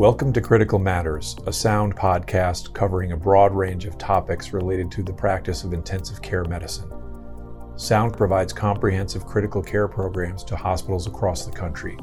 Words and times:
Welcome 0.00 0.32
to 0.32 0.40
Critical 0.40 0.78
Matters, 0.78 1.36
a 1.46 1.52
sound 1.52 1.94
podcast 1.94 2.72
covering 2.72 3.12
a 3.12 3.18
broad 3.18 3.54
range 3.54 3.84
of 3.84 3.98
topics 3.98 4.54
related 4.54 4.90
to 4.92 5.02
the 5.02 5.12
practice 5.12 5.62
of 5.62 5.74
intensive 5.74 6.22
care 6.22 6.46
medicine. 6.46 6.90
Sound 7.76 8.14
provides 8.14 8.54
comprehensive 8.54 9.26
critical 9.26 9.62
care 9.62 9.86
programs 9.86 10.42
to 10.44 10.56
hospitals 10.56 11.06
across 11.06 11.44
the 11.44 11.52
country. 11.52 11.98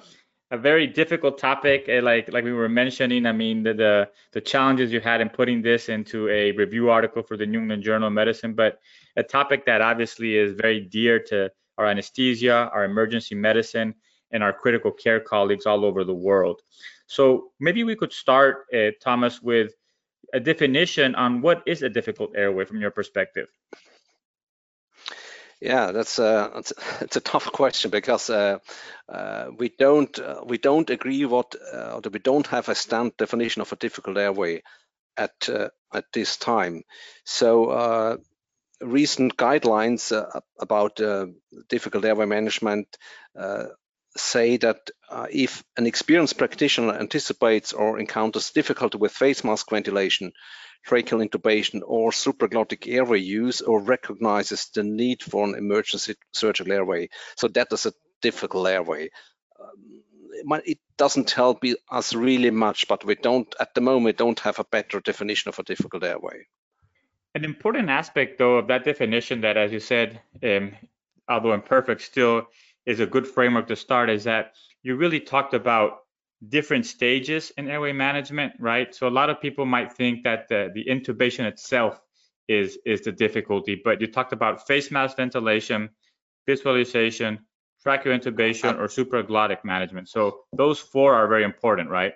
a 0.50 0.56
very 0.56 0.86
difficult 0.86 1.38
topic 1.38 1.84
eh, 1.88 2.00
like 2.00 2.32
like 2.32 2.42
we 2.42 2.52
were 2.52 2.68
mentioning 2.68 3.26
i 3.26 3.32
mean 3.32 3.62
the, 3.62 3.74
the, 3.74 4.08
the 4.32 4.40
challenges 4.40 4.90
you 4.90 5.00
had 5.00 5.20
in 5.20 5.28
putting 5.28 5.60
this 5.60 5.90
into 5.90 6.26
a 6.30 6.52
review 6.52 6.88
article 6.88 7.22
for 7.22 7.36
the 7.36 7.44
new 7.44 7.60
england 7.60 7.82
journal 7.82 8.08
of 8.08 8.14
medicine 8.14 8.54
but 8.54 8.78
a 9.16 9.22
topic 9.22 9.66
that 9.66 9.82
obviously 9.82 10.36
is 10.36 10.54
very 10.54 10.80
dear 10.80 11.18
to 11.18 11.50
our 11.76 11.86
anesthesia 11.86 12.70
our 12.72 12.84
emergency 12.84 13.34
medicine 13.34 13.94
and 14.30 14.42
our 14.42 14.52
critical 14.52 14.90
care 14.90 15.20
colleagues 15.20 15.66
all 15.66 15.84
over 15.84 16.04
the 16.04 16.14
world. 16.14 16.62
So 17.06 17.52
maybe 17.60 17.84
we 17.84 17.96
could 17.96 18.12
start 18.12 18.66
uh, 18.74 18.90
thomas 19.00 19.40
with 19.40 19.72
a 20.34 20.40
definition 20.40 21.14
on 21.14 21.40
what 21.40 21.62
is 21.66 21.82
a 21.82 21.88
difficult 21.88 22.32
airway 22.36 22.64
from 22.64 22.80
your 22.80 22.90
perspective 22.90 23.48
yeah, 25.60 25.92
that's 25.92 26.18
a 26.18 26.52
it's, 27.00 27.16
a 27.16 27.20
tough 27.20 27.50
question 27.52 27.90
because 27.90 28.30
uh, 28.30 28.58
uh, 29.08 29.46
we 29.56 29.68
don't 29.68 30.18
uh, 30.18 30.42
we 30.46 30.58
don't 30.58 30.90
agree 30.90 31.24
what 31.24 31.54
uh, 31.72 32.00
we 32.12 32.18
don't 32.18 32.46
have 32.48 32.68
a 32.68 32.74
standard 32.74 33.16
definition 33.16 33.62
of 33.62 33.72
a 33.72 33.76
difficult 33.76 34.16
airway 34.16 34.62
at 35.16 35.48
uh, 35.48 35.68
at 35.92 36.04
this 36.12 36.36
time. 36.36 36.82
So 37.24 37.66
uh, 37.66 38.16
recent 38.80 39.36
guidelines 39.36 40.12
about 40.60 41.00
difficult 41.68 42.04
airway 42.04 42.26
management 42.26 42.96
say 44.16 44.56
that 44.56 44.90
if 45.30 45.64
an 45.76 45.86
experienced 45.86 46.38
practitioner 46.38 46.94
anticipates 46.94 47.72
or 47.72 47.98
encounters 47.98 48.50
difficulty 48.50 48.98
with 48.98 49.12
face 49.12 49.42
mask 49.42 49.70
ventilation, 49.70 50.32
tracheal 50.88 51.26
intubation 51.26 51.82
or 51.84 52.10
supraglottic 52.10 52.92
airway 52.92 53.18
use 53.18 53.60
or 53.60 53.80
recognizes 53.80 54.70
the 54.74 54.82
need 54.82 55.22
for 55.22 55.46
an 55.46 55.54
emergency 55.54 56.14
surgical 56.32 56.72
airway. 56.72 57.08
So 57.36 57.48
that 57.48 57.68
is 57.72 57.86
a 57.86 57.92
difficult 58.22 58.66
airway. 58.68 59.10
Um, 59.60 60.60
it 60.64 60.78
doesn't 60.96 61.30
help 61.30 61.62
us 61.90 62.14
really 62.14 62.50
much, 62.50 62.88
but 62.88 63.04
we 63.04 63.16
don't, 63.16 63.52
at 63.60 63.74
the 63.74 63.80
moment, 63.80 64.16
don't 64.16 64.40
have 64.40 64.58
a 64.58 64.64
better 64.64 65.00
definition 65.00 65.48
of 65.48 65.58
a 65.58 65.64
difficult 65.64 66.04
airway. 66.04 66.46
An 67.34 67.44
important 67.44 67.90
aspect, 67.90 68.38
though, 68.38 68.56
of 68.56 68.68
that 68.68 68.84
definition 68.84 69.42
that, 69.42 69.56
as 69.56 69.72
you 69.72 69.80
said, 69.80 70.20
um, 70.42 70.72
although 71.28 71.52
imperfect, 71.52 72.02
still 72.02 72.46
is 72.86 73.00
a 73.00 73.06
good 73.06 73.26
framework 73.26 73.66
to 73.68 73.76
start 73.76 74.08
is 74.08 74.24
that 74.24 74.54
you 74.82 74.96
really 74.96 75.20
talked 75.20 75.54
about 75.54 75.98
different 76.46 76.86
stages 76.86 77.52
in 77.56 77.68
airway 77.68 77.92
management, 77.92 78.52
right? 78.58 78.94
So 78.94 79.08
a 79.08 79.10
lot 79.10 79.30
of 79.30 79.40
people 79.40 79.66
might 79.66 79.92
think 79.92 80.24
that 80.24 80.48
the, 80.48 80.70
the 80.72 80.84
intubation 80.84 81.44
itself 81.44 82.00
is 82.48 82.78
is 82.86 83.02
the 83.02 83.12
difficulty, 83.12 83.80
but 83.82 84.00
you 84.00 84.06
talked 84.06 84.32
about 84.32 84.66
face 84.66 84.90
mask 84.90 85.16
ventilation, 85.16 85.90
visualization, 86.46 87.40
tracheal 87.84 88.18
intubation, 88.18 88.78
or 88.78 88.86
supraglottic 88.86 89.64
management. 89.64 90.08
So 90.08 90.40
those 90.56 90.78
four 90.78 91.14
are 91.14 91.28
very 91.28 91.44
important, 91.44 91.90
right? 91.90 92.14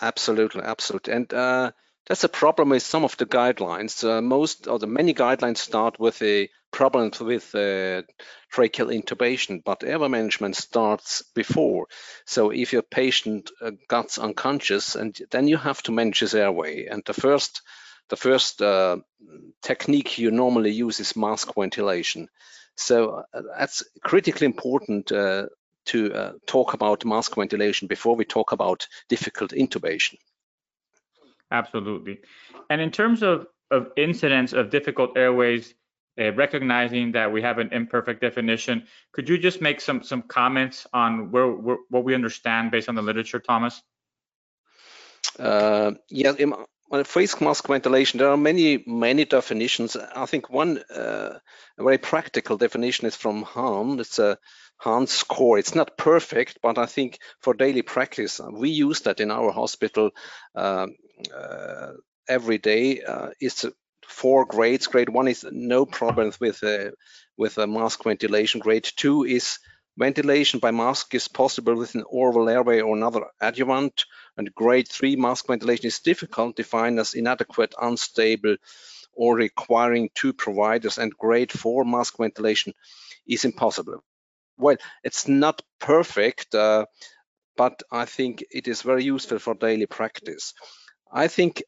Absolutely, 0.00 0.62
absolutely. 0.62 1.12
And 1.12 1.32
uh, 1.32 1.72
that's 2.06 2.24
a 2.24 2.28
problem 2.28 2.68
with 2.70 2.82
some 2.82 3.04
of 3.04 3.16
the 3.16 3.26
guidelines. 3.26 4.04
Uh, 4.04 4.20
most 4.20 4.68
or 4.68 4.78
the 4.78 4.86
many 4.86 5.14
guidelines 5.14 5.58
start 5.58 5.98
with 5.98 6.20
a 6.22 6.50
problem 6.70 7.10
with 7.20 7.54
uh, 7.54 8.02
tracheal 8.52 8.92
intubation, 8.92 9.62
but 9.64 9.84
airway 9.84 10.08
management 10.08 10.56
starts 10.56 11.22
before. 11.34 11.86
So 12.26 12.50
if 12.50 12.72
your 12.72 12.82
patient 12.82 13.50
uh, 13.60 13.72
gets 13.88 14.18
unconscious, 14.18 14.96
and 14.96 15.18
then 15.30 15.48
you 15.48 15.56
have 15.56 15.82
to 15.84 15.92
manage 15.92 16.20
his 16.20 16.34
airway, 16.34 16.86
and 16.86 17.02
the 17.06 17.14
first 17.14 17.62
the 18.10 18.16
first 18.16 18.60
uh, 18.60 18.98
technique 19.62 20.18
you 20.18 20.30
normally 20.30 20.72
use 20.72 21.00
is 21.00 21.16
mask 21.16 21.54
ventilation. 21.54 22.28
So 22.76 23.24
uh, 23.32 23.42
that's 23.56 23.82
critically 24.02 24.44
important 24.44 25.10
uh, 25.10 25.46
to 25.86 26.12
uh, 26.12 26.32
talk 26.46 26.74
about 26.74 27.04
mask 27.04 27.34
ventilation 27.34 27.88
before 27.88 28.16
we 28.16 28.24
talk 28.24 28.52
about 28.52 28.88
difficult 29.08 29.52
intubation. 29.52 30.16
Absolutely. 31.54 32.18
And 32.68 32.80
in 32.80 32.90
terms 32.90 33.22
of, 33.22 33.46
of 33.70 33.92
incidence 33.96 34.52
of 34.52 34.70
difficult 34.70 35.16
airways, 35.16 35.74
uh, 36.20 36.32
recognizing 36.32 37.12
that 37.12 37.30
we 37.32 37.40
have 37.42 37.58
an 37.58 37.72
imperfect 37.72 38.20
definition, 38.20 38.86
could 39.12 39.28
you 39.28 39.38
just 39.38 39.60
make 39.60 39.80
some 39.80 40.02
some 40.02 40.22
comments 40.22 40.86
on 40.92 41.30
where, 41.30 41.50
where 41.50 41.78
what 41.90 42.04
we 42.04 42.14
understand 42.14 42.70
based 42.70 42.88
on 42.88 42.94
the 42.94 43.02
literature, 43.02 43.40
Thomas? 43.40 43.82
Uh, 45.38 45.92
yeah, 46.10 46.32
on 46.94 47.04
face 47.04 47.40
mask 47.40 47.66
ventilation, 47.66 48.18
there 48.18 48.28
are 48.28 48.36
many 48.36 48.82
many 48.86 49.24
definitions. 49.24 49.96
I 49.96 50.26
think 50.26 50.48
one 50.48 50.78
uh, 50.94 51.38
a 51.78 51.82
very 51.82 51.98
practical 51.98 52.56
definition 52.56 53.06
is 53.06 53.16
from 53.16 53.42
Han. 53.42 53.98
It's 53.98 54.18
a 54.18 54.38
Han 54.78 55.06
score. 55.06 55.58
It's 55.58 55.74
not 55.74 55.96
perfect, 55.98 56.58
but 56.62 56.78
I 56.78 56.86
think 56.86 57.18
for 57.40 57.54
daily 57.54 57.82
practice, 57.82 58.40
we 58.52 58.70
use 58.70 59.00
that 59.00 59.20
in 59.20 59.30
our 59.30 59.50
hospital 59.50 60.10
um, 60.54 60.94
uh, 61.34 61.92
every 62.28 62.58
day. 62.58 63.02
Uh, 63.02 63.30
it's 63.40 63.64
four 64.06 64.44
grades. 64.44 64.86
Grade 64.86 65.08
one 65.08 65.28
is 65.28 65.44
no 65.50 65.86
problems 65.86 66.38
with 66.38 66.62
uh, 66.62 66.90
with 67.36 67.58
a 67.58 67.66
mask 67.66 68.04
ventilation. 68.04 68.60
Grade 68.60 68.88
two 68.96 69.24
is 69.24 69.58
ventilation 69.96 70.60
by 70.60 70.70
mask 70.70 71.14
is 71.14 71.28
possible 71.28 71.74
with 71.76 71.94
an 71.94 72.04
oral 72.08 72.48
airway 72.48 72.80
or 72.80 72.96
another 72.96 73.26
adjuvant. 73.40 74.04
And 74.36 74.54
grade 74.54 74.88
three 74.88 75.16
mask 75.16 75.46
ventilation 75.46 75.86
is 75.86 76.00
difficult, 76.00 76.56
defined 76.56 76.98
as 76.98 77.14
inadequate, 77.14 77.74
unstable, 77.80 78.56
or 79.12 79.36
requiring 79.36 80.10
two 80.14 80.32
providers. 80.32 80.98
And 80.98 81.16
grade 81.16 81.52
four 81.52 81.84
mask 81.84 82.16
ventilation 82.18 82.72
is 83.26 83.44
impossible. 83.44 84.02
Well, 84.56 84.76
it's 85.02 85.26
not 85.28 85.62
perfect, 85.80 86.54
uh, 86.54 86.86
but 87.56 87.82
I 87.90 88.04
think 88.04 88.44
it 88.50 88.68
is 88.68 88.82
very 88.82 89.04
useful 89.04 89.38
for 89.38 89.54
daily 89.54 89.86
practice. 89.86 90.54
I 91.12 91.28
think 91.28 91.62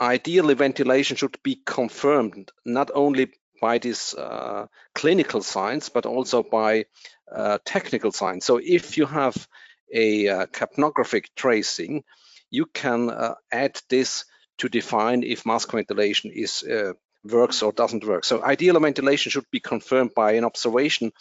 ideally 0.00 0.54
ventilation 0.54 1.16
should 1.16 1.36
be 1.42 1.60
confirmed 1.64 2.50
not 2.64 2.90
only 2.94 3.32
by 3.62 3.78
this 3.78 4.12
uh, 4.12 4.66
clinical 4.92 5.40
signs, 5.40 5.88
but 5.88 6.04
also 6.04 6.42
by 6.42 6.84
uh, 7.30 7.58
technical 7.64 8.10
signs. 8.10 8.44
So 8.44 8.60
if 8.62 8.98
you 8.98 9.06
have 9.06 9.48
a 9.94 10.28
uh, 10.28 10.46
capnographic 10.46 11.26
tracing, 11.36 12.02
you 12.50 12.66
can 12.66 13.08
uh, 13.08 13.34
add 13.52 13.80
this 13.88 14.24
to 14.58 14.68
define 14.68 15.22
if 15.22 15.46
mask 15.46 15.70
ventilation 15.70 16.32
is 16.34 16.64
uh, 16.64 16.92
works 17.24 17.62
or 17.62 17.72
doesn't 17.72 18.04
work. 18.04 18.24
So 18.24 18.42
ideal 18.42 18.80
ventilation 18.80 19.30
should 19.30 19.50
be 19.52 19.60
confirmed 19.60 20.10
by 20.14 20.32
an 20.32 20.44
observation 20.44 21.12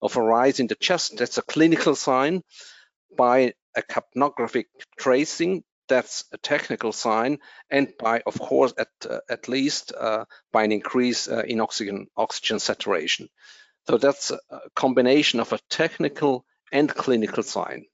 of 0.00 0.16
a 0.16 0.22
rise 0.22 0.58
in 0.58 0.68
the 0.68 0.74
chest. 0.76 1.18
That's 1.18 1.36
a 1.36 1.42
clinical 1.42 1.94
sign 1.94 2.42
by 3.14 3.52
a 3.76 3.82
capnographic 3.82 4.66
tracing 4.98 5.64
that's 5.90 6.24
a 6.32 6.38
technical 6.38 6.92
sign, 6.92 7.38
and 7.68 7.92
by, 7.98 8.22
of 8.24 8.38
course, 8.38 8.72
at 8.78 8.88
uh, 9.08 9.18
at 9.28 9.48
least 9.48 9.92
uh, 9.92 10.24
by 10.52 10.64
an 10.64 10.72
increase 10.72 11.28
uh, 11.28 11.42
in 11.46 11.60
oxygen 11.60 12.06
oxygen 12.16 12.58
saturation. 12.58 13.28
So 13.86 13.98
that's 13.98 14.30
a 14.30 14.38
combination 14.74 15.40
of 15.40 15.52
a 15.52 15.58
technical 15.68 16.44
and 16.72 16.88
clinical 16.88 17.42
sign. 17.42 17.86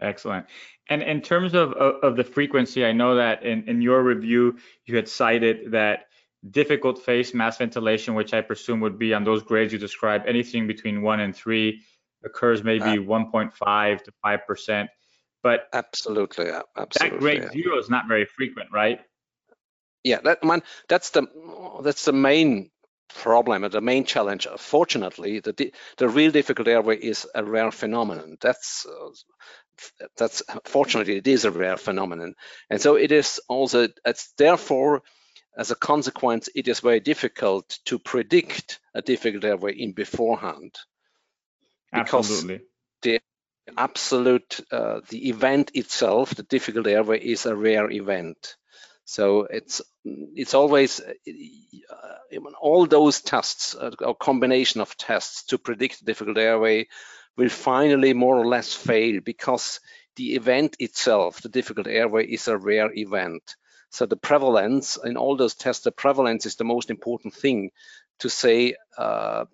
Excellent. 0.00 0.46
And 0.90 1.02
in 1.02 1.20
terms 1.20 1.54
of, 1.54 1.72
of, 1.72 1.94
of 2.02 2.16
the 2.16 2.24
frequency, 2.24 2.84
I 2.84 2.92
know 2.92 3.16
that 3.16 3.44
in, 3.44 3.68
in 3.68 3.82
your 3.82 4.02
review, 4.02 4.58
you 4.86 4.96
had 4.96 5.08
cited 5.08 5.72
that 5.72 6.06
difficult 6.48 7.04
face 7.04 7.34
mask 7.34 7.58
ventilation, 7.58 8.14
which 8.14 8.32
I 8.32 8.40
presume 8.40 8.80
would 8.80 8.98
be 8.98 9.12
on 9.14 9.24
those 9.24 9.42
grades 9.42 9.72
you 9.72 9.78
described, 9.78 10.26
anything 10.26 10.66
between 10.66 11.02
one 11.02 11.20
and 11.20 11.34
three 11.34 11.82
occurs 12.24 12.64
maybe 12.64 12.98
uh, 12.98 13.02
1.5 13.02 14.02
to 14.04 14.12
5%. 14.24 14.88
But 15.42 15.68
absolutely, 15.72 16.50
absolutely. 16.76 17.18
That 17.18 17.20
grade 17.20 17.42
yeah. 17.44 17.50
zero 17.50 17.78
is 17.78 17.88
not 17.88 18.08
very 18.08 18.24
frequent, 18.24 18.70
right? 18.72 19.00
Yeah, 20.02 20.20
that 20.24 20.42
man, 20.42 20.62
that's 20.88 21.10
the 21.10 21.26
that's 21.82 22.04
the 22.04 22.12
main 22.12 22.70
problem 23.08 23.64
and 23.64 23.72
the 23.72 23.80
main 23.80 24.04
challenge. 24.04 24.46
Fortunately, 24.58 25.40
the 25.40 25.72
the 25.96 26.08
real 26.08 26.30
difficult 26.30 26.68
airway 26.68 26.96
is 26.96 27.26
a 27.34 27.44
rare 27.44 27.70
phenomenon. 27.70 28.36
That's 28.40 28.86
uh, 28.86 29.10
that's 30.16 30.42
fortunately 30.64 31.16
it 31.16 31.26
is 31.26 31.44
a 31.44 31.50
rare 31.50 31.76
phenomenon, 31.76 32.34
and 32.70 32.80
so 32.80 32.96
it 32.96 33.12
is 33.12 33.40
also. 33.48 33.88
It's 34.04 34.32
therefore, 34.36 35.02
as 35.56 35.70
a 35.70 35.76
consequence, 35.76 36.48
it 36.54 36.68
is 36.68 36.80
very 36.80 37.00
difficult 37.00 37.78
to 37.86 37.98
predict 37.98 38.80
a 38.94 39.02
difficult 39.02 39.44
airway 39.44 39.74
in 39.74 39.92
beforehand. 39.92 40.74
Absolutely. 41.92 42.60
Absolute 43.76 44.60
uh, 44.70 45.00
the 45.08 45.28
event 45.28 45.72
itself, 45.74 46.34
the 46.34 46.42
difficult 46.42 46.86
airway, 46.86 47.20
is 47.20 47.46
a 47.46 47.56
rare 47.56 47.90
event. 47.90 48.56
So 49.04 49.44
it's 49.44 49.80
it's 50.04 50.54
always 50.54 51.00
uh, 51.00 52.38
all 52.60 52.86
those 52.86 53.20
tests, 53.20 53.74
uh, 53.74 53.90
a 54.00 54.14
combination 54.14 54.80
of 54.80 54.96
tests 54.96 55.44
to 55.44 55.58
predict 55.58 56.00
the 56.00 56.04
difficult 56.04 56.38
airway, 56.38 56.88
will 57.36 57.48
finally 57.48 58.12
more 58.12 58.36
or 58.36 58.46
less 58.46 58.74
fail 58.74 59.20
because 59.24 59.80
the 60.16 60.34
event 60.34 60.76
itself, 60.78 61.40
the 61.40 61.48
difficult 61.48 61.86
airway, 61.86 62.26
is 62.26 62.48
a 62.48 62.58
rare 62.58 62.92
event. 62.92 63.56
So 63.90 64.04
the 64.04 64.16
prevalence 64.16 64.98
in 65.02 65.16
all 65.16 65.36
those 65.36 65.54
tests, 65.54 65.84
the 65.84 65.92
prevalence 65.92 66.44
is 66.44 66.56
the 66.56 66.64
most 66.64 66.90
important 66.90 67.34
thing 67.34 67.70
to 68.18 68.28
say 68.28 68.74
uh, 68.98 69.46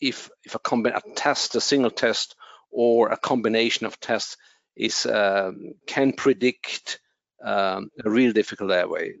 if 0.00 0.30
if 0.44 0.54
a, 0.54 0.58
a 0.58 1.00
test, 1.14 1.54
a 1.54 1.60
single 1.60 1.90
test, 1.90 2.34
or 2.74 3.08
a 3.08 3.16
combination 3.16 3.86
of 3.86 4.00
tests 4.00 4.36
is 4.76 5.06
um, 5.06 5.74
can 5.86 6.12
predict 6.12 7.00
um, 7.42 7.90
a 8.04 8.10
real 8.10 8.32
difficult 8.32 8.72
airway. 8.72 9.14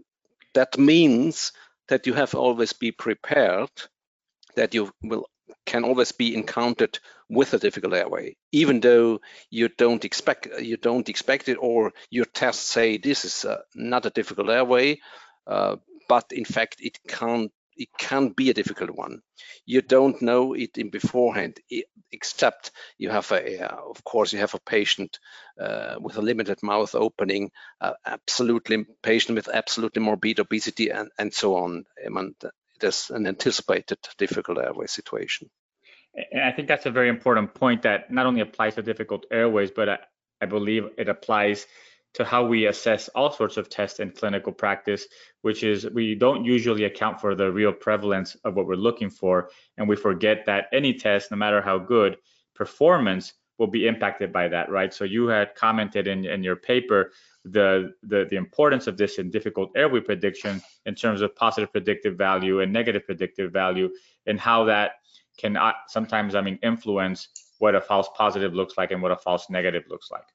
That 0.54 0.76
means 0.78 1.52
that 1.88 2.06
you 2.06 2.14
have 2.14 2.34
always 2.34 2.72
be 2.72 2.90
prepared 2.92 3.70
that 4.56 4.74
you 4.74 4.90
will 5.02 5.26
can 5.66 5.84
always 5.84 6.12
be 6.12 6.34
encountered 6.34 6.98
with 7.28 7.54
a 7.54 7.58
difficult 7.58 7.94
airway, 7.94 8.36
even 8.52 8.80
though 8.80 9.20
you 9.50 9.68
don't 9.68 10.04
expect 10.04 10.48
you 10.60 10.76
don't 10.76 11.08
expect 11.08 11.48
it, 11.48 11.56
or 11.60 11.92
your 12.10 12.24
tests 12.26 12.64
say 12.64 12.98
this 12.98 13.24
is 13.24 13.44
uh, 13.44 13.58
not 13.74 14.06
a 14.06 14.10
difficult 14.10 14.50
airway, 14.50 15.00
uh, 15.46 15.76
but 16.08 16.26
in 16.32 16.44
fact 16.44 16.76
it 16.80 16.98
can't 17.08 17.52
it 17.76 17.88
can 17.98 18.28
be 18.28 18.50
a 18.50 18.54
difficult 18.54 18.90
one. 18.90 19.20
You 19.66 19.82
don't 19.82 20.20
know 20.22 20.54
it 20.54 20.78
in 20.78 20.90
beforehand, 20.90 21.58
except 22.12 22.70
you 22.98 23.10
have 23.10 23.30
a, 23.32 23.64
of 23.64 24.04
course, 24.04 24.32
you 24.32 24.40
have 24.40 24.54
a 24.54 24.60
patient 24.60 25.18
uh, 25.60 25.96
with 26.00 26.16
a 26.16 26.22
limited 26.22 26.62
mouth 26.62 26.94
opening, 26.94 27.50
uh, 27.80 27.94
absolutely 28.06 28.86
patient 29.02 29.36
with 29.36 29.48
absolutely 29.48 30.02
morbid 30.02 30.40
obesity, 30.40 30.90
and 30.90 31.10
and 31.18 31.32
so 31.32 31.56
on. 31.56 31.84
I 32.04 32.08
mean, 32.08 32.34
there's 32.80 33.10
an 33.10 33.26
anticipated 33.26 33.98
difficult 34.18 34.58
airway 34.58 34.86
situation. 34.86 35.50
And 36.14 36.44
I 36.44 36.52
think 36.52 36.68
that's 36.68 36.86
a 36.86 36.90
very 36.90 37.08
important 37.08 37.54
point 37.54 37.82
that 37.82 38.10
not 38.10 38.26
only 38.26 38.40
applies 38.40 38.76
to 38.76 38.82
difficult 38.82 39.26
airways, 39.30 39.70
but 39.70 39.88
I, 39.88 39.98
I 40.40 40.46
believe 40.46 40.90
it 40.96 41.08
applies 41.08 41.66
to 42.14 42.24
how 42.24 42.44
we 42.44 42.66
assess 42.66 43.08
all 43.08 43.30
sorts 43.30 43.56
of 43.56 43.68
tests 43.68 44.00
in 44.00 44.10
clinical 44.10 44.52
practice, 44.52 45.06
which 45.42 45.62
is 45.62 45.88
we 45.90 46.14
don't 46.14 46.44
usually 46.44 46.84
account 46.84 47.20
for 47.20 47.34
the 47.34 47.50
real 47.50 47.72
prevalence 47.72 48.36
of 48.44 48.54
what 48.54 48.66
we're 48.66 48.74
looking 48.74 49.10
for. 49.10 49.50
And 49.76 49.88
we 49.88 49.96
forget 49.96 50.46
that 50.46 50.66
any 50.72 50.94
test, 50.94 51.30
no 51.30 51.36
matter 51.36 51.60
how 51.60 51.78
good, 51.78 52.16
performance 52.54 53.34
will 53.58 53.66
be 53.66 53.86
impacted 53.86 54.32
by 54.32 54.48
that, 54.48 54.70
right? 54.70 54.92
So 54.92 55.04
you 55.04 55.26
had 55.28 55.54
commented 55.54 56.06
in, 56.08 56.24
in 56.24 56.42
your 56.42 56.56
paper 56.56 57.12
the, 57.44 57.92
the, 58.02 58.26
the 58.30 58.36
importance 58.36 58.86
of 58.86 58.96
this 58.96 59.18
in 59.18 59.30
difficult 59.30 59.70
airway 59.76 60.00
prediction 60.00 60.60
in 60.86 60.94
terms 60.94 61.20
of 61.20 61.36
positive 61.36 61.70
predictive 61.70 62.16
value 62.16 62.60
and 62.60 62.72
negative 62.72 63.04
predictive 63.06 63.52
value 63.52 63.90
and 64.26 64.40
how 64.40 64.64
that 64.64 64.92
can 65.38 65.56
uh, 65.56 65.72
sometimes, 65.88 66.34
I 66.34 66.40
mean, 66.40 66.58
influence 66.62 67.28
what 67.58 67.74
a 67.74 67.80
false 67.80 68.08
positive 68.16 68.54
looks 68.54 68.76
like 68.76 68.90
and 68.90 69.02
what 69.02 69.12
a 69.12 69.16
false 69.16 69.48
negative 69.50 69.84
looks 69.88 70.10
like. 70.10 70.33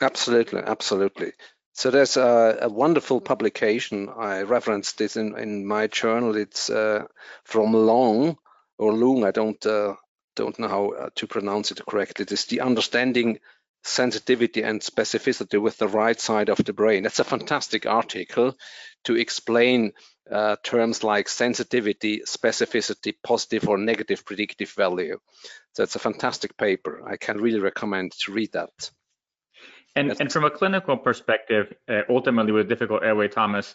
Absolutely, 0.00 0.60
absolutely. 0.60 1.32
So 1.72 1.90
there's 1.90 2.16
a, 2.16 2.58
a, 2.62 2.68
wonderful 2.68 3.20
publication. 3.20 4.08
I 4.08 4.42
referenced 4.42 4.98
this 4.98 5.16
in, 5.16 5.36
in 5.38 5.66
my 5.66 5.86
journal. 5.86 6.36
It's 6.36 6.68
uh, 6.70 7.04
from 7.44 7.72
Long 7.72 8.36
or 8.78 8.92
Lung. 8.92 9.24
I 9.24 9.30
don't 9.30 9.64
uh, 9.64 9.94
don't 10.36 10.58
know 10.58 10.68
how 10.68 10.88
uh, 10.90 11.10
to 11.16 11.26
pronounce 11.26 11.70
it 11.70 11.84
correctly. 11.86 12.26
It's 12.28 12.46
the 12.46 12.60
understanding 12.60 13.40
sensitivity 13.82 14.62
and 14.62 14.80
specificity 14.80 15.60
with 15.60 15.78
the 15.78 15.88
right 15.88 16.20
side 16.20 16.48
of 16.48 16.62
the 16.64 16.72
brain. 16.72 17.02
That's 17.02 17.20
a 17.20 17.24
fantastic 17.24 17.86
article 17.86 18.54
to 19.04 19.16
explain 19.16 19.92
uh, 20.30 20.56
terms 20.62 21.02
like 21.02 21.28
sensitivity, 21.28 22.20
specificity, 22.26 23.14
positive 23.22 23.68
or 23.68 23.78
negative 23.78 24.24
predictive 24.24 24.70
value. 24.70 25.18
So 25.72 25.82
it's 25.82 25.96
a 25.96 26.00
fantastic 26.00 26.56
paper. 26.56 27.02
I 27.06 27.16
can 27.16 27.40
really 27.40 27.60
recommend 27.60 28.12
to 28.24 28.32
read 28.32 28.52
that. 28.52 28.90
And, 29.96 30.14
and 30.20 30.32
from 30.32 30.44
a 30.44 30.50
clinical 30.50 30.96
perspective, 30.96 31.72
uh, 31.88 32.02
ultimately 32.08 32.52
with 32.52 32.68
difficult 32.68 33.02
airway, 33.02 33.28
Thomas, 33.28 33.74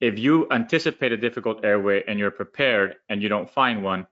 if 0.00 0.18
you 0.18 0.48
anticipate 0.50 1.12
a 1.12 1.16
difficult 1.16 1.64
airway 1.64 2.02
and 2.06 2.18
you're 2.18 2.32
prepared 2.32 2.96
and 3.08 3.22
you 3.22 3.28
don't 3.28 3.48
find 3.48 3.84
one, 3.84 4.06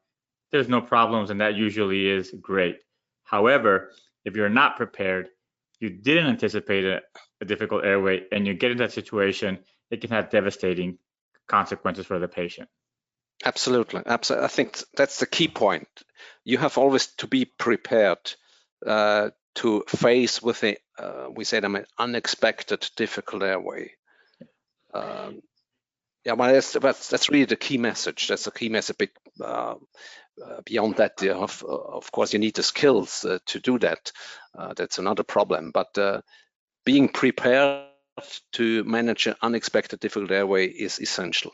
there's 0.52 0.68
no 0.68 0.80
problems 0.80 1.30
and 1.30 1.40
that 1.40 1.54
usually 1.54 2.08
is 2.08 2.32
great. 2.40 2.78
However, 3.24 3.90
if 4.24 4.36
you're 4.36 4.48
not 4.48 4.76
prepared, 4.76 5.28
you 5.80 5.90
didn't 5.90 6.26
anticipate 6.26 6.84
a, 6.84 7.00
a 7.40 7.44
difficult 7.44 7.84
airway 7.84 8.22
and 8.30 8.46
you 8.46 8.54
get 8.54 8.70
in 8.70 8.78
that 8.78 8.92
situation, 8.92 9.58
it 9.90 10.00
can 10.00 10.10
have 10.10 10.30
devastating 10.30 10.98
consequences 11.48 12.06
for 12.06 12.18
the 12.18 12.28
patient. 12.28 12.68
Absolutely. 13.44 14.02
Absolutely. 14.06 14.44
I 14.44 14.48
think 14.48 14.78
that's 14.96 15.18
the 15.18 15.26
key 15.26 15.48
point. 15.48 15.88
You 16.44 16.58
have 16.58 16.78
always 16.78 17.08
to 17.18 17.26
be 17.26 17.46
prepared 17.46 18.18
uh, 18.86 19.30
to 19.60 19.84
face 19.86 20.40
with 20.40 20.64
a, 20.64 20.76
uh, 20.98 21.28
we 21.30 21.44
say 21.44 21.60
them 21.60 21.76
an 21.76 21.84
unexpected 21.98 22.88
difficult 22.96 23.42
airway. 23.42 23.92
Um, 24.94 25.42
yeah, 26.24 26.32
well, 26.32 26.52
that's, 26.52 26.72
that's, 26.72 27.08
that's 27.08 27.28
really 27.28 27.44
the 27.44 27.56
key 27.56 27.76
message. 27.76 28.28
That's 28.28 28.44
the 28.44 28.50
key 28.50 28.70
message. 28.70 29.10
Uh, 29.38 29.74
uh, 30.42 30.60
beyond 30.64 30.96
that, 30.96 31.20
you 31.20 31.34
have, 31.34 31.62
of 31.62 32.10
course, 32.10 32.32
you 32.32 32.38
need 32.38 32.54
the 32.54 32.62
skills 32.62 33.24
uh, 33.26 33.38
to 33.46 33.60
do 33.60 33.78
that. 33.80 34.12
Uh, 34.58 34.72
that's 34.74 34.98
another 34.98 35.24
problem. 35.24 35.72
But 35.72 35.98
uh, 35.98 36.22
being 36.86 37.10
prepared 37.10 37.84
to 38.52 38.84
manage 38.84 39.26
an 39.26 39.34
unexpected 39.42 40.00
difficult 40.00 40.30
airway 40.30 40.68
is 40.68 41.00
essential. 41.00 41.52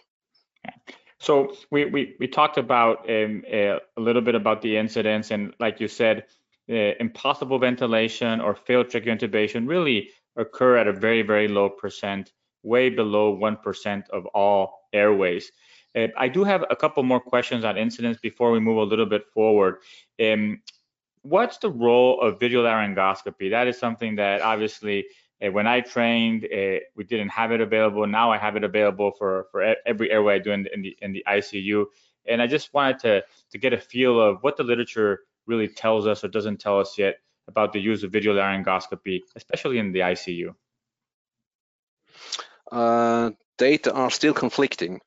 So 1.18 1.54
we, 1.72 1.86
we, 1.86 2.14
we 2.20 2.28
talked 2.28 2.58
about 2.58 3.10
um, 3.10 3.42
a 3.50 3.80
little 3.96 4.22
bit 4.22 4.36
about 4.36 4.62
the 4.62 4.76
incidents, 4.76 5.32
and 5.32 5.54
like 5.58 5.80
you 5.80 5.88
said, 5.88 6.25
uh, 6.70 6.92
impossible 7.00 7.58
ventilation 7.58 8.40
or 8.40 8.54
failed 8.54 8.88
tracheal 8.88 9.18
intubation 9.18 9.68
really 9.68 10.11
occur 10.37 10.76
at 10.76 10.87
a 10.87 10.92
very, 10.92 11.23
very 11.23 11.49
low 11.49 11.68
percent, 11.68 12.32
way 12.62 12.90
below 12.90 13.37
1% 13.37 14.11
of 14.11 14.26
all 14.26 14.88
airways. 14.92 15.50
Uh, 15.96 16.08
I 16.16 16.28
do 16.28 16.44
have 16.44 16.64
a 16.70 16.76
couple 16.76 17.02
more 17.02 17.20
questions 17.20 17.64
on 17.64 17.76
incidents 17.76 18.20
before 18.20 18.50
we 18.50 18.61
move 18.61 18.78
a 18.78 18.82
little 18.82 19.06
bit 19.06 19.26
forward. 19.32 19.76
Um, 20.23 20.61
what's 21.23 21.58
the 21.58 21.70
role 21.70 22.20
of 22.20 22.38
video 22.38 22.62
laryngoscopy? 22.62 23.50
That 23.50 23.66
is 23.66 23.78
something 23.78 24.16
that 24.16 24.42
obviously 24.42 25.06
uh, 25.44 25.50
when 25.50 25.66
I 25.66 25.80
trained, 25.80 26.44
uh, 26.44 26.80
we 26.94 27.04
didn't 27.04 27.30
have 27.30 27.52
it 27.52 27.61
available. 27.61 28.06
Now 28.06 28.30
I 28.30 28.38
have 28.38 28.56
it 28.56 28.64
available 28.64 29.12
for, 29.18 29.46
for 29.50 29.75
every 29.87 30.11
airway 30.11 30.37
I 30.37 30.38
do 30.38 30.52
in 30.52 30.62
the, 30.64 30.75
in 30.75 30.82
the, 30.82 30.96
in 31.00 31.12
the 31.12 31.25
ICU. 31.28 31.87
And 32.28 32.42
I 32.42 32.46
just 32.46 32.75
wanted 32.75 32.99
to, 33.00 33.25
to 33.52 33.58
get 33.58 33.73
a 33.73 33.78
feel 33.78 34.20
of 34.20 34.42
what 34.42 34.56
the 34.56 34.64
literature 34.64 35.20
really 35.46 35.68
tells 35.68 36.06
us 36.06 36.24
or 36.24 36.28
doesn't 36.28 36.60
tell 36.60 36.80
us 36.80 36.98
yet 36.98 37.16
about 37.48 37.72
the 37.72 37.80
use 37.80 38.02
of 38.02 38.12
video 38.12 38.34
laryngoscopy, 38.34 39.20
especially 39.34 39.78
in 39.78 39.92
the 39.92 40.00
ICU? 40.00 40.54
Uh, 42.70 43.30
data 43.58 43.92
are 43.92 44.10
still 44.10 44.34
conflicting, 44.34 45.00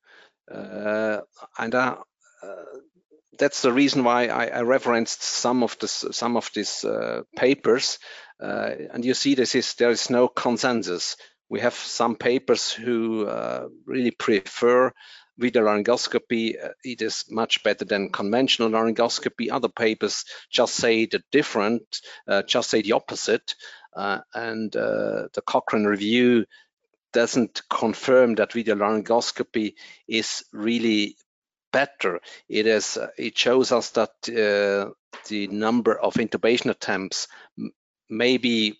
uh, 0.49 1.19
and 1.57 1.75
uh, 1.75 1.97
that's 3.39 3.61
the 3.61 3.71
reason 3.71 4.03
why 4.03 4.27
I, 4.27 4.47
I, 4.47 4.61
referenced 4.61 5.23
some 5.23 5.63
of 5.63 5.77
this, 5.79 6.05
some 6.11 6.37
of 6.37 6.51
these 6.53 6.83
uh, 6.83 7.23
papers, 7.35 7.97
uh, 8.41 8.71
and 8.93 9.03
you 9.03 9.13
see 9.13 9.33
this 9.33 9.55
is 9.55 9.73
there 9.75 9.89
is 9.89 10.09
no 10.09 10.27
consensus. 10.27 11.15
We 11.49 11.61
have 11.61 11.73
some 11.73 12.15
papers 12.15 12.71
who 12.71 13.25
uh, 13.25 13.69
really 13.85 14.11
prefer 14.11 14.93
video 15.39 15.63
laryngoscopy. 15.63 16.63
Uh, 16.63 16.69
it 16.83 17.01
is 17.01 17.25
much 17.29 17.63
better 17.63 17.85
than 17.85 18.11
conventional 18.11 18.69
laryngoscopy. 18.69 19.51
Other 19.51 19.69
papers 19.69 20.25
just 20.51 20.75
say 20.75 21.05
the 21.05 21.23
different, 21.31 22.01
uh, 22.27 22.43
just 22.43 22.69
say 22.69 22.81
the 22.81 22.93
opposite, 22.93 23.55
uh, 23.95 24.19
and 24.33 24.71
the 24.71 25.41
Cochrane 25.45 25.85
review 25.85 26.45
doesn't 27.11 27.61
confirm 27.69 28.35
that 28.35 28.53
video 28.53 28.75
laryngoscopy 28.75 29.73
is 30.07 30.43
really 30.53 31.15
better. 31.71 32.19
It 32.47 32.67
is. 32.67 32.97
Uh, 32.97 33.07
it 33.17 33.37
shows 33.37 33.71
us 33.71 33.91
that 33.91 34.11
uh, 34.27 34.91
the 35.27 35.47
number 35.47 35.99
of 35.99 36.15
intubation 36.15 36.69
attempts 36.69 37.27
maybe 38.09 38.77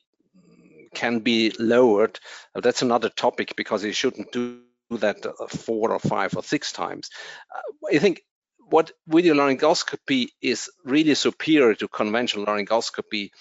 can 0.94 1.20
be 1.20 1.52
lowered. 1.60 2.20
Uh, 2.56 2.62
that's 2.62 2.82
another 2.82 3.10
topic 3.10 3.56
because 3.56 3.84
you 3.84 3.94
shouldn't 3.94 4.32
do 4.32 4.62
that 4.98 5.26
uh, 5.26 5.48
four 5.48 5.92
or 5.92 6.00
five 6.00 6.36
or 6.36 6.44
six 6.44 6.72
times. 6.72 7.10
Uh, 7.54 7.96
I 7.96 8.00
think 8.00 8.22
what 8.58 8.92
video 9.08 9.34
laryngoscopy 9.34 10.30
is 10.42 10.70
really 10.84 11.16
superior 11.16 11.76
to 11.76 11.88
conventional 11.88 12.46
laryngoscopy 12.46 13.32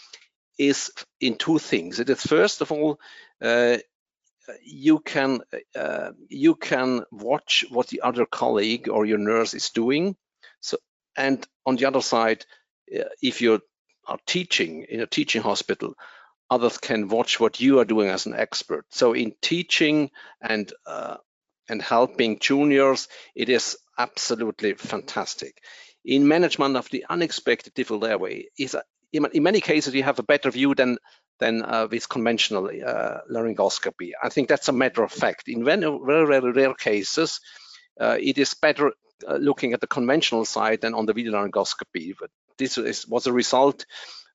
is 0.59 0.91
in 1.21 1.37
two 1.37 1.59
things. 1.59 2.01
It 2.01 2.11
is 2.11 2.23
first 2.23 2.61
of 2.61 2.73
all 2.73 2.99
uh, 3.43 3.79
you 4.65 4.99
can 5.01 5.41
uh, 5.77 6.11
you 6.29 6.55
can 6.55 7.05
watch 7.11 7.65
what 7.71 7.89
the 7.89 8.01
other 8.01 8.27
colleague 8.27 8.89
or 8.89 9.05
your 9.05 9.19
nurse 9.19 9.55
is 9.55 9.71
doing. 9.71 10.17
So 10.61 10.79
and 11.17 11.47
on 11.67 11.77
the 11.77 11.87
other 11.87 12.01
side, 12.01 12.45
uh, 12.95 13.05
if 13.23 13.41
you 13.41 13.61
are 14.07 14.19
teaching 14.27 14.87
in 14.89 15.01
a 15.01 15.07
teaching 15.07 15.43
hospital, 15.43 15.95
others 16.51 16.79
can 16.79 17.09
watch 17.09 17.39
what 17.39 17.61
you 17.61 17.79
are 17.81 17.85
doing 17.85 18.09
as 18.09 18.27
an 18.27 18.35
expert. 18.35 18.87
So 18.91 19.13
in 19.13 19.35
teaching 19.43 20.11
and 20.41 20.73
and 21.69 21.83
helping 21.83 22.39
juniors, 22.39 23.09
it 23.35 23.49
is 23.49 23.77
absolutely 23.99 24.75
fantastic. 24.75 25.61
In 26.05 26.29
management 26.29 26.77
of 26.77 26.89
the 26.91 27.05
unexpected 27.09 27.75
difficult 27.75 28.05
airway, 28.05 28.47
is 28.59 28.77
in 29.13 29.43
many 29.43 29.61
cases 29.61 29.95
you 29.95 30.03
have 30.03 30.19
a 30.19 30.23
better 30.23 30.51
view 30.51 30.75
than 30.75 30.99
than 31.39 31.63
uh, 31.63 31.87
with 31.91 32.09
conventional 32.09 32.67
uh, 32.67 33.19
laryngoscopy. 33.31 34.11
I 34.23 34.29
think 34.29 34.49
that's 34.49 34.69
a 34.69 34.73
matter 34.73 35.03
of 35.03 35.13
fact. 35.13 35.49
In 35.49 35.65
very, 35.65 35.81
very, 35.81 36.53
rare 36.53 36.75
cases, 36.75 37.41
uh, 38.01 38.17
it 38.21 38.39
is 38.39 38.55
better 38.55 38.93
uh, 39.27 39.37
looking 39.37 39.73
at 39.73 39.81
the 39.81 39.87
conventional 39.87 40.45
side 40.45 40.81
than 40.81 40.95
on 40.95 41.07
the 41.07 41.13
video 41.13 41.33
laryngoscopy. 41.33 42.15
But 42.19 42.31
this 42.59 42.77
is, 42.77 43.07
was 43.07 43.27
a 43.27 43.33
result 43.33 43.87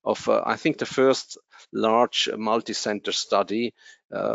of, 0.02 0.28
uh, 0.28 0.42
I 0.46 0.56
think, 0.56 0.78
the 0.78 0.86
first 0.86 1.38
large 1.72 2.28
multi-center 2.36 3.12
study 3.12 3.74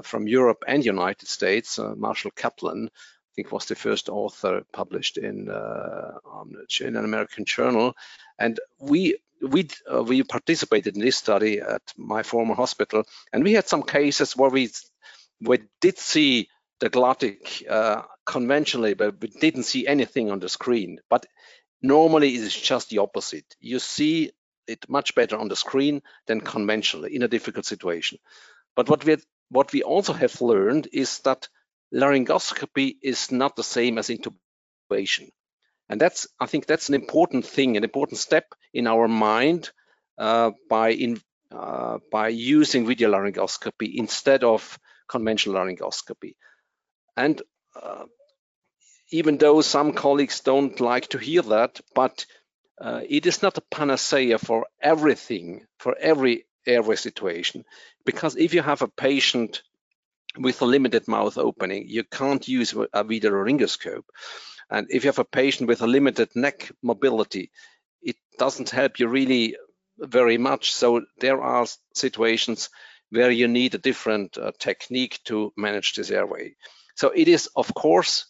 from 0.03 0.27
Europe 0.27 0.63
and 0.67 0.85
United 0.85 1.27
States. 1.27 1.79
Marshall 1.95 2.31
Kaplan, 2.35 2.89
I 2.93 3.31
think, 3.35 3.51
was 3.51 3.65
the 3.65 3.75
first 3.75 4.09
author 4.09 4.63
published 4.73 5.17
in, 5.17 5.49
in 6.81 6.95
an 6.95 7.05
American 7.05 7.45
journal. 7.45 7.95
And 8.37 8.59
we 8.79 9.17
we 9.41 9.69
uh, 9.91 10.03
we 10.03 10.23
participated 10.23 10.95
in 10.95 11.01
this 11.01 11.17
study 11.17 11.59
at 11.59 11.81
my 11.97 12.23
former 12.23 12.55
hospital, 12.55 13.03
and 13.31 13.43
we 13.43 13.53
had 13.53 13.67
some 13.67 13.83
cases 13.83 14.35
where 14.35 14.49
we 14.49 14.69
we 15.41 15.59
did 15.81 15.97
see 15.97 16.49
the 16.79 16.89
glottic 16.89 17.69
uh, 17.69 18.03
conventionally, 18.25 18.93
but 18.93 19.19
we 19.21 19.27
didn't 19.27 19.63
see 19.63 19.87
anything 19.87 20.31
on 20.31 20.39
the 20.39 20.49
screen. 20.49 20.99
But 21.09 21.25
normally 21.81 22.35
it 22.35 22.41
is 22.41 22.55
just 22.55 22.89
the 22.89 22.99
opposite. 22.99 23.55
You 23.59 23.79
see 23.79 24.31
it 24.67 24.89
much 24.89 25.15
better 25.15 25.37
on 25.37 25.47
the 25.47 25.55
screen 25.55 26.01
than 26.27 26.41
conventionally 26.41 27.15
in 27.15 27.23
a 27.23 27.27
difficult 27.27 27.65
situation. 27.65 28.19
But 28.75 28.89
what 28.89 29.03
we 29.03 29.17
what 29.49 29.73
we 29.73 29.83
also 29.83 30.13
have 30.13 30.41
learned 30.41 30.87
is 30.93 31.19
that 31.19 31.47
laryngoscopy 31.93 32.97
is 33.01 33.31
not 33.31 33.55
the 33.55 33.63
same 33.63 33.97
as 33.97 34.09
intubation. 34.09 35.29
And 35.89 35.99
that's, 35.99 36.27
I 36.39 36.45
think 36.45 36.65
that's 36.65 36.89
an 36.89 36.95
important 36.95 37.45
thing, 37.45 37.75
an 37.75 37.83
important 37.83 38.19
step 38.19 38.45
in 38.73 38.85
our 38.85 39.07
mind 39.07 39.71
uh, 40.17 40.51
by, 40.69 40.89
in, 40.89 41.19
uh, 41.51 41.97
by 42.11 42.27
using 42.29 42.85
video 42.85 43.11
laryngoscopy 43.11 43.95
instead 43.95 44.43
of 44.43 44.77
conventional 45.07 45.55
laryngoscopy. 45.55 46.35
And 47.17 47.41
uh, 47.75 48.05
even 49.11 49.37
though 49.37 49.61
some 49.61 49.93
colleagues 49.93 50.41
don't 50.41 50.79
like 50.79 51.07
to 51.09 51.17
hear 51.17 51.41
that, 51.41 51.81
but 51.95 52.25
uh, 52.79 53.01
it 53.09 53.25
is 53.25 53.41
not 53.41 53.57
a 53.57 53.63
panacea 53.71 54.37
for 54.37 54.67
everything, 54.79 55.65
for 55.79 55.97
every 55.97 56.45
airway 56.69 56.95
situation. 56.95 57.65
Because 58.05 58.35
if 58.35 58.53
you 58.53 58.61
have 58.61 58.81
a 58.81 58.87
patient 58.87 59.63
with 60.37 60.61
a 60.61 60.65
limited 60.65 61.07
mouth 61.07 61.37
opening, 61.37 61.85
you 61.87 62.03
can't 62.03 62.47
use 62.47 62.73
a 62.93 63.03
video 63.03 63.31
laryngoscope. 63.31 64.05
And 64.69 64.87
if 64.89 65.03
you 65.03 65.09
have 65.09 65.19
a 65.19 65.25
patient 65.25 65.67
with 65.67 65.81
a 65.81 65.87
limited 65.87 66.29
neck 66.35 66.71
mobility, 66.81 67.51
it 68.01 68.15
doesn't 68.37 68.69
help 68.69 68.99
you 68.99 69.07
really 69.07 69.55
very 69.97 70.37
much. 70.37 70.71
So 70.73 71.01
there 71.19 71.41
are 71.41 71.65
situations 71.93 72.69
where 73.09 73.31
you 73.31 73.47
need 73.47 73.73
a 73.73 73.79
different 73.79 74.37
uh, 74.37 74.51
technique 74.59 75.19
to 75.25 75.51
manage 75.57 75.93
this 75.93 76.11
airway. 76.11 76.55
So 76.95 77.09
it 77.09 77.27
is, 77.27 77.49
of 77.55 77.73
course, 77.73 78.27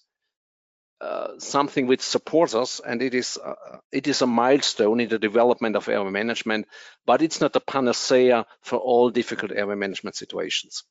uh, 1.01 1.39
something 1.39 1.87
which 1.87 2.01
supports 2.01 2.53
us, 2.53 2.81
and 2.85 3.01
it 3.01 3.13
is 3.13 3.37
uh, 3.37 3.77
it 3.91 4.07
is 4.07 4.21
a 4.21 4.27
milestone 4.27 4.99
in 4.99 5.09
the 5.09 5.19
development 5.19 5.75
of 5.75 5.87
airway 5.87 6.11
management, 6.11 6.67
but 7.05 7.21
it's 7.21 7.39
not 7.39 7.55
a 7.55 7.59
panacea 7.61 8.45
for 8.61 8.77
all 8.77 9.09
difficult 9.09 9.51
airway 9.51 9.75
management 9.75 10.15
situations. 10.15 10.83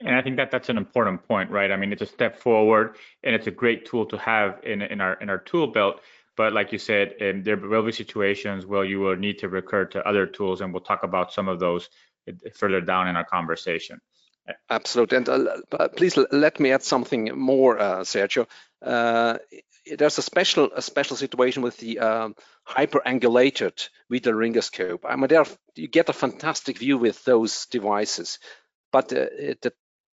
And 0.00 0.14
I 0.14 0.22
think 0.22 0.36
that 0.36 0.50
that's 0.50 0.68
an 0.68 0.76
important 0.76 1.26
point, 1.26 1.50
right? 1.50 1.72
I 1.72 1.76
mean, 1.76 1.92
it's 1.92 2.02
a 2.02 2.06
step 2.06 2.38
forward, 2.38 2.96
and 3.24 3.34
it's 3.34 3.46
a 3.46 3.50
great 3.50 3.86
tool 3.86 4.06
to 4.06 4.18
have 4.18 4.60
in 4.62 4.82
in 4.82 5.00
our 5.00 5.14
in 5.14 5.28
our 5.28 5.38
tool 5.38 5.68
belt. 5.68 6.00
But 6.36 6.52
like 6.52 6.70
you 6.70 6.78
said, 6.78 7.14
um, 7.20 7.42
there 7.42 7.56
will 7.56 7.82
be 7.82 7.92
situations 7.92 8.66
where 8.66 8.84
you 8.84 9.00
will 9.00 9.16
need 9.16 9.38
to 9.38 9.48
recur 9.48 9.86
to 9.86 10.06
other 10.06 10.26
tools, 10.26 10.60
and 10.60 10.72
we'll 10.72 10.82
talk 10.82 11.02
about 11.02 11.32
some 11.32 11.48
of 11.48 11.58
those 11.58 11.88
uh, 12.28 12.32
further 12.54 12.80
down 12.80 13.08
in 13.08 13.16
our 13.16 13.24
conversation. 13.24 14.00
Absolutely, 14.70 15.18
and 15.18 15.28
uh, 15.28 15.88
please 15.96 16.16
let 16.30 16.60
me 16.60 16.70
add 16.70 16.82
something 16.82 17.36
more, 17.36 17.78
uh, 17.78 18.00
Sergio. 18.00 18.46
Uh, 18.82 19.38
there's 19.98 20.18
a 20.18 20.22
special 20.22 20.70
a 20.74 20.82
special 20.82 21.16
situation 21.16 21.62
with 21.62 21.76
the 21.78 21.98
um, 21.98 22.34
hyperangulated 22.68 23.88
laryngoscope. 24.10 25.00
I 25.04 25.16
mean, 25.16 25.28
there 25.28 25.44
you 25.74 25.88
get 25.88 26.08
a 26.08 26.12
fantastic 26.12 26.78
view 26.78 26.98
with 26.98 27.24
those 27.24 27.66
devices, 27.66 28.38
but 28.92 29.12
uh, 29.12 29.26
the 29.62 29.72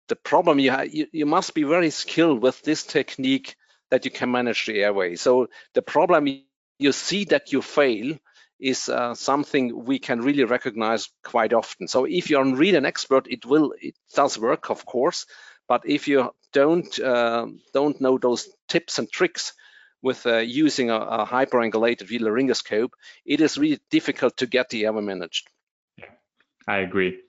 the 0.07 0.15
problem 0.15 0.59
you, 0.59 0.75
you, 0.89 1.07
you 1.11 1.25
must 1.25 1.53
be 1.53 1.63
very 1.63 1.91
skilled 1.91 2.41
with 2.41 2.61
this 2.63 2.83
technique 2.83 3.55
that 3.91 4.05
you 4.05 4.11
can 4.11 4.31
manage 4.31 4.65
the 4.65 4.81
airway. 4.81 5.15
So 5.15 5.47
the 5.73 5.83
problem 5.83 6.27
you 6.79 6.91
see 6.91 7.25
that 7.25 7.51
you 7.51 7.61
fail 7.61 8.17
is 8.59 8.89
uh, 8.89 9.15
something 9.15 9.85
we 9.85 9.99
can 9.99 10.21
really 10.21 10.43
recognize 10.43 11.09
quite 11.23 11.53
often. 11.53 11.87
So 11.87 12.05
if 12.05 12.29
you're 12.29 12.55
really 12.55 12.77
an 12.77 12.85
expert, 12.85 13.27
it 13.29 13.45
will 13.45 13.73
it 13.79 13.95
does 14.13 14.37
work, 14.37 14.69
of 14.69 14.85
course. 14.85 15.25
But 15.69 15.83
if 15.85 16.07
you 16.07 16.33
don't 16.51 16.99
uh, 16.99 17.47
don't 17.73 18.01
know 18.01 18.17
those 18.17 18.49
tips 18.67 18.99
and 18.99 19.09
tricks 19.09 19.53
with 20.01 20.25
uh, 20.25 20.37
using 20.37 20.89
a, 20.89 20.95
a 20.95 21.25
hyperangulated 21.25 22.07
video 22.07 22.27
laryngoscope, 22.27 22.89
it 23.25 23.39
is 23.39 23.57
really 23.57 23.79
difficult 23.89 24.35
to 24.37 24.47
get 24.47 24.69
the 24.69 24.85
airway 24.85 25.03
managed. 25.03 25.47
I 26.67 26.77
agree. 26.79 27.19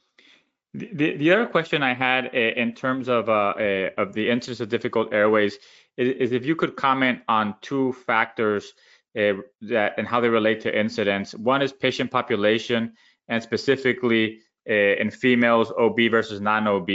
The, 0.72 1.16
the 1.16 1.32
other 1.32 1.46
question 1.46 1.82
I 1.82 1.94
had 1.94 2.26
in 2.34 2.74
terms 2.74 3.08
of 3.08 3.28
uh, 3.28 3.90
of 3.98 4.12
the 4.14 4.30
incidence 4.30 4.60
of 4.60 4.68
difficult 4.68 5.12
airways 5.12 5.58
is, 5.96 6.08
is, 6.16 6.32
if 6.32 6.46
you 6.46 6.56
could 6.56 6.76
comment 6.76 7.20
on 7.28 7.54
two 7.60 7.92
factors 7.92 8.72
uh, 9.18 9.34
that 9.62 9.94
and 9.98 10.06
how 10.06 10.20
they 10.20 10.28
relate 10.28 10.60
to 10.60 10.78
incidence. 10.78 11.34
One 11.34 11.62
is 11.62 11.72
patient 11.72 12.10
population 12.10 12.92
and 13.28 13.42
specifically 13.42 14.40
uh, 14.68 14.72
in 14.72 15.10
females 15.10 15.72
OB 15.76 15.98
versus 16.10 16.40
non-OB, 16.40 16.88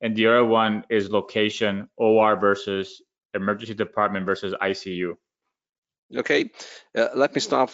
and 0.00 0.16
the 0.16 0.26
other 0.26 0.44
one 0.44 0.84
is 0.90 1.10
location 1.10 1.88
OR 1.96 2.36
versus 2.36 3.02
emergency 3.34 3.74
department 3.74 4.26
versus 4.26 4.54
ICU. 4.60 5.14
Okay, 6.14 6.50
uh, 6.96 7.08
let 7.14 7.34
me 7.34 7.40
start 7.40 7.70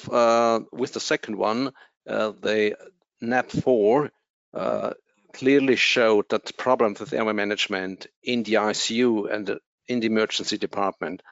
with 0.72 0.92
the 0.92 1.00
second 1.00 1.36
one. 1.36 1.72
the 2.06 2.76
NAP4 3.22 4.10
uh, 4.54 4.92
clearly 5.32 5.76
showed 5.76 6.28
that 6.28 6.44
the 6.44 6.52
problems 6.52 7.00
with 7.00 7.12
airway 7.12 7.32
management 7.32 8.06
in 8.22 8.42
the 8.42 8.54
ICU 8.54 9.32
and 9.32 9.58
in 9.88 10.00
the 10.00 10.06
emergency 10.06 10.58
department 10.58 11.22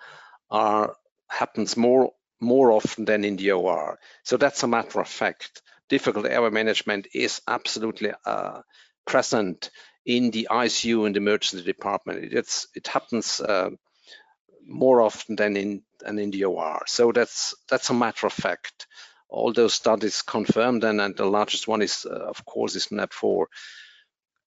are 0.50 0.94
happens 1.28 1.76
more 1.76 2.12
more 2.40 2.72
often 2.72 3.04
than 3.04 3.24
in 3.24 3.36
the 3.36 3.52
OR. 3.52 3.98
So 4.24 4.36
that's 4.38 4.62
a 4.62 4.68
matter 4.68 5.00
of 5.00 5.08
fact. 5.08 5.62
Difficult 5.90 6.26
airway 6.26 6.50
management 6.50 7.08
is 7.12 7.42
absolutely 7.46 8.12
uh, 8.24 8.62
present 9.06 9.70
in 10.04 10.30
the 10.30 10.48
ICU 10.50 11.06
and 11.06 11.16
emergency 11.16 11.64
department. 11.64 12.32
It's 12.32 12.66
it 12.74 12.86
happens 12.86 13.40
uh, 13.40 13.70
more 14.66 15.00
often 15.00 15.36
than 15.36 15.56
in 15.56 15.82
and 16.04 16.18
in 16.18 16.30
the 16.30 16.44
OR. 16.44 16.82
So 16.86 17.12
that's 17.12 17.54
that's 17.68 17.90
a 17.90 17.94
matter 17.94 18.26
of 18.26 18.32
fact. 18.32 18.86
All 19.28 19.52
those 19.52 19.74
studies 19.74 20.22
confirmed, 20.22 20.82
and, 20.82 21.00
and 21.00 21.16
the 21.16 21.24
largest 21.24 21.68
one 21.68 21.82
is, 21.82 22.04
uh, 22.04 22.14
of 22.14 22.44
course, 22.44 22.74
is 22.74 22.88
NAP4. 22.88 23.46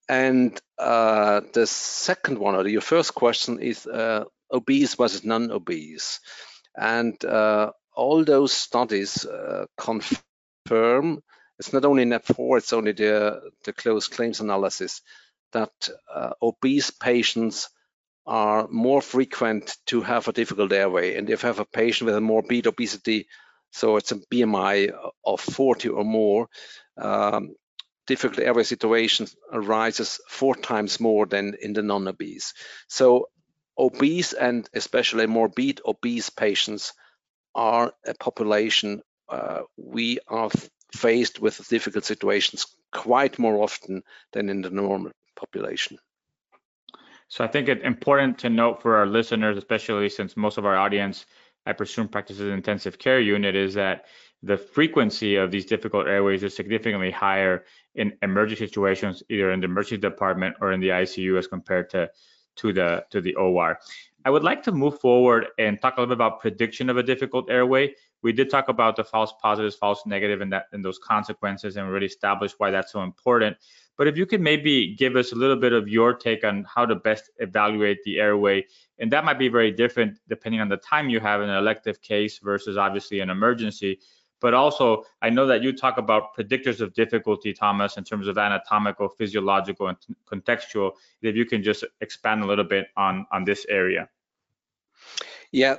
And 0.09 0.59
uh, 0.77 1.39
the 1.53 1.65
second 1.65 2.37
one, 2.37 2.55
or 2.55 2.67
your 2.67 2.81
first 2.81 3.15
question, 3.15 3.59
is 3.59 3.87
uh, 3.87 4.25
obese 4.51 4.95
versus 4.95 5.23
non-obese. 5.23 6.19
And 6.75 7.23
uh, 7.23 7.71
all 7.95 8.25
those 8.25 8.51
studies 8.51 9.25
uh, 9.25 9.67
confirm 9.77 11.23
it's 11.59 11.73
not 11.73 11.85
only 11.85 12.03
NAP4, 12.03 12.57
it's 12.57 12.73
only 12.73 12.91
the, 12.93 13.51
the 13.63 13.73
closed 13.73 14.11
claims 14.11 14.41
analysis 14.41 15.01
that 15.53 15.89
uh, 16.13 16.31
obese 16.41 16.91
patients 16.91 17.69
are 18.25 18.67
more 18.69 19.01
frequent 19.01 19.75
to 19.85 20.01
have 20.01 20.27
a 20.27 20.33
difficult 20.33 20.71
airway. 20.71 21.15
And 21.15 21.29
if 21.29 21.43
you 21.43 21.47
have 21.47 21.59
a 21.59 21.65
patient 21.65 22.05
with 22.05 22.15
a 22.15 22.21
morbid 22.21 22.67
obesity, 22.67 23.27
so 23.71 23.97
it's 23.97 24.11
a 24.11 24.15
BMI 24.15 24.93
of 25.25 25.41
40 25.41 25.89
or 25.89 26.05
more, 26.05 26.47
um, 26.97 27.55
difficult 28.05 28.39
airway 28.39 28.63
situation 28.63 29.27
arises 29.51 30.19
four 30.27 30.55
times 30.55 30.99
more 30.99 31.25
than 31.25 31.55
in 31.61 31.73
the 31.73 31.81
non-obese. 31.81 32.53
So 32.87 33.29
obese 33.77 34.33
and 34.33 34.69
especially 34.73 35.25
morbid 35.25 35.81
obese 35.85 36.29
patients 36.29 36.93
are 37.55 37.93
a 38.05 38.13
population 38.13 39.01
uh, 39.29 39.61
we 39.77 40.19
are 40.27 40.49
faced 40.93 41.39
with 41.39 41.67
difficult 41.69 42.05
situations 42.05 42.67
quite 42.91 43.39
more 43.39 43.63
often 43.63 44.03
than 44.31 44.49
in 44.49 44.61
the 44.61 44.69
normal 44.69 45.11
population. 45.43 45.97
So 47.27 47.43
I 47.43 47.47
think 47.47 47.67
it's 47.67 47.83
important 47.83 48.37
to 48.39 48.49
note 48.49 48.81
for 48.81 48.95
our 48.95 49.07
listeners, 49.07 49.57
especially 49.57 50.09
since 50.09 50.37
most 50.37 50.57
of 50.57 50.65
our 50.65 50.77
audience, 50.77 51.25
I 51.65 51.73
presume, 51.73 52.07
practices 52.07 52.47
intensive 52.53 52.99
care 52.99 53.19
unit, 53.19 53.55
is 53.55 53.73
that 53.73 54.05
the 54.43 54.57
frequency 54.57 55.35
of 55.37 55.49
these 55.51 55.65
difficult 55.65 56.07
airways 56.07 56.43
is 56.43 56.55
significantly 56.55 57.11
higher 57.11 57.63
in 57.95 58.13
emergency 58.21 58.67
situations, 58.67 59.23
either 59.29 59.51
in 59.51 59.61
the 59.61 59.65
emergency 59.65 59.97
department 59.97 60.55
or 60.61 60.73
in 60.73 60.79
the 60.79 60.89
ICU 60.89 61.39
as 61.39 61.47
compared 61.47 61.89
to 61.91 62.09
to 62.57 62.71
the 62.71 63.03
to 63.09 63.19
the 63.21 63.33
OR. 63.35 63.79
I 64.25 64.29
would 64.29 64.43
like 64.43 64.61
to 64.63 64.71
move 64.71 64.99
forward 64.99 65.47
and 65.57 65.81
talk 65.81 65.97
a 65.97 66.01
little 66.01 66.15
bit 66.15 66.21
about 66.21 66.39
prediction 66.39 66.89
of 66.89 66.97
a 66.97 67.03
difficult 67.03 67.49
airway. 67.49 67.95
We 68.23 68.31
did 68.31 68.49
talk 68.49 68.69
about 68.69 68.95
the 68.95 69.03
false 69.03 69.33
positives, 69.41 69.75
false 69.75 70.05
negative, 70.05 70.41
and 70.41 70.51
that 70.53 70.67
and 70.71 70.83
those 70.83 70.97
consequences, 70.97 71.77
and 71.77 71.89
really 71.89 72.07
established 72.07 72.55
why 72.57 72.71
that's 72.71 72.91
so 72.91 73.03
important. 73.03 73.57
But 73.97 74.07
if 74.07 74.17
you 74.17 74.25
could 74.25 74.41
maybe 74.41 74.95
give 74.95 75.15
us 75.15 75.33
a 75.33 75.35
little 75.35 75.55
bit 75.55 75.73
of 75.73 75.87
your 75.87 76.13
take 76.15 76.43
on 76.43 76.65
how 76.73 76.85
to 76.85 76.95
best 76.95 77.29
evaluate 77.37 78.01
the 78.03 78.19
airway, 78.19 78.65
and 78.97 79.11
that 79.11 79.23
might 79.23 79.37
be 79.37 79.49
very 79.49 79.71
different 79.71 80.19
depending 80.27 80.61
on 80.61 80.69
the 80.69 80.77
time 80.77 81.09
you 81.09 81.19
have 81.19 81.41
in 81.41 81.49
an 81.49 81.57
elective 81.57 82.01
case 82.01 82.39
versus 82.39 82.77
obviously 82.77 83.19
an 83.19 83.29
emergency. 83.29 83.99
But 84.39 84.53
also, 84.53 85.03
I 85.21 85.29
know 85.29 85.45
that 85.47 85.61
you 85.61 85.71
talk 85.71 85.97
about 85.97 86.35
predictors 86.35 86.81
of 86.81 86.93
difficulty, 86.93 87.53
Thomas, 87.53 87.95
in 87.97 88.03
terms 88.03 88.27
of 88.27 88.37
anatomical, 88.37 89.07
physiological, 89.07 89.87
and 89.87 89.97
contextual. 90.25 90.93
If 91.21 91.35
you 91.35 91.45
can 91.45 91.63
just 91.63 91.85
expand 92.01 92.43
a 92.43 92.45
little 92.45 92.65
bit 92.65 92.87
on 92.97 93.25
on 93.31 93.43
this 93.43 93.65
area. 93.69 94.09
Yeah, 95.51 95.75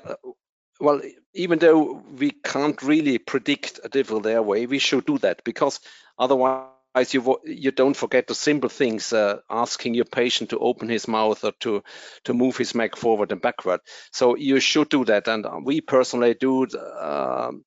well, 0.80 1.00
even 1.34 1.58
though 1.58 2.02
we 2.18 2.30
can't 2.30 2.80
really 2.82 3.18
predict 3.18 3.80
a 3.84 3.88
difficult 3.88 4.26
airway, 4.26 4.66
we 4.66 4.78
should 4.78 5.06
do 5.06 5.18
that 5.18 5.44
because 5.44 5.80
otherwise 6.18 6.68
you 7.12 7.40
you 7.44 7.70
don't 7.72 7.96
forget 7.96 8.26
the 8.26 8.34
simple 8.34 8.68
things, 8.68 9.12
uh, 9.12 9.40
asking 9.50 9.94
your 9.94 10.04
patient 10.04 10.50
to 10.50 10.58
open 10.58 10.88
his 10.88 11.08
mouth 11.08 11.44
or 11.44 11.52
to 11.60 11.82
to 12.24 12.34
move 12.34 12.56
his 12.56 12.74
neck 12.74 12.96
forward 12.96 13.32
and 13.32 13.42
backward. 13.42 13.80
So 14.12 14.36
you 14.36 14.60
should 14.60 14.88
do 14.88 15.04
that, 15.06 15.28
and 15.28 15.64
we 15.64 15.80
personally 15.80 16.34
do 16.34 16.66
um, 16.98 17.64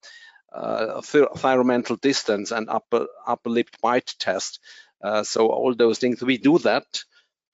uh, 0.53 1.01
thyromental 1.01 1.99
distance 1.99 2.51
and 2.51 2.69
upper 2.69 3.07
upper 3.25 3.49
lip 3.49 3.69
bite 3.81 4.15
test. 4.19 4.59
Uh, 5.03 5.23
so 5.23 5.47
all 5.47 5.75
those 5.75 5.99
things 5.99 6.21
we 6.21 6.37
do 6.37 6.57
that, 6.59 6.85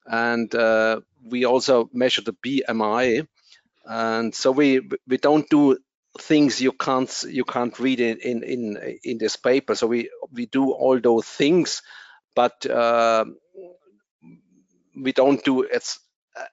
and 0.06 0.54
uh, 0.56 1.02
we 1.24 1.46
also 1.46 1.90
measure 1.94 2.22
the 2.22 2.34
BMI, 2.34 3.28
and 3.86 4.34
so 4.34 4.52
we 4.52 4.82
we 5.08 5.18
don't 5.18 5.50
do 5.50 5.78
things 6.20 6.62
you 6.62 6.72
can't 6.72 7.24
you 7.28 7.44
can't 7.44 7.80
read 7.80 8.00
in 8.00 8.18
in 8.20 8.44
in, 8.44 9.00
in 9.04 9.18
this 9.18 9.36
paper. 9.36 9.76
So 9.76 9.88
we 9.88 10.10
we 10.32 10.46
do 10.46 10.72
all 10.72 11.00
those 11.00 11.26
things, 11.26 11.82
but 12.36 12.66
uh, 12.66 13.26
we 14.96 15.12
don't 15.12 15.44
do 15.44 15.62
it's 15.62 16.00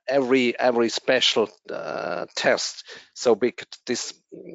every 0.08 0.58
every 0.58 0.88
special 0.88 1.48
uh, 1.70 2.26
test. 2.34 2.84
So 3.14 3.34
because 3.34 3.68
this 3.86 4.14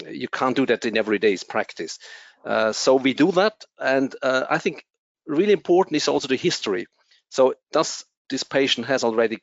you 0.10 0.28
can't 0.28 0.56
do 0.56 0.66
that 0.68 0.86
in 0.86 0.98
everyday's 0.98 1.44
practice. 1.44 2.00
Uh, 2.46 2.72
so 2.74 2.96
we 2.96 3.14
do 3.14 3.32
that, 3.32 3.64
and 3.80 4.16
uh, 4.22 4.46
I 4.50 4.60
think 4.60 4.86
really 5.26 5.54
important 5.54 5.96
is 5.98 6.08
also 6.08 6.28
the 6.28 6.36
history. 6.36 6.86
So 7.30 7.56
does 7.72 8.06
this 8.30 8.44
patient 8.44 8.88
has 8.88 9.04
already 9.04 9.40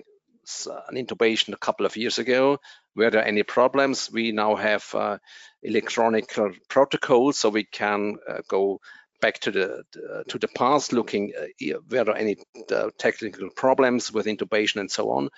an 0.88 0.96
intubation 0.96 1.52
a 1.52 1.58
couple 1.58 1.86
of 1.86 1.96
years 1.96 2.18
ago. 2.18 2.58
Were 2.94 3.10
there 3.10 3.26
any 3.26 3.42
problems? 3.42 4.10
We 4.12 4.32
now 4.32 4.56
have 4.56 4.84
uh, 4.94 5.18
electronic 5.62 6.36
uh, 6.38 6.48
protocols, 6.68 7.38
so 7.38 7.48
we 7.48 7.64
can 7.64 8.18
uh, 8.28 8.38
go 8.48 8.80
back 9.20 9.38
to 9.40 9.50
the 9.50 9.84
to 10.28 10.38
the 10.38 10.48
past, 10.48 10.92
looking 10.92 11.32
uh, 11.38 11.78
were 11.88 12.04
there 12.04 12.16
any 12.16 12.36
uh, 12.70 12.90
technical 12.98 13.48
problems 13.50 14.12
with 14.12 14.26
intubation 14.26 14.80
and 14.80 14.90
so 14.90 15.10
on. 15.10 15.30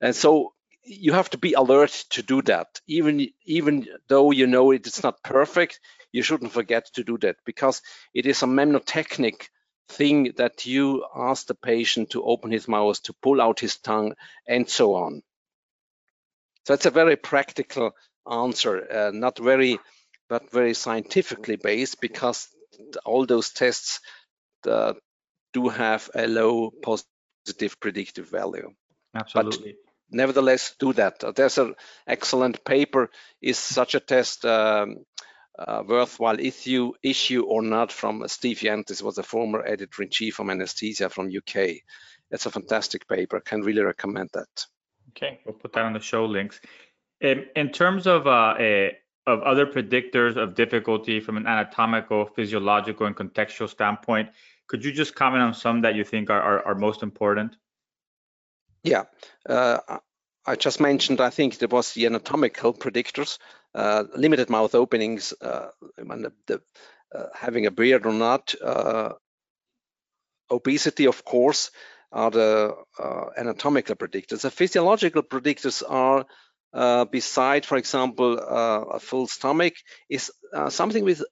And 0.00 0.16
so 0.16 0.54
you 0.82 1.12
have 1.12 1.30
to 1.30 1.38
be 1.38 1.52
alert 1.52 2.04
to 2.10 2.22
do 2.22 2.42
that, 2.42 2.80
even 2.86 3.28
even 3.44 3.86
though 4.08 4.30
you 4.30 4.46
know 4.46 4.72
it 4.72 4.86
is 4.86 5.02
not 5.02 5.22
perfect. 5.22 5.80
You 6.12 6.22
shouldn't 6.22 6.52
forget 6.52 6.86
to 6.94 7.04
do 7.04 7.18
that 7.18 7.36
because 7.44 7.82
it 8.14 8.26
is 8.26 8.42
a 8.42 8.46
mnemotechnic 8.46 9.48
thing 9.88 10.32
that 10.36 10.66
you 10.66 11.04
ask 11.14 11.46
the 11.46 11.54
patient 11.54 12.10
to 12.10 12.24
open 12.24 12.50
his 12.50 12.68
mouth, 12.68 13.02
to 13.04 13.12
pull 13.22 13.40
out 13.40 13.60
his 13.60 13.76
tongue, 13.76 14.14
and 14.46 14.68
so 14.68 14.94
on. 14.94 15.22
So 16.64 16.74
it's 16.74 16.86
a 16.86 16.90
very 16.90 17.16
practical 17.16 17.92
answer, 18.30 18.86
uh, 18.90 19.10
not 19.12 19.38
very, 19.38 19.78
but 20.28 20.50
very 20.50 20.74
scientifically 20.74 21.56
based 21.56 22.00
because 22.00 22.48
all 23.04 23.24
those 23.24 23.50
tests 23.50 24.00
uh, 24.66 24.94
do 25.52 25.68
have 25.68 26.10
a 26.14 26.26
low 26.26 26.72
positive 26.82 27.78
predictive 27.80 28.28
value. 28.28 28.70
Absolutely. 29.14 29.72
But 29.72 30.16
nevertheless, 30.16 30.74
do 30.78 30.92
that. 30.94 31.22
There's 31.34 31.58
an 31.58 31.74
excellent 32.06 32.64
paper. 32.64 33.10
Is 33.40 33.58
such 33.58 33.94
a 33.94 34.00
test 34.00 34.44
um, 34.44 35.04
uh, 35.58 35.82
worthwhile 35.86 36.38
issue 36.38 36.92
issue 37.02 37.44
or 37.44 37.62
not 37.62 37.92
from 37.92 38.26
Steve 38.28 38.58
Yentis 38.58 39.02
was 39.02 39.18
a 39.18 39.22
former 39.22 39.64
editor-in-chief 39.64 40.34
from 40.34 40.50
Anesthesia 40.50 41.08
from 41.08 41.28
UK. 41.34 41.76
It's 42.30 42.46
a 42.46 42.50
fantastic 42.50 43.08
paper. 43.08 43.40
Can 43.40 43.62
really 43.62 43.82
recommend 43.82 44.30
that. 44.34 44.66
Okay, 45.10 45.40
we'll 45.44 45.54
put 45.54 45.72
that 45.74 45.84
on 45.84 45.92
the 45.92 46.00
show 46.00 46.26
links. 46.26 46.60
In, 47.20 47.46
in 47.54 47.70
terms 47.70 48.06
of 48.06 48.26
uh, 48.26 48.54
a, 48.58 48.98
of 49.26 49.42
other 49.42 49.66
predictors 49.66 50.36
of 50.36 50.54
difficulty 50.54 51.20
from 51.20 51.36
an 51.36 51.46
anatomical, 51.46 52.26
physiological, 52.26 53.06
and 53.06 53.16
contextual 53.16 53.68
standpoint, 53.68 54.28
could 54.66 54.84
you 54.84 54.92
just 54.92 55.14
comment 55.14 55.42
on 55.42 55.54
some 55.54 55.82
that 55.82 55.94
you 55.94 56.04
think 56.04 56.28
are, 56.28 56.40
are, 56.40 56.66
are 56.66 56.74
most 56.74 57.02
important? 57.02 57.56
Yeah, 58.82 59.04
uh, 59.48 59.78
I 60.44 60.54
just 60.54 60.80
mentioned, 60.80 61.20
I 61.20 61.30
think 61.30 61.58
there 61.58 61.68
was 61.68 61.92
the 61.92 62.06
anatomical 62.06 62.72
predictors, 62.72 63.38
uh, 63.76 64.04
limited 64.16 64.48
mouth 64.48 64.74
openings, 64.74 65.34
uh, 65.42 65.68
the, 65.98 66.32
the, 66.46 66.60
uh, 67.14 67.26
having 67.34 67.66
a 67.66 67.70
beard 67.70 68.06
or 68.06 68.12
not, 68.12 68.54
uh, 68.64 69.12
obesity, 70.50 71.06
of 71.06 71.24
course, 71.24 71.70
are 72.10 72.30
the 72.30 72.74
anatomical 73.36 73.96
predictors. 73.96 74.40
The 74.40 74.50
physiological 74.50 75.22
predictors 75.22 75.82
are, 75.86 76.24
beside, 77.06 77.66
for 77.66 77.76
example, 77.76 78.38
a 78.38 78.98
full 78.98 79.26
stomach, 79.26 79.74
is 80.08 80.32
something 80.68 81.04
with 81.04 81.22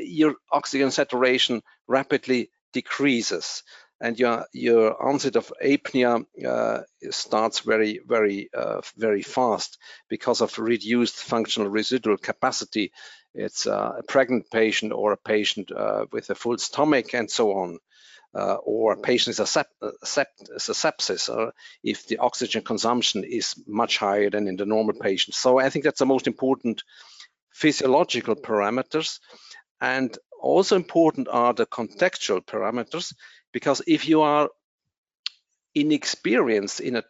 your 0.00 0.34
oxygen 0.52 0.90
saturation 0.90 1.62
rapidly 1.86 2.50
decreases 2.72 3.62
and 4.00 4.18
your 4.18 4.46
your 4.52 5.00
onset 5.02 5.36
of 5.36 5.52
apnea 5.62 6.24
uh, 6.46 6.82
starts 7.10 7.60
very 7.60 8.00
very 8.06 8.48
uh, 8.54 8.80
very 8.96 9.22
fast 9.22 9.78
because 10.08 10.40
of 10.40 10.58
reduced 10.58 11.16
functional 11.16 11.68
residual 11.68 12.16
capacity. 12.16 12.92
It's 13.34 13.66
uh, 13.66 13.92
a 13.98 14.02
pregnant 14.02 14.50
patient 14.50 14.92
or 14.92 15.12
a 15.12 15.16
patient 15.16 15.70
uh, 15.70 16.06
with 16.12 16.30
a 16.30 16.34
full 16.34 16.58
stomach 16.58 17.14
and 17.14 17.30
so 17.30 17.52
on, 17.52 17.78
uh, 18.34 18.54
or 18.54 18.94
a 18.94 19.00
patient 19.00 19.34
is 19.34 19.40
a, 19.40 19.46
sep 19.46 19.68
sep 20.02 20.28
is 20.56 20.68
a 20.68 20.72
sepsis, 20.72 21.28
or 21.28 21.52
if 21.84 22.06
the 22.06 22.18
oxygen 22.18 22.62
consumption 22.62 23.22
is 23.22 23.54
much 23.66 23.98
higher 23.98 24.30
than 24.30 24.48
in 24.48 24.56
the 24.56 24.66
normal 24.66 24.94
patient. 24.94 25.34
So 25.34 25.58
I 25.60 25.70
think 25.70 25.84
that's 25.84 26.00
the 26.00 26.06
most 26.06 26.26
important 26.26 26.82
physiological 27.52 28.34
parameters, 28.34 29.20
and 29.80 30.16
also 30.40 30.74
important 30.74 31.28
are 31.28 31.52
the 31.52 31.66
contextual 31.66 32.44
parameters 32.44 33.14
because 33.52 33.82
if 33.86 34.08
you 34.08 34.22
are 34.22 34.48
inexperienced 35.74 36.80
in 36.80 36.96
a 36.96 37.04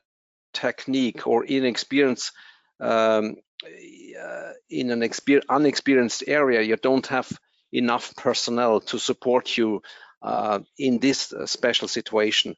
technique 0.52 1.26
or 1.26 1.44
inexperienced 1.44 2.32
um, 2.80 3.36
uh, 3.64 4.52
in 4.68 4.90
an 4.90 5.08
unexperienced 5.48 6.24
area, 6.26 6.62
you 6.62 6.76
don't 6.76 7.06
have 7.08 7.30
enough 7.72 8.14
personnel 8.16 8.80
to 8.80 8.98
support 8.98 9.56
you 9.56 9.82
uh, 10.22 10.60
in 10.78 10.98
this 10.98 11.32
uh, 11.32 11.46
special 11.46 11.88
situation. 11.88 12.56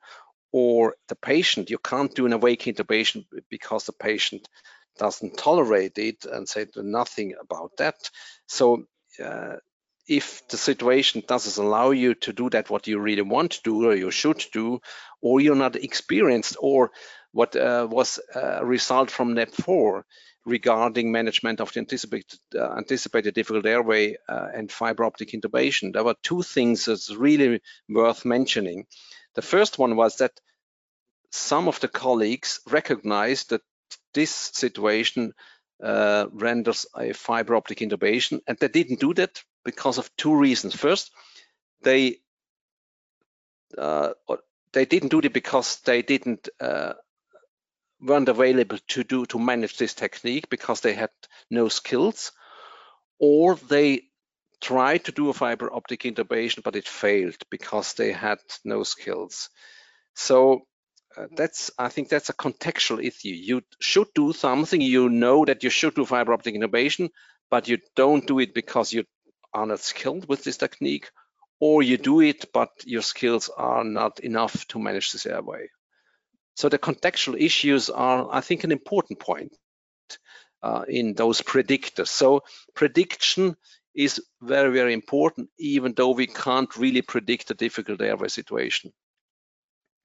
Or 0.53 0.97
the 1.09 1.16
patient, 1.16 1.71
you 1.71 1.79
can't 1.79 2.14
do 2.14 2.27
an 2.27 2.33
awake 2.35 2.64
intubation 2.64 3.25
because 3.49 3.87
the 3.87 3.92
patient 3.92 4.47
doesn't 4.99 5.38
tolerate 5.38 5.97
it 5.97 6.27
and 6.27 6.47
say 6.47 6.66
nothing 6.77 7.35
about 7.40 7.73
that. 7.79 7.97
So 8.47 8.85
uh, 9.23 9.57
if 10.12 10.46
the 10.48 10.59
situation 10.59 11.22
doesn't 11.27 11.64
allow 11.64 11.90
you 11.90 12.14
to 12.14 12.35
do 12.35 12.51
that 12.51 12.68
what 12.68 12.87
you 12.87 12.98
really 12.98 13.22
want 13.22 13.53
to 13.53 13.61
do 13.64 13.87
or 13.88 13.94
you 13.94 14.11
should 14.11 14.44
do 14.53 14.79
or 15.22 15.40
you're 15.40 15.64
not 15.64 15.75
experienced 15.75 16.55
or 16.61 16.90
what 17.33 17.57
uh, 17.57 17.88
was 17.90 18.20
a 18.35 18.64
result 18.64 19.11
from 19.11 19.35
NAP4 19.35 20.03
regarding 20.44 21.11
management 21.11 21.62
of 21.62 21.72
the 21.72 21.81
anticipated, 21.81 22.38
uh, 22.55 22.75
anticipated 22.77 23.33
difficult 23.33 23.64
airway 23.64 24.16
uh, 24.29 24.48
and 24.55 24.70
fiber 24.70 25.05
optic 25.05 25.31
intubation. 25.31 25.94
There 25.94 26.05
were 26.05 26.16
two 26.22 26.42
things 26.42 26.85
that's 26.85 27.14
really 27.14 27.62
worth 27.88 28.27
mentioning. 28.27 28.85
The 29.35 29.42
first 29.42 29.79
one 29.79 29.96
was 29.96 30.16
that 30.16 30.38
some 31.31 31.68
of 31.68 31.81
the 31.81 31.88
colleagues 31.88 32.61
recognized 32.68 33.48
that 33.48 33.62
this 34.12 34.31
situation 34.31 35.33
uh, 35.83 36.27
renders 36.33 36.85
a 36.94 37.14
fiber 37.14 37.57
optic 37.57 37.79
intubation, 37.79 38.40
and 38.46 38.59
they 38.59 38.68
didn't 38.68 39.01
do 39.01 39.14
that 39.14 39.42
because 39.64 39.98
of 39.98 40.14
two 40.16 40.35
reasons. 40.35 40.75
First, 40.75 41.11
they 41.83 42.18
uh, 43.77 44.11
they 44.72 44.85
didn't 44.85 45.11
do 45.11 45.20
it 45.20 45.33
because 45.33 45.81
they 45.81 46.03
didn't 46.03 46.48
uh, 46.61 46.94
weren't 48.01 48.29
available 48.29 48.79
to 48.88 49.05
do 49.05 49.27
to 49.27 49.38
manage 49.38 49.77
this 49.77 49.94
technique 49.94 50.48
because 50.51 50.81
they 50.81 50.92
had 50.92 51.11
no 51.51 51.68
skills, 51.68 52.33
or 53.18 53.55
they 53.57 54.03
tried 54.61 55.05
to 55.05 55.12
do 55.12 55.29
a 55.29 55.33
fiber 55.33 55.72
optic 55.75 56.03
intubation 56.03 56.62
but 56.62 56.77
it 56.77 56.87
failed 56.87 57.37
because 57.51 57.94
they 57.94 58.12
had 58.12 58.38
no 58.64 58.85
skills. 58.85 59.51
So 60.14 60.62
uh, 61.16 61.27
that's 61.37 61.70
I 61.79 61.88
think 61.88 62.09
that's 62.09 62.31
a 62.31 62.35
contextual 62.35 63.05
issue. 63.05 63.29
You 63.29 63.62
should 63.81 64.09
do 64.14 64.33
something. 64.33 64.81
You 64.81 65.09
know 65.09 65.44
that 65.44 65.62
you 65.62 65.70
should 65.70 65.94
do 65.94 66.07
fiber 66.07 66.33
optic 66.33 66.55
intubation, 66.55 67.11
but 67.51 67.68
you 67.68 67.79
don't 67.96 68.27
do 68.27 68.38
it 68.38 68.55
because 68.55 68.92
you 68.92 69.05
are 69.55 69.67
not 69.67 69.81
skilled 69.81 70.29
with 70.29 70.45
this 70.45 70.57
technique, 70.57 71.11
or 71.61 71.83
you 71.83 71.97
do 71.97 72.21
it 72.21 72.53
but 72.53 72.71
your 72.85 73.03
skills 73.03 73.51
are 73.57 73.85
not 73.85 74.21
enough 74.21 74.67
to 74.69 74.79
manage 74.79 75.12
this 75.12 75.27
airway. 75.27 75.69
So 76.55 76.69
the 76.69 76.79
contextual 76.79 77.41
issues 77.41 77.88
are, 77.91 78.29
I 78.31 78.41
think, 78.41 78.65
an 78.65 78.73
important 78.73 79.19
point 79.19 79.57
uh, 80.62 80.85
in 80.88 81.15
those 81.15 81.41
predictors. 81.41 82.09
So 82.09 82.43
prediction 82.75 83.57
is 83.95 84.21
very, 84.41 84.73
very 84.73 84.93
important, 84.93 85.51
even 85.59 85.95
though 85.95 86.11
we 86.11 86.27
can't 86.27 86.75
really 86.77 87.03
predict 87.03 87.51
a 87.51 87.55
difficult 87.55 88.01
airway 88.01 88.29
situation. 88.29 88.93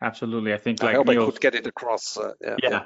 Absolutely. 0.02 0.54
I 0.54 0.58
think 0.58 0.82
like 0.82 0.94
I 0.94 0.98
hope 0.98 1.08
Neil, 1.08 1.24
I 1.24 1.26
could 1.26 1.42
get 1.42 1.56
it 1.56 1.68
across. 1.68 2.18
Uh, 2.18 2.34
yeah, 2.42 2.56
yeah. 2.62 2.86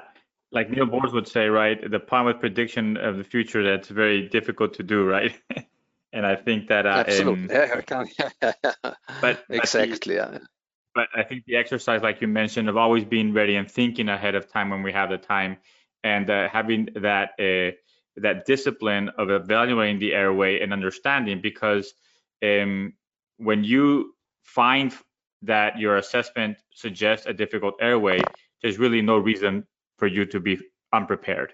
Like 0.50 0.70
Niels 0.70 0.88
Bohr 0.88 1.12
would 1.12 1.28
say, 1.28 1.46
right? 1.46 1.78
The 1.90 1.98
problem 1.98 2.34
with 2.34 2.40
prediction 2.40 2.96
of 2.96 3.16
the 3.16 3.24
future 3.24 3.62
that's 3.62 3.88
very 3.88 4.28
difficult 4.28 4.74
to 4.74 4.82
do, 4.82 5.04
right? 5.04 5.32
and 6.12 6.26
I 6.26 6.36
think 6.36 6.68
that 6.68 6.86
uh, 6.86 7.04
absolutely, 7.06 7.44
um, 7.56 7.68
yeah, 7.68 7.74
I 7.76 7.82
can. 7.82 8.94
but 9.20 9.44
exactly, 9.48 10.16
yeah. 10.16 10.38
But 10.94 11.08
I 11.14 11.22
think 11.22 11.44
the 11.46 11.56
exercise, 11.56 12.02
like 12.02 12.20
you 12.20 12.28
mentioned, 12.28 12.68
of 12.68 12.76
always 12.76 13.04
being 13.04 13.32
ready 13.32 13.56
and 13.56 13.70
thinking 13.70 14.08
ahead 14.08 14.34
of 14.34 14.52
time 14.52 14.68
when 14.68 14.82
we 14.82 14.92
have 14.92 15.08
the 15.10 15.18
time, 15.18 15.56
and 16.04 16.28
uh, 16.28 16.48
having 16.48 16.88
that 16.96 17.30
uh, 17.40 17.74
that 18.16 18.44
discipline 18.46 19.10
of 19.16 19.30
evaluating 19.30 19.98
the 19.98 20.12
airway 20.12 20.60
and 20.60 20.72
understanding, 20.72 21.40
because 21.40 21.94
um, 22.42 22.92
when 23.38 23.64
you 23.64 24.14
find 24.42 24.94
that 25.42 25.78
your 25.78 25.96
assessment 25.96 26.58
suggests 26.74 27.26
a 27.26 27.32
difficult 27.32 27.74
airway, 27.80 28.20
there's 28.62 28.78
really 28.78 29.02
no 29.02 29.18
reason 29.18 29.66
for 29.98 30.06
you 30.06 30.24
to 30.26 30.40
be 30.40 30.58
unprepared, 30.92 31.52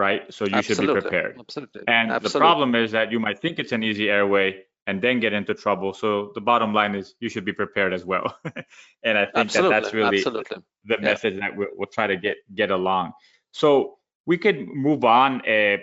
right? 0.00 0.22
So 0.32 0.46
you 0.46 0.54
Absolutely. 0.54 0.86
should 0.86 0.94
be 0.94 1.00
prepared. 1.00 1.36
Absolutely. 1.38 1.82
And 1.86 2.10
Absolutely. 2.10 2.32
the 2.32 2.38
problem 2.38 2.74
is 2.74 2.90
that 2.92 3.12
you 3.12 3.20
might 3.20 3.38
think 3.38 3.58
it's 3.58 3.72
an 3.72 3.82
easy 3.82 4.08
airway 4.08 4.62
and 4.86 5.02
then 5.02 5.20
get 5.20 5.34
into 5.34 5.52
trouble. 5.52 5.92
So 5.92 6.32
the 6.34 6.40
bottom 6.40 6.72
line 6.72 6.94
is 6.94 7.14
you 7.20 7.28
should 7.28 7.44
be 7.44 7.52
prepared 7.52 7.92
as 7.92 8.04
well. 8.04 8.26
and 9.04 9.18
I 9.18 9.26
think 9.26 9.36
Absolutely. 9.36 9.74
that 9.74 9.82
that's 9.82 9.94
really 9.94 10.22
the 10.22 10.62
yeah. 10.88 10.96
message 11.10 11.38
that 11.38 11.54
we'll, 11.54 11.68
we'll, 11.76 11.92
try 11.98 12.06
to 12.06 12.16
get 12.16 12.38
get 12.54 12.70
along. 12.70 13.12
So 13.52 13.98
we 14.24 14.38
could 14.38 14.66
move 14.68 15.04
on, 15.04 15.42
uh, 15.46 15.76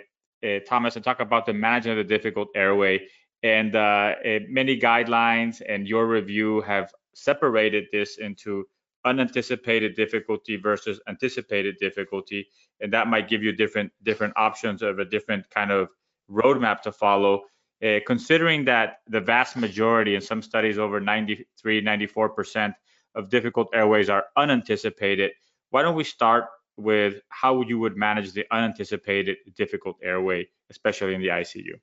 uh, 0.44 0.58
Thomas, 0.68 0.96
and 0.96 1.04
talk 1.04 1.20
about 1.20 1.46
the 1.46 1.54
management 1.54 2.00
of 2.00 2.08
the 2.08 2.14
difficult 2.16 2.48
airway. 2.56 3.06
And 3.44 3.76
uh, 3.76 4.14
uh 4.26 4.40
many 4.48 4.74
guidelines 4.80 5.62
and 5.66 5.86
your 5.86 6.08
review 6.08 6.60
have 6.62 6.90
separated 7.14 7.84
this 7.92 8.18
into 8.18 8.64
unanticipated 9.08 9.94
difficulty 9.96 10.56
versus 10.56 11.00
anticipated 11.08 11.76
difficulty, 11.78 12.48
and 12.80 12.92
that 12.92 13.08
might 13.08 13.28
give 13.28 13.42
you 13.42 13.52
different 13.52 13.90
different 14.02 14.34
options 14.36 14.82
of 14.82 14.98
a 14.98 15.04
different 15.04 15.48
kind 15.50 15.70
of 15.70 15.88
roadmap 16.30 16.82
to 16.82 16.92
follow. 16.92 17.42
Uh, 17.82 18.00
considering 18.06 18.64
that 18.64 18.98
the 19.08 19.20
vast 19.20 19.56
majority, 19.56 20.16
in 20.16 20.20
some 20.20 20.42
studies 20.42 20.78
over 20.78 20.98
93, 21.00 21.80
94% 21.80 22.74
of 23.14 23.30
difficult 23.30 23.68
airways 23.72 24.10
are 24.10 24.24
unanticipated, 24.36 25.30
why 25.70 25.82
don't 25.82 25.94
we 25.94 26.02
start 26.02 26.46
with 26.76 27.20
how 27.28 27.62
you 27.62 27.78
would 27.78 27.96
manage 27.96 28.32
the 28.32 28.44
unanticipated 28.50 29.36
difficult 29.56 29.96
airway, 30.02 30.48
especially 30.70 31.14
in 31.14 31.20
the 31.20 31.28
ICU? 31.28 31.74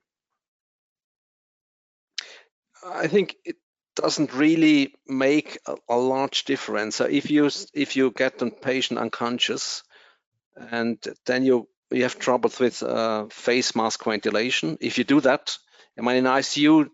I 2.85 3.07
think 3.07 3.35
it 3.45 3.55
doesn't 3.95 4.33
really 4.33 4.93
make 5.07 5.57
a, 5.65 5.75
a 5.89 5.97
large 5.97 6.45
difference. 6.45 6.97
So 6.97 7.05
if 7.05 7.31
you 7.31 7.49
if 7.73 7.95
you 7.95 8.11
get 8.11 8.37
the 8.37 8.51
patient 8.51 8.99
unconscious, 8.99 9.83
and 10.55 10.97
then 11.25 11.45
you 11.45 11.67
you 11.91 12.03
have 12.03 12.19
troubles 12.19 12.59
with 12.59 12.83
uh, 12.83 13.27
face 13.29 13.75
mask 13.75 14.03
ventilation, 14.03 14.77
if 14.81 14.97
you 14.97 15.03
do 15.03 15.21
that, 15.21 15.57
I 15.97 16.01
mean 16.01 16.17
in 16.17 16.25
ICU, 16.25 16.89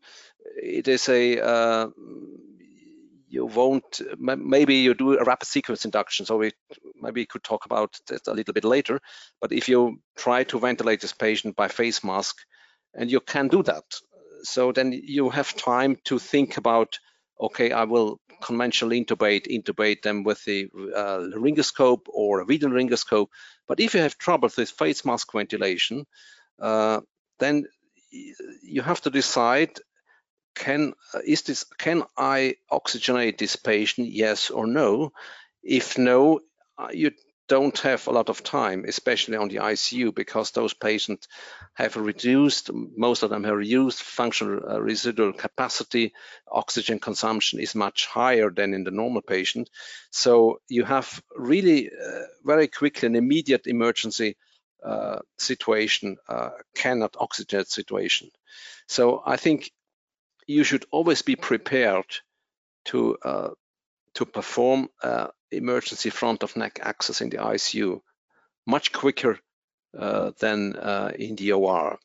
it 0.55 0.87
is 0.87 1.09
a 1.09 1.41
uh, 1.41 1.87
you 3.31 3.45
won't 3.45 4.01
maybe 4.19 4.75
you 4.75 4.93
do 4.93 5.17
a 5.17 5.23
rapid 5.23 5.47
sequence 5.47 5.85
induction 5.85 6.25
so 6.25 6.37
we 6.37 6.51
maybe 7.01 7.25
could 7.25 7.43
talk 7.43 7.65
about 7.65 7.97
that 8.07 8.27
a 8.27 8.33
little 8.33 8.53
bit 8.53 8.65
later 8.65 8.99
but 9.39 9.53
if 9.53 9.69
you 9.69 10.01
try 10.17 10.43
to 10.43 10.59
ventilate 10.59 10.99
this 10.99 11.13
patient 11.13 11.55
by 11.55 11.69
face 11.69 12.03
mask 12.03 12.35
and 12.93 13.09
you 13.09 13.21
can 13.21 13.47
do 13.47 13.63
that 13.63 13.85
so 14.43 14.71
then 14.71 14.91
you 14.91 15.29
have 15.29 15.55
time 15.55 15.97
to 16.05 16.19
think 16.19 16.57
about, 16.57 16.99
okay, 17.39 17.71
I 17.71 17.83
will 17.83 18.19
conventionally 18.41 19.03
intubate, 19.03 19.47
intubate 19.47 20.01
them 20.01 20.23
with 20.23 20.43
the 20.45 20.69
uh, 20.95 21.19
laryngoscope 21.19 22.07
or 22.07 22.39
a 22.39 22.45
video 22.45 22.69
laryngoscope. 22.69 23.27
But 23.67 23.79
if 23.79 23.93
you 23.93 24.01
have 24.01 24.17
trouble 24.17 24.49
with 24.57 24.69
face 24.71 25.05
mask 25.05 25.31
ventilation, 25.31 26.05
uh, 26.59 27.01
then 27.39 27.65
you 28.11 28.81
have 28.81 29.01
to 29.01 29.09
decide 29.09 29.71
can 30.53 30.93
is 31.25 31.43
this 31.43 31.63
can 31.77 32.03
I 32.17 32.55
oxygenate 32.71 33.37
this 33.37 33.55
patient 33.55 34.09
yes 34.09 34.49
or 34.49 34.67
no 34.67 35.13
if 35.63 35.97
no 35.97 36.41
uh, 36.77 36.89
you 36.91 37.11
don't 37.51 37.79
have 37.79 38.07
a 38.07 38.11
lot 38.11 38.29
of 38.29 38.43
time, 38.43 38.85
especially 38.87 39.35
on 39.35 39.49
the 39.49 39.57
ICU, 39.57 40.15
because 40.15 40.51
those 40.51 40.73
patients 40.73 41.27
have 41.73 41.97
reduced, 41.97 42.71
most 42.95 43.23
of 43.23 43.29
them 43.29 43.43
have 43.43 43.57
reduced 43.57 44.03
functional 44.03 44.61
uh, 44.65 44.79
residual 44.79 45.33
capacity. 45.33 46.13
Oxygen 46.49 46.97
consumption 46.99 47.59
is 47.59 47.75
much 47.75 48.05
higher 48.05 48.49
than 48.49 48.73
in 48.73 48.85
the 48.85 48.91
normal 48.91 49.21
patient. 49.21 49.69
So 50.11 50.61
you 50.69 50.85
have 50.85 51.21
really 51.35 51.89
uh, 51.89 52.21
very 52.45 52.69
quickly 52.69 53.07
an 53.07 53.17
immediate 53.17 53.67
emergency 53.67 54.37
uh, 54.81 55.19
situation, 55.37 56.15
uh, 56.29 56.51
cannot 56.73 57.13
oxygenate 57.25 57.67
situation. 57.67 58.29
So 58.87 59.21
I 59.25 59.35
think 59.35 59.71
you 60.47 60.63
should 60.63 60.85
always 60.89 61.21
be 61.21 61.35
prepared 61.35 62.09
to 62.85 63.17
uh, 63.25 63.49
to 64.13 64.25
perform 64.25 64.87
uh, 65.03 65.27
emergency 65.51 66.09
front 66.09 66.43
of 66.43 66.55
neck 66.55 66.79
access 66.81 67.21
in 67.21 67.29
the 67.29 67.37
ICU 67.37 68.01
much 68.65 68.91
quicker 68.91 69.39
uh, 69.97 70.31
than 70.39 70.75
uh, 70.75 71.11
in 71.17 71.35
the 71.35 71.53
OR. 71.53 71.99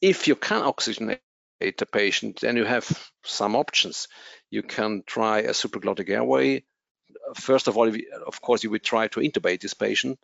If 0.00 0.28
you 0.28 0.36
can 0.36 0.62
oxygenate 0.62 1.18
the 1.60 1.86
patient, 1.86 2.40
then 2.40 2.56
you 2.56 2.64
have 2.64 2.86
some 3.24 3.56
options. 3.56 4.08
You 4.50 4.62
can 4.62 5.02
try 5.06 5.40
a 5.40 5.50
supraglottic 5.50 6.08
airway. 6.08 6.64
First 7.34 7.68
of 7.68 7.76
all, 7.76 7.92
of 8.26 8.40
course, 8.40 8.62
you 8.64 8.70
would 8.70 8.84
try 8.84 9.08
to 9.08 9.20
intubate 9.20 9.60
this 9.60 9.74
patient, 9.74 10.18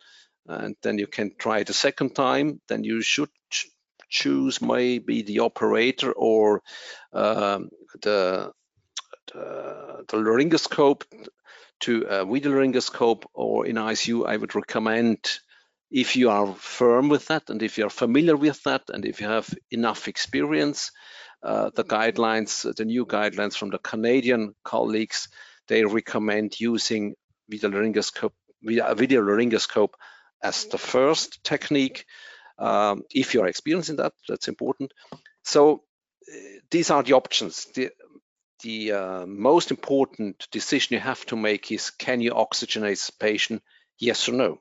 and 0.47 0.75
then 0.81 0.97
you 0.97 1.07
can 1.07 1.31
try 1.37 1.59
it 1.59 1.69
a 1.69 1.73
second 1.73 2.15
time. 2.15 2.61
Then 2.67 2.83
you 2.83 3.01
should 3.01 3.29
ch 3.49 3.67
choose 4.09 4.61
maybe 4.61 5.21
the 5.21 5.39
operator 5.39 6.13
or 6.13 6.63
um, 7.11 7.69
the, 8.01 8.53
the, 9.33 10.05
the 10.07 10.17
laryngoscope 10.17 11.03
to 11.81 12.05
a 12.09 12.25
video 12.25 12.51
or 13.33 13.65
in 13.65 13.75
ICU, 13.75 14.27
I 14.27 14.37
would 14.37 14.55
recommend 14.55 15.39
if 15.89 16.15
you 16.15 16.29
are 16.29 16.53
firm 16.55 17.09
with 17.09 17.27
that 17.27 17.49
and 17.49 17.63
if 17.63 17.77
you're 17.77 17.89
familiar 17.89 18.35
with 18.35 18.61
that 18.63 18.83
and 18.89 19.05
if 19.05 19.21
you 19.21 19.27
have 19.27 19.53
enough 19.71 20.07
experience, 20.07 20.91
uh, 21.43 21.69
the 21.75 21.83
guidelines, 21.83 22.75
the 22.75 22.85
new 22.85 23.05
guidelines 23.05 23.55
from 23.55 23.69
the 23.69 23.77
Canadian 23.77 24.53
colleagues, 24.63 25.29
they 25.67 25.83
recommend 25.85 26.59
using 26.59 27.15
video 27.47 27.69
laryngoscope, 27.69 28.33
video 28.61 29.21
laryngoscope 29.21 29.93
as 30.41 30.65
the 30.65 30.77
first 30.77 31.43
technique. 31.43 32.05
Um, 32.59 33.03
if 33.13 33.33
you're 33.33 33.47
experiencing 33.47 33.97
that, 33.97 34.13
that's 34.27 34.47
important. 34.47 34.91
So 35.43 35.83
uh, 36.29 36.35
these 36.71 36.89
are 36.89 37.03
the 37.03 37.13
options. 37.13 37.65
The, 37.75 37.91
the 38.63 38.91
uh, 38.91 39.25
most 39.25 39.71
important 39.71 40.47
decision 40.51 40.95
you 40.95 40.99
have 40.99 41.25
to 41.27 41.35
make 41.35 41.71
is 41.71 41.89
can 41.89 42.21
you 42.21 42.31
oxygenate 42.31 43.05
the 43.05 43.11
patient, 43.19 43.61
yes 43.97 44.27
or 44.27 44.33
no? 44.33 44.59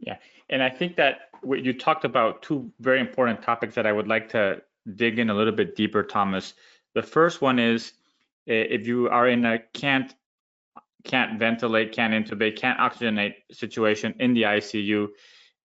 Yeah, 0.00 0.16
and 0.48 0.62
I 0.62 0.70
think 0.70 0.96
that 0.96 1.28
you 1.44 1.72
talked 1.72 2.04
about 2.04 2.42
two 2.42 2.72
very 2.80 3.00
important 3.00 3.42
topics 3.42 3.74
that 3.74 3.86
I 3.86 3.92
would 3.92 4.08
like 4.08 4.30
to 4.30 4.62
dig 4.94 5.18
in 5.18 5.30
a 5.30 5.34
little 5.34 5.52
bit 5.52 5.76
deeper, 5.76 6.02
Thomas. 6.02 6.54
The 6.94 7.02
first 7.02 7.40
one 7.40 7.58
is 7.58 7.92
if 8.46 8.86
you 8.86 9.08
are 9.08 9.28
in 9.28 9.44
a 9.44 9.58
can't 9.58 10.12
can't 11.04 11.38
ventilate, 11.38 11.92
can't 11.92 12.14
intubate, 12.14 12.56
can't 12.56 12.78
oxygenate 12.78 13.34
situation 13.52 14.14
in 14.20 14.32
the 14.32 14.42
ICU. 14.42 15.08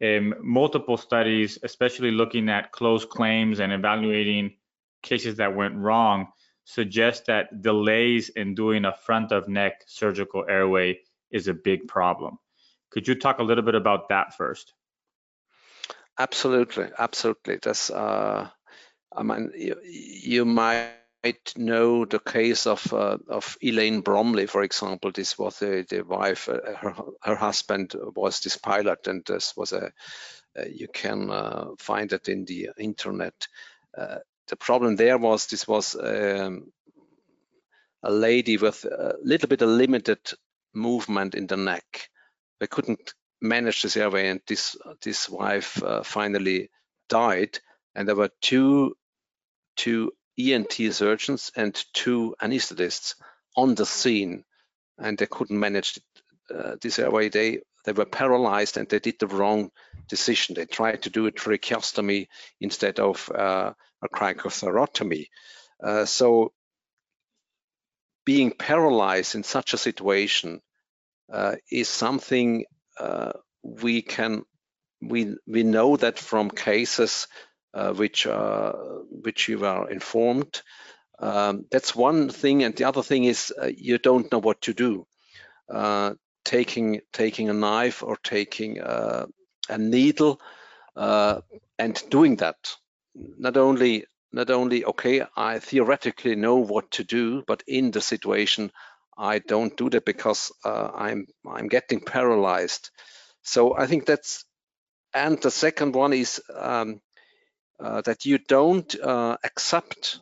Um, 0.01 0.35
multiple 0.41 0.97
studies, 0.97 1.59
especially 1.63 2.11
looking 2.11 2.49
at 2.49 2.71
closed 2.71 3.09
claims 3.09 3.59
and 3.59 3.71
evaluating 3.71 4.55
cases 5.01 5.37
that 5.37 5.55
went 5.55 5.75
wrong, 5.75 6.27
suggest 6.65 7.25
that 7.25 7.61
delays 7.61 8.29
in 8.29 8.55
doing 8.55 8.85
a 8.85 8.93
front 8.93 9.31
of 9.31 9.47
neck 9.47 9.83
surgical 9.87 10.45
airway 10.47 10.99
is 11.31 11.47
a 11.47 11.53
big 11.53 11.87
problem. 11.87 12.37
Could 12.91 13.07
you 13.07 13.15
talk 13.15 13.39
a 13.39 13.43
little 13.43 13.63
bit 13.63 13.75
about 13.75 14.09
that 14.09 14.35
first? 14.35 14.73
Absolutely, 16.17 16.87
absolutely. 16.97 17.59
That's 17.61 17.89
uh, 17.89 18.49
I 19.15 19.23
mean, 19.23 19.51
you, 19.55 19.75
you 19.83 20.45
might 20.45 21.53
know 21.55 22.05
the 22.05 22.19
case 22.19 22.67
of 22.67 22.93
uh, 22.93 23.17
of 23.27 23.57
Elaine 23.61 24.03
Bromiley, 24.03 24.47
for 24.49 24.63
example. 24.63 25.11
This 25.11 25.37
was 25.37 25.59
the, 25.59 25.85
the 25.89 26.01
wife, 26.01 26.49
uh, 26.49 26.75
her 26.77 26.95
her 27.21 27.35
husband 27.35 27.95
was 28.15 28.41
this 28.41 28.57
pilot, 28.57 29.07
and 29.07 29.23
this 29.25 29.53
was 29.55 29.71
a 29.71 29.91
uh, 30.57 30.65
you 30.69 30.87
can 30.87 31.29
uh, 31.29 31.67
find 31.77 32.11
it 32.11 32.27
in 32.27 32.45
the 32.45 32.69
internet. 32.77 33.47
The 34.49 34.55
problem 34.55 34.95
there 34.95 35.17
was 35.17 35.47
this 35.47 35.67
was 35.67 35.95
um, 35.95 36.71
a 38.03 38.11
lady 38.11 38.57
with 38.57 38.83
a 38.85 39.15
little 39.23 39.47
bit 39.47 39.61
of 39.61 39.69
limited 39.69 40.19
movement 40.73 41.35
in 41.35 41.47
the 41.47 41.57
neck. 41.57 42.09
They 42.59 42.67
couldn't 42.67 43.13
manage 43.41 43.81
this 43.81 43.97
airway, 43.97 44.27
and 44.27 44.41
this 44.47 44.75
this 45.01 45.29
wife 45.29 45.81
uh, 45.83 46.03
finally 46.03 46.69
died. 47.09 47.59
And 47.95 48.07
there 48.07 48.15
were 48.15 48.31
two 48.41 48.95
two 49.75 50.11
ENT 50.37 50.73
surgeons 50.91 51.51
and 51.55 51.75
two 51.93 52.35
anesthetists 52.41 53.15
on 53.55 53.75
the 53.75 53.85
scene, 53.85 54.45
and 54.97 55.17
they 55.17 55.27
couldn't 55.27 55.59
manage 55.59 55.99
uh, 56.53 56.75
this 56.81 56.99
airway. 56.99 57.29
They 57.29 57.61
they 57.85 57.91
were 57.91 58.05
paralyzed 58.05 58.77
and 58.77 58.87
they 58.89 58.99
did 58.99 59.19
the 59.19 59.27
wrong 59.27 59.71
decision. 60.09 60.55
They 60.55 60.65
tried 60.65 61.03
to 61.03 61.09
do 61.09 61.27
a 61.27 61.31
tracheostomy 61.31 62.27
instead 62.59 62.99
of 62.99 63.29
uh, 63.33 63.73
a 64.01 64.09
cricothyrotomy. 64.09 65.27
Uh, 65.81 66.05
so 66.05 66.51
being 68.25 68.51
paralyzed 68.51 69.35
in 69.35 69.43
such 69.43 69.73
a 69.73 69.77
situation 69.77 70.61
uh, 71.31 71.55
is 71.71 71.87
something 71.87 72.65
uh, 72.99 73.31
we 73.63 74.01
can 74.01 74.43
we 75.01 75.35
we 75.47 75.63
know 75.63 75.97
that 75.97 76.19
from 76.19 76.49
cases 76.49 77.27
uh, 77.73 77.93
which 77.93 78.27
uh, 78.27 78.73
which 79.09 79.47
you 79.47 79.65
are 79.65 79.89
informed. 79.89 80.61
Um, 81.19 81.65
that's 81.71 81.95
one 81.95 82.29
thing, 82.29 82.63
and 82.63 82.75
the 82.75 82.85
other 82.85 83.03
thing 83.03 83.25
is 83.25 83.53
uh, 83.61 83.69
you 83.75 83.97
don't 83.97 84.31
know 84.31 84.39
what 84.39 84.61
to 84.61 84.73
do. 84.73 85.05
Uh, 85.69 86.13
taking 86.45 87.01
taking 87.13 87.49
a 87.49 87.53
knife 87.53 88.03
or 88.03 88.17
taking 88.17 88.79
a 89.69 89.77
needle 89.77 90.39
and 90.95 92.03
doing 92.09 92.35
that 92.37 92.75
not 93.15 93.57
only 93.57 94.05
not 94.31 94.49
only 94.49 94.85
okay 94.85 95.23
i 95.35 95.59
theoretically 95.59 96.35
know 96.35 96.57
what 96.57 96.91
to 96.91 97.03
do 97.03 97.43
but 97.47 97.63
in 97.67 97.91
the 97.91 98.01
situation 98.01 98.71
I 99.19 99.39
don't 99.39 99.75
do 99.75 99.89
that 99.89 100.05
because 100.05 100.51
uh, 100.63 100.91
I'm 100.95 101.27
I'm 101.45 101.67
getting 101.67 101.99
paralyzed. 101.99 102.89
So 103.43 103.77
I 103.77 103.85
think 103.85 104.05
that's 104.05 104.45
and 105.13 105.41
the 105.41 105.51
second 105.51 105.93
one 105.93 106.13
is 106.13 106.41
um, 106.55 107.01
uh, 107.79 108.01
that 108.01 108.25
you 108.25 108.37
don't 108.37 108.95
uh, 108.99 109.37
accept 109.43 110.19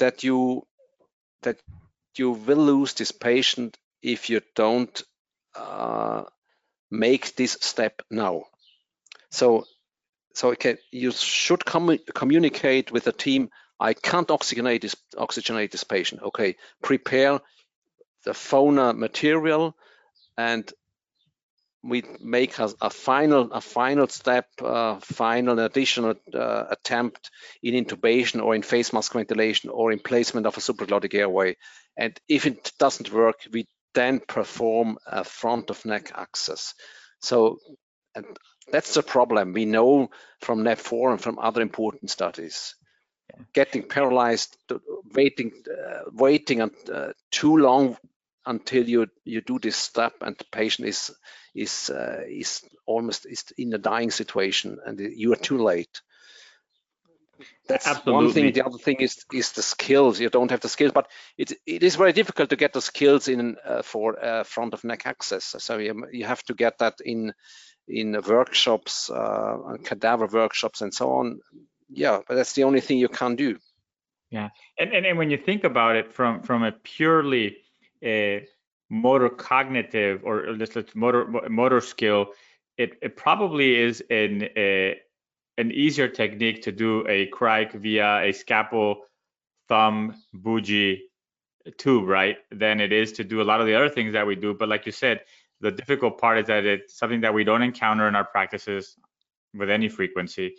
that 0.00 0.24
you 0.24 0.66
that 1.42 1.60
you 2.16 2.32
will 2.32 2.58
lose 2.58 2.94
this 2.94 3.12
patient 3.12 3.78
if 4.02 4.30
you 4.30 4.40
don't 4.56 5.02
uh, 5.54 6.24
make 6.92 7.34
this 7.34 7.56
step 7.60 8.02
now. 8.10 8.44
So 9.30 9.64
so 10.34 10.50
okay, 10.50 10.76
you 10.90 11.10
should 11.10 11.64
com 11.64 11.98
communicate 12.14 12.92
with 12.92 13.04
the 13.04 13.12
team. 13.12 13.50
I 13.80 13.94
can't 13.94 14.28
oxygenate 14.28 14.82
this 14.82 14.96
oxygenate 15.16 15.70
this 15.70 15.84
patient. 15.84 16.22
Okay, 16.22 16.56
prepare 16.82 17.40
the 18.24 18.34
FONA 18.34 18.92
material 18.92 19.74
and 20.36 20.70
we 21.82 22.04
make 22.20 22.58
a, 22.58 22.70
a 22.80 22.90
final 22.90 23.50
a 23.52 23.60
final 23.60 24.06
step, 24.06 24.46
uh, 24.62 25.00
final 25.00 25.58
additional 25.58 26.14
uh, 26.32 26.64
attempt 26.70 27.30
in 27.62 27.74
intubation 27.74 28.44
or 28.44 28.54
in 28.54 28.62
face 28.62 28.92
mask 28.92 29.14
ventilation 29.14 29.70
or 29.70 29.92
in 29.92 29.98
placement 29.98 30.46
of 30.46 30.56
a 30.56 30.60
supraglottic 30.60 31.14
airway. 31.14 31.56
And 31.96 32.18
if 32.28 32.46
it 32.46 32.72
doesn't 32.78 33.12
work, 33.12 33.40
we 33.52 33.66
then 33.94 34.20
perform 34.20 34.98
a 35.06 35.24
front 35.24 35.70
of 35.70 35.84
neck 35.84 36.12
access. 36.14 36.74
So 37.20 37.58
and 38.14 38.26
that's 38.70 38.94
the 38.94 39.02
problem. 39.02 39.52
We 39.52 39.64
know 39.64 40.10
from 40.40 40.62
NAP4 40.62 41.12
and 41.12 41.20
from 41.20 41.38
other 41.38 41.62
important 41.62 42.10
studies. 42.10 42.74
Getting 43.54 43.82
paralyzed, 43.84 44.56
waiting, 45.14 45.52
uh, 45.66 46.10
waiting 46.12 46.60
uh, 46.60 47.12
too 47.30 47.56
long 47.56 47.96
until 48.44 48.88
you 48.88 49.06
you 49.24 49.40
do 49.40 49.58
this 49.58 49.76
step 49.76 50.14
and 50.20 50.36
the 50.36 50.44
patient 50.50 50.88
is 50.88 51.10
is 51.54 51.90
uh, 51.90 52.22
is 52.28 52.62
almost 52.86 53.24
is 53.26 53.44
in 53.56 53.72
a 53.72 53.78
dying 53.78 54.10
situation 54.10 54.78
and 54.84 54.98
you 54.98 55.32
are 55.32 55.36
too 55.36 55.58
late 55.58 56.02
that's 57.68 57.86
Absolutely. 57.86 58.24
one 58.24 58.32
thing 58.32 58.52
the 58.52 58.64
other 58.64 58.78
thing 58.78 58.96
is 59.00 59.24
is 59.32 59.52
the 59.52 59.62
skills. 59.62 60.20
You 60.20 60.30
don't 60.30 60.50
have 60.50 60.60
the 60.60 60.68
skills 60.68 60.92
but 60.92 61.08
it 61.36 61.52
it 61.66 61.82
is 61.82 61.96
very 61.96 62.12
difficult 62.12 62.50
to 62.50 62.56
get 62.56 62.72
the 62.72 62.80
skills 62.80 63.28
in 63.28 63.56
uh, 63.64 63.82
for 63.82 64.22
uh, 64.22 64.44
front 64.44 64.74
of 64.74 64.84
neck 64.84 65.06
access. 65.06 65.54
So 65.58 65.78
you, 65.78 66.06
you 66.12 66.24
have 66.24 66.42
to 66.44 66.54
get 66.54 66.78
that 66.78 66.94
in 67.04 67.32
in 67.88 68.20
workshops 68.26 69.10
uh, 69.10 69.76
cadaver 69.84 70.26
workshops 70.26 70.80
and 70.80 70.92
so 70.92 71.12
on. 71.12 71.40
Yeah 71.88 72.20
but 72.26 72.34
that's 72.34 72.54
the 72.54 72.64
only 72.64 72.80
thing 72.80 72.98
you 72.98 73.08
can 73.08 73.36
do. 73.36 73.58
Yeah. 74.30 74.48
And, 74.78 74.92
and 74.92 75.06
and 75.06 75.18
when 75.18 75.30
you 75.30 75.38
think 75.38 75.64
about 75.64 75.96
it 75.96 76.12
from 76.12 76.42
from 76.42 76.62
a 76.62 76.72
purely 76.72 77.58
a 78.02 78.46
motor 78.92 79.30
cognitive 79.30 80.20
or 80.24 80.52
let's, 80.52 80.76
let's 80.76 80.94
motor 80.94 81.24
motor 81.48 81.80
skill, 81.80 82.26
it, 82.76 82.98
it 83.02 83.16
probably 83.16 83.76
is 83.76 84.02
an 84.10 84.48
a, 84.56 84.98
an 85.58 85.70
easier 85.70 86.08
technique 86.08 86.62
to 86.62 86.72
do 86.72 87.06
a 87.08 87.26
cric 87.26 87.72
via 87.72 88.22
a 88.22 88.32
scalpel 88.32 89.02
thumb 89.68 90.14
bougie 90.32 91.02
tube, 91.78 92.08
right, 92.08 92.38
than 92.50 92.80
it 92.80 92.92
is 92.92 93.12
to 93.12 93.24
do 93.24 93.40
a 93.40 93.44
lot 93.44 93.60
of 93.60 93.66
the 93.66 93.74
other 93.74 93.88
things 93.88 94.12
that 94.14 94.26
we 94.26 94.34
do. 94.34 94.54
But 94.54 94.68
like 94.68 94.86
you 94.86 94.92
said, 94.92 95.20
the 95.60 95.70
difficult 95.70 96.18
part 96.18 96.38
is 96.38 96.46
that 96.46 96.64
it's 96.64 96.98
something 96.98 97.20
that 97.20 97.34
we 97.34 97.44
don't 97.44 97.62
encounter 97.62 98.08
in 98.08 98.16
our 98.16 98.24
practices 98.24 98.96
with 99.54 99.70
any 99.70 99.88
frequency. 99.88 100.54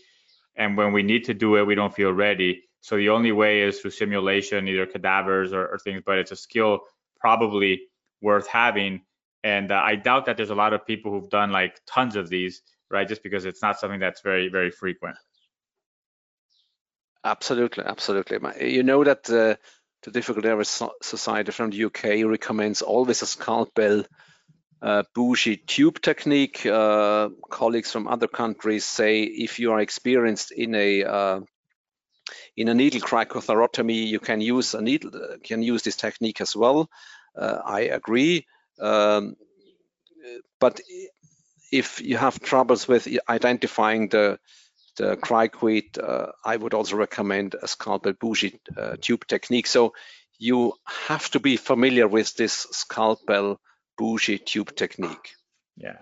And 0.56 0.78
when 0.78 0.94
we 0.94 1.04
need 1.04 1.26
to 1.26 1.34
do 1.34 1.58
it, 1.58 1.64
we 1.68 1.76
don't 1.76 1.94
feel 1.94 2.14
ready. 2.14 2.64
So 2.82 2.96
the 2.96 3.10
only 3.10 3.32
way 3.32 3.62
is 3.62 3.80
through 3.80 3.92
simulation, 3.92 4.68
either 4.68 4.86
cadavers 4.86 5.52
or, 5.52 5.68
or 5.68 5.78
things, 5.80 6.04
but 6.06 6.20
it's 6.20 6.32
a 6.32 6.36
skill 6.36 6.82
probably 7.20 7.82
worth 8.22 8.48
having. 8.48 9.02
And 9.44 9.72
uh, 9.72 9.82
I 9.84 9.96
doubt 9.96 10.26
that 10.26 10.38
there's 10.38 10.52
a 10.52 10.56
lot 10.56 10.74
of 10.74 10.86
people 10.86 11.12
who've 11.12 11.30
done 11.30 11.52
like 11.52 11.82
tons 11.86 12.16
of 12.16 12.30
these, 12.30 12.62
right? 12.94 13.08
Just 13.08 13.24
because 13.24 13.46
it's 13.46 13.62
not 13.62 13.80
something 13.80 14.00
that's 14.00 14.22
very, 14.22 14.48
very 14.48 14.72
frequent. 14.72 15.18
Absolutely, 17.26 17.84
absolutely. 17.86 18.40
You 18.74 18.84
know 18.84 19.04
that 19.04 19.30
uh, 19.30 19.56
the 20.04 20.12
Difficult 20.12 20.46
Airway 20.46 20.64
Society 20.64 21.52
from 21.52 21.70
the 21.70 21.86
UK 21.86 22.26
recommends 22.26 22.82
always 22.82 23.22
a 23.22 23.26
scalpel 23.26 24.04
uh, 24.82 25.04
bougie 25.16 25.58
tube 25.58 26.02
technique. 26.02 26.66
Uh, 26.66 27.30
colleagues 27.50 27.92
from 27.92 28.08
other 28.08 28.28
countries 28.28 28.84
say 28.84 29.24
if 29.24 29.60
you 29.60 29.72
are 29.72 29.80
experienced 29.80 30.52
in 30.52 30.76
a 30.76 31.04
uh, 31.06 31.40
in 32.58 32.68
a 32.68 32.74
needle 32.74 33.00
cricothyrotomy, 33.00 34.08
you 34.08 34.20
can 34.20 34.42
use 34.42 34.74
a 34.74 34.82
needle, 34.82 35.12
can 35.44 35.64
use 35.64 35.84
this 35.84 35.96
technique 35.96 36.42
as 36.42 36.56
well. 36.56 36.90
Uh, 37.36 37.60
I 37.66 37.82
agree, 37.82 38.46
um, 38.80 39.36
but 40.60 40.82
if 41.74 42.02
you 42.02 42.18
have 42.18 42.40
troubles 42.40 42.88
with 42.88 43.08
identifying 43.28 44.10
the 44.10 44.40
the 44.98 45.18
cricoid, 45.18 45.98
uh, 45.98 46.32
I 46.46 46.56
would 46.56 46.76
also 46.76 46.96
recommend 46.98 47.56
a 47.60 47.68
scalpel 47.68 48.14
bougie 48.14 48.60
uh, 48.78 48.96
tube 49.02 49.26
technique. 49.26 49.66
So 49.66 49.94
you 50.38 50.74
have 50.86 51.32
to 51.32 51.40
be 51.40 51.58
familiar 51.58 52.08
with 52.08 52.36
this 52.36 52.68
scalpel 52.72 53.60
bougie 53.98 54.38
tube 54.38 54.76
technique. 54.76 55.34
Yeah. 55.76 55.98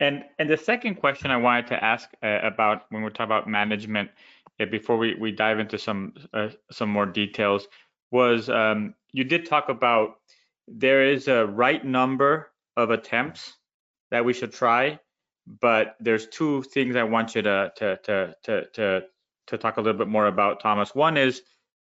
And 0.00 0.24
and 0.36 0.50
the 0.50 0.56
second 0.56 0.96
question 0.96 1.30
I 1.30 1.36
wanted 1.36 1.68
to 1.68 1.84
ask 1.84 2.08
uh, 2.20 2.40
about 2.42 2.86
when 2.90 3.02
we're 3.02 3.10
talking 3.10 3.26
about 3.26 3.46
management, 3.46 4.10
uh, 4.58 4.66
before 4.66 4.98
we, 4.98 5.14
we 5.14 5.30
dive 5.30 5.60
into 5.60 5.78
some 5.78 6.14
uh, 6.34 6.48
some 6.72 6.90
more 6.90 7.06
details, 7.06 7.68
was 8.10 8.50
um, 8.50 8.94
you 9.12 9.22
did 9.22 9.46
talk 9.46 9.68
about 9.68 10.16
there 10.66 11.06
is 11.06 11.28
a 11.28 11.46
right 11.46 11.84
number 11.84 12.50
of 12.76 12.90
attempts 12.90 13.52
that 14.12 14.24
we 14.24 14.32
should 14.32 14.52
try, 14.52 15.00
but 15.46 15.96
there's 15.98 16.26
two 16.26 16.62
things 16.62 16.94
I 16.94 17.02
want 17.02 17.34
you 17.34 17.42
to 17.42 17.72
to 17.76 17.96
to 18.04 18.34
to 18.44 18.64
to, 18.74 19.02
to 19.48 19.58
talk 19.58 19.78
a 19.78 19.80
little 19.80 19.98
bit 19.98 20.08
more 20.08 20.26
about, 20.26 20.60
Thomas. 20.60 20.94
One 20.94 21.16
is 21.16 21.42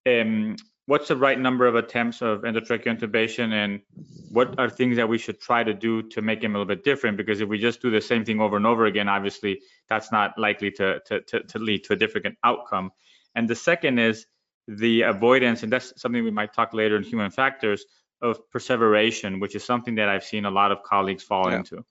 um, 0.08 0.56
what's 0.86 1.08
the 1.08 1.16
right 1.16 1.40
number 1.40 1.66
of 1.68 1.76
attempts 1.76 2.22
of 2.22 2.42
endotracheal 2.42 2.98
intubation 2.98 3.54
and 3.54 3.82
what 4.30 4.60
are 4.60 4.70
things 4.70 4.98
that 4.98 5.10
we 5.10 5.18
should 5.18 5.40
try 5.40 5.64
to 5.64 5.74
do 5.74 6.02
to 6.04 6.22
make 6.22 6.42
them 6.42 6.56
a 6.56 6.60
little 6.60 6.68
bit 6.76 6.84
different 6.84 7.18
because 7.18 7.42
if 7.42 7.50
we 7.50 7.58
just 7.58 7.82
do 7.82 7.90
the 7.90 8.02
same 8.02 8.26
thing 8.26 8.40
over 8.40 8.58
and 8.58 8.66
over 8.66 8.86
again 8.86 9.08
obviously 9.08 9.62
that's 9.88 10.12
not 10.12 10.38
likely 10.38 10.72
to 10.72 11.00
to, 11.06 11.22
to, 11.22 11.44
to 11.44 11.60
lead 11.60 11.84
to 11.84 11.94
a 11.94 11.96
different 11.96 12.38
outcome 12.44 12.92
and 13.36 13.48
the 13.48 13.56
second 13.56 14.00
is 14.00 14.26
the 14.68 15.04
avoidance 15.04 15.64
and 15.64 15.72
that's 15.72 15.94
something 16.02 16.24
we 16.24 16.32
might 16.32 16.54
talk 16.54 16.74
later 16.74 16.98
in 16.98 17.04
human 17.04 17.32
factors 17.32 17.86
of 18.22 18.50
perseveration 18.50 19.40
which 19.40 19.56
is 19.56 19.64
something 19.64 19.96
that 19.96 20.10
i've 20.10 20.24
seen 20.24 20.46
a 20.46 20.52
lot 20.52 20.72
of 20.72 20.84
colleagues 20.84 21.24
fall 21.24 21.50
yeah. 21.50 21.58
into 21.58 21.86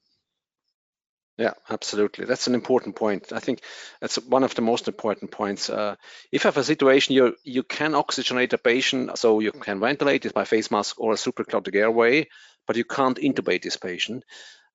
yeah, 1.40 1.54
absolutely. 1.70 2.26
That's 2.26 2.48
an 2.48 2.54
important 2.54 2.96
point. 2.96 3.32
I 3.32 3.40
think 3.40 3.62
that's 3.98 4.16
one 4.16 4.44
of 4.44 4.54
the 4.54 4.60
most 4.60 4.88
important 4.88 5.30
points. 5.30 5.70
Uh, 5.70 5.96
if 6.30 6.44
you 6.44 6.48
have 6.48 6.58
a 6.58 6.64
situation 6.64 7.14
you 7.14 7.34
you 7.44 7.62
can 7.62 7.92
oxygenate 7.92 8.52
a 8.52 8.58
patient, 8.58 9.16
so 9.16 9.40
you 9.40 9.50
can 9.50 9.80
ventilate 9.80 10.26
it 10.26 10.34
by 10.34 10.44
face 10.44 10.70
mask 10.70 11.00
or 11.00 11.12
a 11.12 11.16
supraglottic 11.16 11.74
airway, 11.74 12.28
but 12.66 12.76
you 12.76 12.84
can't 12.84 13.16
intubate 13.16 13.62
this 13.62 13.78
patient. 13.78 14.22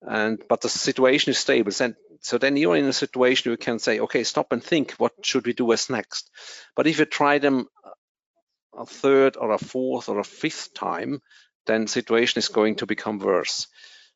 And 0.01 0.41
but 0.49 0.62
the 0.62 0.69
situation 0.69 1.30
is 1.30 1.38
stable. 1.38 1.71
And 1.80 1.95
so 2.21 2.39
then 2.39 2.58
you're 2.58 2.78
in 2.78 2.86
a 2.86 2.93
situation 2.93 3.51
where 3.51 3.54
you 3.54 3.65
can 3.65 3.78
say, 3.78 3.99
okay, 3.99 4.23
stop 4.23 4.51
and 4.51 4.63
think, 4.63 4.93
what 4.93 5.13
should 5.21 5.45
we 5.45 5.54
do 5.54 5.71
as 5.71 5.91
next? 5.91 6.32
But 6.75 6.88
if 6.88 6.97
you 6.97 7.06
try 7.06 7.38
them 7.38 7.67
a 8.75 8.88
third 8.88 9.38
or 9.38 9.51
a 9.51 9.60
fourth 9.60 10.10
or 10.10 10.17
a 10.17 10.23
fifth 10.23 10.73
time, 10.73 11.21
then 11.67 11.86
situation 11.86 12.39
is 12.39 12.47
going 12.47 12.78
to 12.78 12.88
become 12.88 13.19
worse. 13.19 13.67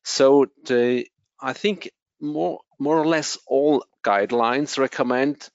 So 0.02 0.46
the 0.64 1.06
I 1.40 1.52
think 1.52 1.90
more, 2.20 2.60
more 2.78 2.98
or 2.98 3.06
less 3.06 3.38
all 3.46 3.84
guidelines 4.04 4.78
recommend 4.78 5.48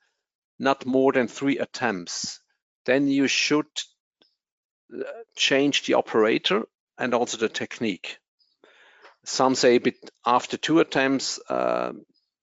not 0.60 0.86
more 0.86 1.12
than 1.12 1.28
three 1.28 1.58
attempts. 1.60 2.40
Then 2.86 3.08
you 3.08 3.28
should 3.28 3.68
uh, 4.94 5.04
change 5.36 5.84
the 5.84 5.96
operator 5.96 6.64
and 6.98 7.14
also 7.14 7.38
the 7.38 7.50
technique. 7.50 8.18
Some 9.26 9.56
say 9.56 9.80
after 10.26 10.58
two 10.58 10.80
attempts, 10.80 11.40
uh, 11.50 11.94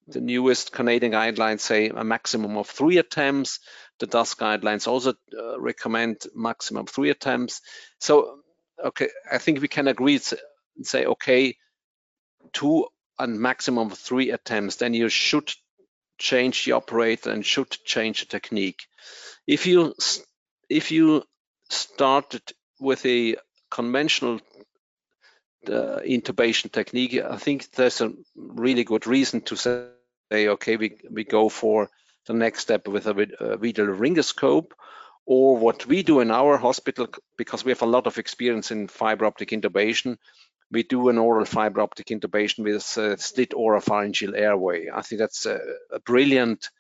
the 0.08 0.20
newest 0.20 0.72
Canadian 0.72 1.12
guidelines 1.12 1.61
say 1.61 1.88
a 1.88 2.04
maximum 2.04 2.56
of 2.56 2.68
three 2.68 2.98
attempts. 2.98 3.61
The 4.00 4.06
DAS 4.06 4.35
guidelines 4.35 4.88
also 4.88 5.14
uh, 5.38 5.61
recommend 5.61 6.22
maximum 6.35 6.87
three 6.87 7.11
attempts. 7.11 7.61
So, 8.00 8.40
okay, 8.85 9.11
I 9.30 9.38
think 9.38 9.61
we 9.61 9.68
can 9.68 9.87
agree 9.87 10.20
and 10.76 10.87
say, 10.87 11.06
okay, 11.06 11.56
two 12.52 12.87
a 13.22 13.26
maximum 13.26 13.92
of 13.92 13.98
three 13.98 14.32
attempts, 14.32 14.76
then 14.76 14.94
you 14.94 15.08
should 15.08 15.52
change 16.18 16.64
the 16.64 16.72
operator 16.72 17.30
and 17.30 17.44
should 17.44 17.70
change 17.85 18.20
the 18.20 18.26
technique. 18.26 18.87
If 19.46 19.66
you 19.66 19.94
if 20.68 20.90
you 20.90 21.22
started 21.68 22.42
with 22.80 23.06
a 23.06 23.37
conventional 23.70 24.40
uh, 25.68 26.00
intubation 26.04 26.70
technique, 26.70 27.14
I 27.14 27.37
think 27.37 27.70
there's 27.70 28.00
a 28.00 28.12
really 28.37 28.85
good 28.85 29.06
reason 29.06 29.40
to 29.42 29.56
say, 29.56 29.88
okay, 30.32 30.76
we, 30.76 30.98
we 31.11 31.24
go 31.24 31.48
for 31.48 31.88
the 32.26 32.35
next 32.35 32.61
step 32.61 32.88
with 32.88 33.06
a, 33.06 33.28
a 33.40 33.56
video 33.56 33.87
laryngoscope, 33.87 34.72
or 35.26 35.56
what 35.56 35.87
we 35.87 36.02
do 36.02 36.20
in 36.20 36.30
our 36.30 36.56
hospital, 36.58 37.08
because 37.37 37.64
we 37.64 37.70
have 37.70 37.82
a 37.82 37.87
lot 37.87 38.06
of 38.06 38.18
experience 38.18 38.70
in 38.70 38.88
fiber 38.88 39.24
optic 39.24 39.50
intubation, 39.50 40.18
we 40.72 40.82
do 40.82 41.11
an 41.11 41.18
oral 41.18 41.44
fiber 41.44 41.82
optic 41.82 42.06
intubation 42.06 42.64
with 42.64 42.76
a 42.76 43.18
slit 43.18 43.50
oropharyngeal 43.50 44.37
airway. 44.37 44.88
I 44.92 45.02
think 45.02 45.18
that's 45.18 45.44
a, 45.44 45.61
a 45.90 46.00
brilliant, 46.00 46.70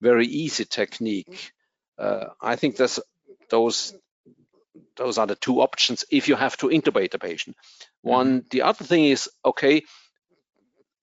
very 0.00 0.26
easy 0.26 0.64
technique. 0.64 1.52
Uh, 1.98 2.28
I 2.40 2.56
think 2.56 2.76
that's 2.76 2.98
those 3.50 3.94
those 4.96 5.18
are 5.18 5.26
the 5.26 5.36
two 5.36 5.60
options 5.60 6.04
if 6.10 6.28
you 6.28 6.34
have 6.34 6.56
to 6.58 6.68
intubate 6.68 7.14
a 7.14 7.18
patient. 7.18 7.56
One, 8.00 8.40
mm-hmm. 8.40 8.46
the 8.50 8.62
other 8.62 8.84
thing 8.84 9.04
is, 9.04 9.28
okay, 9.44 9.82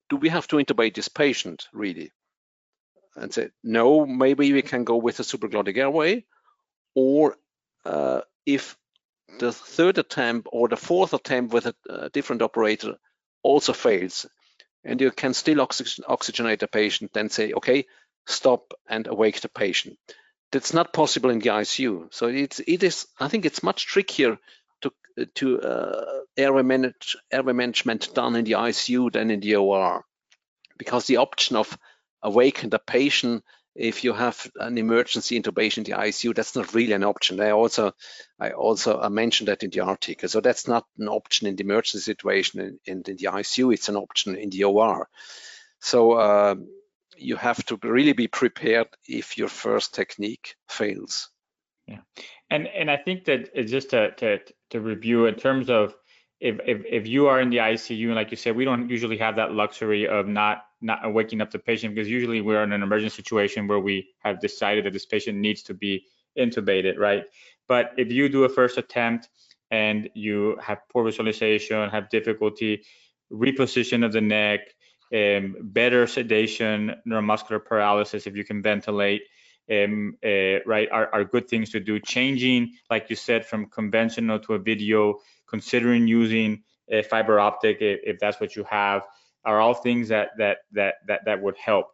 do 0.10 0.18
we 0.18 0.30
have 0.30 0.48
to 0.48 0.58
intubate 0.58 0.96
this 0.96 1.08
patient 1.08 1.68
really? 1.72 2.12
And 3.16 3.34
say, 3.34 3.50
no, 3.64 4.06
maybe 4.06 4.54
we 4.54 4.62
can 4.62 4.84
go 4.84 4.98
with 4.98 5.20
a 5.20 5.24
supraglottic 5.24 5.78
airway, 5.78 6.26
or 6.96 7.36
uh, 7.86 8.22
if 8.46 8.78
the 9.38 9.52
third 9.52 9.98
attempt 9.98 10.48
or 10.52 10.68
the 10.68 10.78
fourth 10.78 11.14
attempt 11.14 11.54
with 11.54 11.68
a, 11.68 11.76
a 11.90 12.10
different 12.10 12.42
operator 12.42 12.96
also 13.44 13.74
fails. 13.74 14.26
And 14.84 15.00
you 15.02 15.12
can 15.12 15.34
still 15.34 15.62
oxygen, 15.62 16.06
oxygenate 16.08 16.60
the 16.60 16.68
patient 16.68 17.12
then 17.14 17.30
say 17.30 17.54
okay 17.54 17.86
stop 18.26 18.74
and 18.88 19.08
awake 19.08 19.42
the 19.42 19.50
patient. 19.50 19.98
That's 20.52 20.74
not 20.74 20.94
possible 20.94 21.30
in 21.30 21.40
the 21.40 21.50
icu 21.50 22.14
so 22.14 22.28
it's 22.28 22.60
it 22.60 22.84
is 22.84 23.08
i 23.20 23.28
think 23.28 23.46
it's 23.46 23.62
much 23.62 23.86
trickier 23.86 24.40
to 24.82 24.92
to 25.36 25.62
uh, 25.62 26.22
airway, 26.38 26.64
manage, 26.64 27.18
airway 27.32 27.54
management 27.54 28.14
done 28.14 28.36
in 28.36 28.46
the 28.46 28.54
icu 28.54 29.12
than 29.12 29.32
in 29.32 29.42
the 29.42 29.56
or 29.56 30.04
because 30.78 31.06
the 31.06 31.18
option 31.18 31.56
of 31.56 31.78
awaken 32.24 32.70
the 32.70 32.80
patient 32.80 33.44
if 33.76 34.04
you 34.04 34.14
have 34.14 34.50
an 34.56 34.78
emergency 34.78 35.40
intubation 35.40 35.80
in 35.80 35.84
the 35.86 35.92
ICU, 35.92 36.36
that's 36.36 36.56
not 36.56 36.74
really 36.74 36.94
an 36.94 37.04
option. 37.04 37.40
I 37.40 37.52
also, 37.52 37.94
I 38.40 38.52
also 38.52 39.00
I 39.00 39.10
mentioned 39.10 39.48
that 39.48 39.64
in 39.64 39.70
the 39.70 39.82
article. 39.82 40.28
So 40.28 40.42
that's 40.42 40.68
not 40.68 40.86
an 40.98 41.08
option 41.08 41.48
in 41.48 41.56
the 41.56 41.64
emergency 41.64 42.00
situation 42.00 42.80
in, 42.86 43.04
in, 43.08 43.16
the 43.16 43.30
ICU. 43.32 43.74
It's 43.74 43.90
an 43.90 43.96
option 43.96 44.36
in 44.36 44.50
the 44.50 44.66
OR. 44.66 45.08
So 45.80 46.14
uh, 46.14 46.56
you 47.18 47.36
have 47.36 47.64
to 47.66 47.80
really 47.82 48.14
be 48.14 48.28
prepared 48.28 48.88
if 49.08 49.38
your 49.38 49.50
first 49.50 49.94
technique 49.94 50.56
fails. 50.68 51.30
Yeah, 51.88 52.00
and 52.50 52.68
and 52.68 52.92
I 52.92 52.98
think 52.98 53.26
that 53.26 53.56
just 53.66 53.92
to 53.92 54.12
to 54.12 54.40
to 54.72 54.80
review 54.80 55.26
in 55.26 55.36
terms 55.36 55.70
of 55.70 55.96
if, 56.40 56.60
if 56.66 56.84
if 56.86 57.08
you 57.08 57.28
are 57.28 57.42
in 57.42 57.50
the 57.50 57.58
ICU 57.58 58.08
and 58.08 58.16
like 58.16 58.32
you 58.32 58.38
said, 58.38 58.56
we 58.56 58.66
don't 58.66 58.90
usually 58.90 59.18
have 59.18 59.38
that 59.38 59.52
luxury 59.52 60.08
of 60.08 60.28
not 60.28 60.64
not 60.82 61.14
waking 61.14 61.42
up 61.42 61.52
the 61.52 61.60
patient 61.60 61.96
because 61.96 62.10
usually 62.10 62.42
we're 62.42 62.64
in 62.64 62.72
an 62.72 62.84
emergency 62.84 63.16
situation 63.16 63.68
where 63.68 63.80
we 63.80 64.10
have 64.20 64.40
decided 64.40 64.86
that 64.86 64.94
this 64.94 65.06
patient 65.06 65.38
needs 65.38 65.64
to 65.64 65.74
be 65.74 66.06
intubated, 66.38 66.98
right? 66.98 67.26
But 67.68 67.92
if 67.98 68.12
you 68.12 68.30
do 68.30 68.46
a 68.46 68.50
first 68.50 68.78
attempt 68.78 69.30
and 69.72 70.10
you 70.14 70.58
have 70.62 70.80
poor 70.92 71.04
visualization, 71.04 71.90
have 71.90 72.10
difficulty, 72.10 72.84
reposition 73.32 74.06
of 74.06 74.12
the 74.12 74.22
neck, 74.22 74.62
um, 75.14 75.56
better 75.62 76.08
sedation, 76.08 76.96
neuromuscular 77.08 77.64
paralysis 77.64 78.28
if 78.28 78.36
you 78.36 78.44
can 78.44 78.62
ventilate, 78.62 79.24
um, 79.72 80.16
uh, 80.26 80.60
right, 80.66 80.88
are, 80.92 81.10
are 81.14 81.24
good 81.24 81.48
things 81.48 81.70
to 81.72 81.80
do. 81.80 82.00
Changing, 82.00 82.74
like 82.90 83.10
you 83.10 83.16
said, 83.16 83.46
from 83.46 83.68
conventional 83.68 84.40
to 84.40 84.54
a 84.54 84.60
video 84.60 85.20
considering 85.48 86.08
using 86.08 86.64
a 86.90 87.04
fiber 87.04 87.40
optic 87.40 87.78
if, 87.82 88.00
if 88.04 88.20
that's 88.20 88.40
what 88.40 88.56
you 88.56 88.64
have 88.64 89.04
are 89.46 89.60
all 89.60 89.74
things 89.74 90.10
that 90.10 90.30
that 90.38 90.60
that 90.74 90.96
that, 91.08 91.26
that 91.26 91.42
would 91.42 91.58
help. 91.58 91.88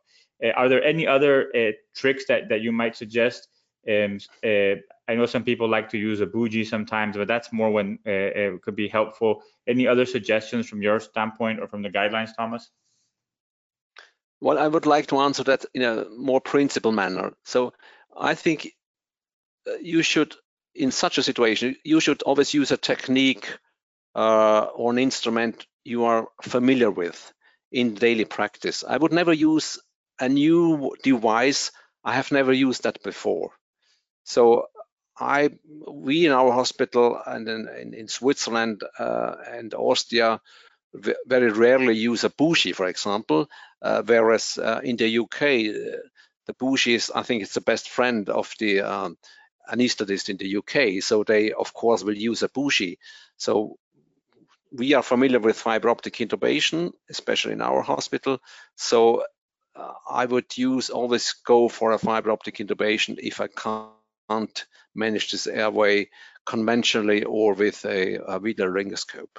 Uh, 0.44 0.50
are 0.50 0.70
there 0.70 0.84
any 0.84 1.08
other 1.08 1.50
uh, 1.56 1.72
tricks 1.96 2.26
that 2.28 2.50
that 2.50 2.62
you 2.62 2.72
might 2.72 2.96
suggest? 2.96 3.48
Um, 3.88 4.20
uh, 4.44 4.76
I 5.08 5.14
know 5.14 5.28
some 5.28 5.44
people 5.44 5.70
like 5.70 5.90
to 5.90 5.98
use 5.98 6.20
a 6.20 6.26
bougie 6.26 6.66
sometimes, 6.66 7.18
but 7.18 7.28
that's 7.28 7.54
more 7.54 7.70
when 7.70 8.00
uh, 8.06 8.12
it 8.12 8.62
could 8.64 8.76
be 8.76 8.88
helpful. 8.88 9.44
Any 9.68 9.88
other 9.88 10.06
suggestions 10.06 10.68
from 10.68 10.82
your 10.82 11.00
standpoint 11.00 11.60
or 11.60 11.68
from 11.68 11.84
the 11.84 11.90
guidelines, 11.90 12.36
Thomas? 12.36 12.72
Well, 14.42 14.58
I 14.58 14.68
would 14.68 14.88
like 14.88 15.08
to 15.08 15.20
answer 15.20 15.44
that 15.44 15.66
in 15.74 15.84
a 15.84 16.06
more 16.10 16.42
principled 16.42 16.96
manner. 16.96 17.34
So 17.44 17.74
I 18.18 18.34
think 18.34 18.72
uh, 19.68 19.76
you 19.82 20.02
should 20.02 20.36
in 20.76 20.92
such 20.92 21.18
a 21.18 21.24
situation, 21.24 21.78
you 21.84 22.00
should 22.00 22.22
always 22.24 22.54
use 22.54 22.72
a 22.72 22.78
technique 22.78 23.58
uh, 24.14 24.68
or 24.76 24.92
an 24.92 25.00
instrument 25.00 25.66
you 25.84 26.06
are 26.06 26.28
familiar 26.42 26.92
with 26.92 27.34
in 27.76 27.94
daily 27.94 28.24
practice. 28.24 28.86
I 28.88 28.96
would 28.96 29.12
never 29.12 29.34
use 29.34 29.78
a 30.18 30.30
new 30.30 30.96
device. 31.04 31.72
I 32.06 32.14
have 32.14 32.32
never 32.32 32.54
used 32.54 32.84
that 32.84 33.04
before. 33.04 33.52
So 34.24 34.68
I, 35.20 35.50
we 35.86 36.26
in 36.26 36.32
our 36.32 36.54
hospital 36.54 37.20
and 37.26 37.48
in, 37.50 37.94
in, 37.94 38.08
Switzerland 38.08 38.82
uh, 38.98 39.36
and 39.52 39.74
Austria 39.74 40.40
very 41.28 41.52
rarely 41.52 41.96
use 41.98 42.24
a 42.24 42.30
bougie, 42.30 42.72
for 42.72 42.88
example, 42.88 43.50
uh, 43.82 44.02
whereas 44.06 44.58
uh, 44.58 44.80
in 44.82 44.96
the 44.96 45.20
UK, 45.20 45.42
uh, 45.42 46.00
the 46.48 46.54
bougie 46.58 46.96
is, 46.96 47.12
I 47.14 47.24
think, 47.24 47.44
it's 47.44 47.56
the 47.56 47.70
best 47.72 47.90
friend 47.90 48.30
of 48.30 48.54
the 48.58 48.82
um, 48.82 49.18
anesthetist 49.70 50.30
in 50.30 50.38
the 50.38 50.58
UK. 50.58 51.04
So 51.04 51.26
they, 51.26 51.52
of 51.52 51.74
course, 51.74 52.04
will 52.04 52.18
use 52.18 52.42
a 52.42 52.50
bougie. 52.50 53.00
So 53.36 53.78
we 54.78 54.94
are 54.94 55.04
familiar 55.04 55.40
with 55.40 55.58
fiber 55.58 55.90
optic 55.90 56.16
intubation, 56.16 56.94
especially 57.10 57.54
in 57.54 57.62
our 57.62 57.82
hospital. 57.82 58.40
So 58.76 59.24
uh, 59.76 59.94
I 60.10 60.26
would 60.26 60.58
use 60.58 60.90
always 60.90 61.34
go 61.46 61.70
for 61.70 61.92
a 61.92 62.00
fiber 62.00 62.32
optic 62.32 62.58
intubation 62.58 63.18
if 63.20 63.42
I 63.42 63.48
can't 63.48 64.66
manage 64.94 65.32
this 65.32 65.48
airway 65.48 66.10
conventionally 66.46 67.24
or 67.24 67.54
with 67.54 67.86
a, 67.86 68.16
a 68.16 68.40
video 68.40 68.68
laryngoscope. 68.68 69.38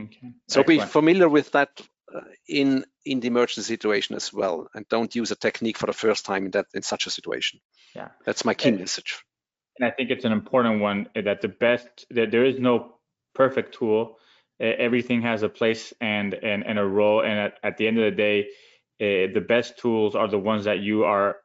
Okay. 0.00 0.32
So 0.48 0.62
be 0.62 0.78
familiar 0.78 1.28
with 1.28 1.52
that 1.52 1.80
uh, 2.14 2.20
in 2.48 2.84
in 3.04 3.20
the 3.20 3.28
emergency 3.28 3.62
situation 3.62 4.16
as 4.16 4.32
well, 4.32 4.68
and 4.74 4.88
don't 4.88 5.14
use 5.14 5.30
a 5.30 5.36
technique 5.36 5.78
for 5.78 5.86
the 5.86 5.92
first 5.92 6.24
time 6.24 6.44
in 6.46 6.50
that 6.52 6.66
in 6.74 6.82
such 6.82 7.06
a 7.06 7.10
situation. 7.10 7.60
Yeah, 7.94 8.08
that's 8.24 8.44
my 8.44 8.54
key 8.54 8.70
and, 8.70 8.78
message. 8.78 9.22
And 9.78 9.88
I 9.88 9.90
think 9.90 10.10
it's 10.10 10.24
an 10.24 10.32
important 10.32 10.80
one 10.80 11.08
that 11.14 11.40
the 11.40 11.48
best 11.48 12.06
that 12.10 12.30
there 12.30 12.44
is 12.44 12.58
no 12.58 12.94
perfect 13.34 13.74
tool. 13.74 14.18
Everything 14.60 15.22
has 15.22 15.42
a 15.42 15.48
place 15.48 15.92
and 16.00 16.34
and, 16.34 16.66
and 16.66 16.78
a 16.78 16.84
role, 16.84 17.22
and 17.22 17.38
at, 17.38 17.58
at 17.62 17.76
the 17.76 17.86
end 17.86 17.98
of 17.98 18.04
the 18.04 18.16
day, 18.16 18.48
uh, 19.00 19.32
the 19.32 19.44
best 19.46 19.78
tools 19.78 20.16
are 20.16 20.28
the 20.28 20.38
ones 20.38 20.64
that 20.64 20.80
you 20.80 21.04
are 21.04 21.36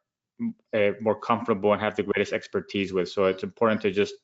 uh, 0.73 0.91
more 0.99 1.19
comfortable 1.19 1.73
and 1.73 1.81
have 1.81 1.95
the 1.95 2.03
greatest 2.03 2.33
expertise 2.33 2.91
with. 2.91 3.09
So 3.09 3.25
it's 3.25 3.43
important 3.43 3.81
to 3.81 3.91
just, 3.91 4.15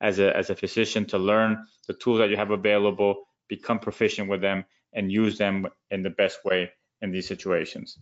as 0.00 0.18
a 0.18 0.36
as 0.36 0.50
a 0.50 0.56
physician, 0.56 1.06
to 1.06 1.18
learn 1.18 1.66
the 1.88 1.94
tools 1.94 2.18
that 2.18 2.28
you 2.28 2.36
have 2.36 2.50
available, 2.50 3.26
become 3.48 3.78
proficient 3.78 4.28
with 4.28 4.42
them, 4.42 4.64
and 4.92 5.10
use 5.10 5.38
them 5.38 5.66
in 5.90 6.02
the 6.02 6.10
best 6.10 6.44
way 6.44 6.70
in 7.00 7.12
these 7.12 7.28
situations. 7.28 7.98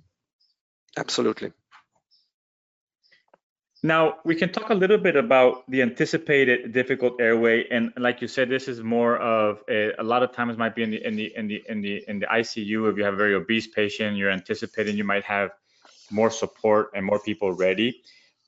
Absolutely. 0.96 1.52
Now 3.84 4.16
we 4.24 4.34
can 4.34 4.50
talk 4.50 4.70
a 4.70 4.74
little 4.74 4.96
bit 4.96 5.14
about 5.14 5.70
the 5.70 5.82
anticipated 5.82 6.72
difficult 6.72 7.20
airway, 7.20 7.68
and 7.68 7.92
like 7.98 8.22
you 8.22 8.28
said, 8.28 8.48
this 8.48 8.66
is 8.66 8.82
more 8.82 9.18
of 9.18 9.62
a, 9.68 9.92
a, 9.98 10.02
lot 10.02 10.22
of 10.22 10.32
times 10.32 10.56
might 10.56 10.74
be 10.74 10.82
in 10.84 10.90
the 10.90 11.04
in 11.04 11.16
the 11.16 11.30
in 11.36 11.46
the 11.48 11.62
in 11.68 11.82
the 11.82 12.04
in 12.08 12.18
the 12.18 12.24
ICU. 12.24 12.90
If 12.90 12.96
you 12.96 13.04
have 13.04 13.12
a 13.12 13.16
very 13.18 13.34
obese 13.34 13.66
patient, 13.66 14.16
you're 14.16 14.30
anticipating 14.30 14.96
you 14.96 15.04
might 15.04 15.24
have 15.24 15.50
more 16.10 16.30
support 16.30 16.92
and 16.94 17.04
more 17.04 17.18
people 17.18 17.52
ready, 17.52 18.00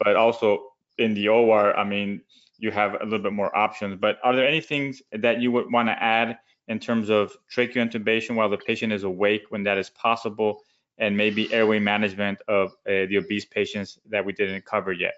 but 0.03 0.17
also 0.17 0.73
in 0.97 1.13
the 1.13 1.29
OR, 1.29 1.77
I 1.77 1.85
mean, 1.85 2.23
you 2.57 2.71
have 2.71 2.95
a 2.95 3.05
little 3.05 3.19
bit 3.19 3.35
more 3.35 3.55
options. 3.55 4.01
But 4.01 4.17
are 4.25 4.35
there 4.35 4.49
any 4.49 4.63
things 4.63 5.03
that 5.13 5.43
you 5.43 5.53
would 5.53 5.71
want 5.71 5.89
to 5.89 6.03
add 6.03 6.39
in 6.69 6.79
terms 6.79 7.11
of 7.11 7.37
tracheal 7.55 7.87
intubation 7.87 8.37
while 8.37 8.49
the 8.49 8.57
patient 8.57 8.91
is 8.91 9.03
awake 9.03 9.43
when 9.51 9.65
that 9.65 9.77
is 9.77 9.91
possible, 9.91 10.63
and 10.97 11.15
maybe 11.15 11.53
airway 11.53 11.79
management 11.79 12.39
of 12.49 12.71
uh, 12.71 13.05
the 13.11 13.19
obese 13.19 13.45
patients 13.45 13.99
that 14.09 14.25
we 14.25 14.33
didn't 14.33 14.65
cover 14.65 14.95
yet? 14.95 15.13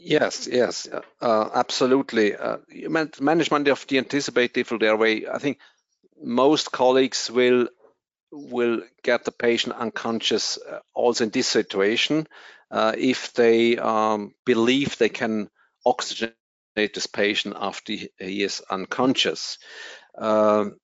Yes, 0.00 0.46
yes, 0.50 0.88
uh, 1.20 1.50
absolutely. 1.54 2.36
Uh, 2.36 2.58
management 3.20 3.68
of 3.68 3.86
the 3.88 3.98
anticipated 3.98 4.52
difficult 4.54 4.82
airway. 4.84 5.26
I 5.26 5.38
think 5.38 5.58
most 6.22 6.72
colleagues 6.72 7.30
will 7.30 7.68
will 8.32 8.82
get 9.02 9.24
the 9.24 9.32
patient 9.32 9.76
unconscious 9.76 10.58
uh, 10.58 10.80
also 10.94 11.24
in 11.24 11.30
this 11.30 11.48
situation 11.48 12.28
uh, 12.70 12.94
if 12.98 13.32
they 13.34 13.78
um, 13.78 14.34
believe 14.46 14.98
they 14.98 15.08
can 15.10 15.50
oxygenate 15.86 16.34
this 16.94 17.06
patient 17.06 17.56
after 17.58 17.94
he 17.94 18.42
is 18.42 18.62
unconscious. 18.70 19.58
Um, 20.16 20.78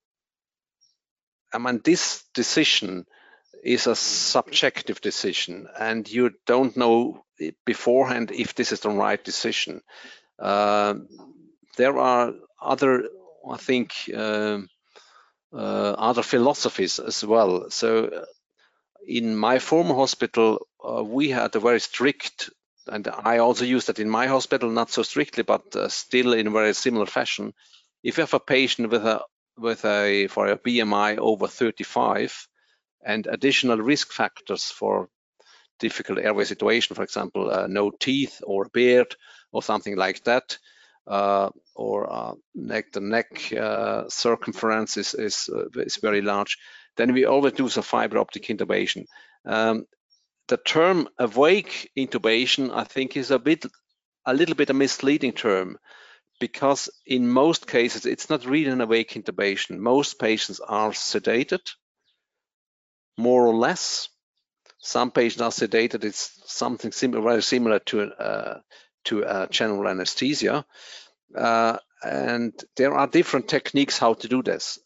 I 1.53 1.57
mean, 1.59 1.81
this 1.83 2.23
decision 2.35 3.05
is 3.63 3.87
a 3.87 3.95
subjective 3.95 5.01
decision, 5.01 5.67
and 5.79 6.09
you 6.09 6.31
don't 6.47 6.77
know 6.77 7.24
beforehand 7.65 8.31
if 8.31 8.55
this 8.55 8.71
is 8.71 8.79
the 8.81 8.89
right 8.89 9.23
decision. 9.23 9.81
Uh, 10.39 10.95
there 11.77 11.97
are 11.97 12.33
other, 12.61 13.09
I 13.49 13.57
think, 13.57 13.93
uh, 14.15 14.59
uh, 15.53 15.95
other 15.97 16.23
philosophies 16.23 16.99
as 16.99 17.23
well. 17.23 17.69
So, 17.69 18.05
uh, 18.05 18.25
in 19.07 19.35
my 19.35 19.59
former 19.59 19.95
hospital, 19.95 20.67
uh, 20.83 21.03
we 21.03 21.29
had 21.29 21.55
a 21.55 21.59
very 21.59 21.79
strict, 21.79 22.49
and 22.87 23.07
I 23.07 23.37
also 23.37 23.65
use 23.65 23.85
that 23.85 23.99
in 23.99 24.09
my 24.09 24.27
hospital, 24.27 24.69
not 24.69 24.89
so 24.89 25.03
strictly, 25.03 25.43
but 25.43 25.75
uh, 25.75 25.89
still 25.89 26.33
in 26.33 26.47
a 26.47 26.51
very 26.51 26.73
similar 26.73 27.05
fashion. 27.05 27.53
If 28.03 28.17
you 28.17 28.21
have 28.21 28.33
a 28.33 28.39
patient 28.39 28.89
with 28.89 29.05
a 29.05 29.21
with 29.57 29.85
a 29.85 30.27
for 30.27 30.47
a 30.47 30.57
BMI 30.57 31.17
over 31.17 31.47
35 31.47 32.47
and 33.05 33.25
additional 33.27 33.77
risk 33.77 34.11
factors 34.11 34.65
for 34.65 35.09
difficult 35.79 36.19
airway 36.19 36.45
situation, 36.45 36.95
for 36.95 37.03
example, 37.03 37.51
uh, 37.51 37.67
no 37.67 37.91
teeth 37.91 38.41
or 38.43 38.69
beard 38.73 39.15
or 39.51 39.61
something 39.63 39.95
like 39.95 40.23
that, 40.23 40.57
uh, 41.07 41.49
or 41.75 42.11
uh, 42.11 42.33
neck 42.53 42.91
the 42.91 43.01
neck 43.01 43.53
uh, 43.53 44.03
circumference 44.09 44.97
is 44.97 45.13
is, 45.13 45.49
uh, 45.53 45.67
is 45.81 45.97
very 45.97 46.21
large, 46.21 46.57
then 46.97 47.13
we 47.13 47.25
always 47.25 47.53
do 47.53 47.69
some 47.69 47.83
fiber 47.83 48.17
optic 48.17 48.43
intubation. 48.43 49.05
Um, 49.45 49.85
the 50.47 50.57
term 50.57 51.07
awake 51.17 51.91
intubation, 51.97 52.71
I 52.73 52.83
think, 52.83 53.17
is 53.17 53.31
a 53.31 53.39
bit 53.39 53.65
a 54.25 54.33
little 54.33 54.55
bit 54.55 54.69
a 54.69 54.73
misleading 54.73 55.33
term 55.33 55.77
because 56.39 56.89
in 57.05 57.27
most 57.27 57.67
cases 57.67 58.05
it's 58.05 58.29
not 58.29 58.45
really 58.45 58.69
an 58.69 58.81
awake 58.81 59.11
intubation. 59.13 59.77
Most 59.77 60.19
patients 60.19 60.59
are 60.59 60.91
sedated, 60.91 61.61
more 63.17 63.47
or 63.47 63.55
less, 63.55 64.09
some 64.85 65.11
patients 65.11 65.41
are 65.41 65.67
sedated. 65.67 66.03
It's 66.03 66.41
something 66.45 66.91
similar, 66.91 67.23
very 67.23 67.41
similar 67.41 67.79
to 67.79 68.01
uh, 68.03 68.59
to 69.05 69.25
uh, 69.25 69.47
general 69.47 69.87
anesthesia, 69.87 70.65
uh, 71.35 71.77
and 72.03 72.53
there 72.75 72.93
are 72.93 73.07
different 73.07 73.47
techniques 73.47 73.97
how 73.97 74.13
to 74.13 74.27
do 74.27 74.43
this. 74.43 74.79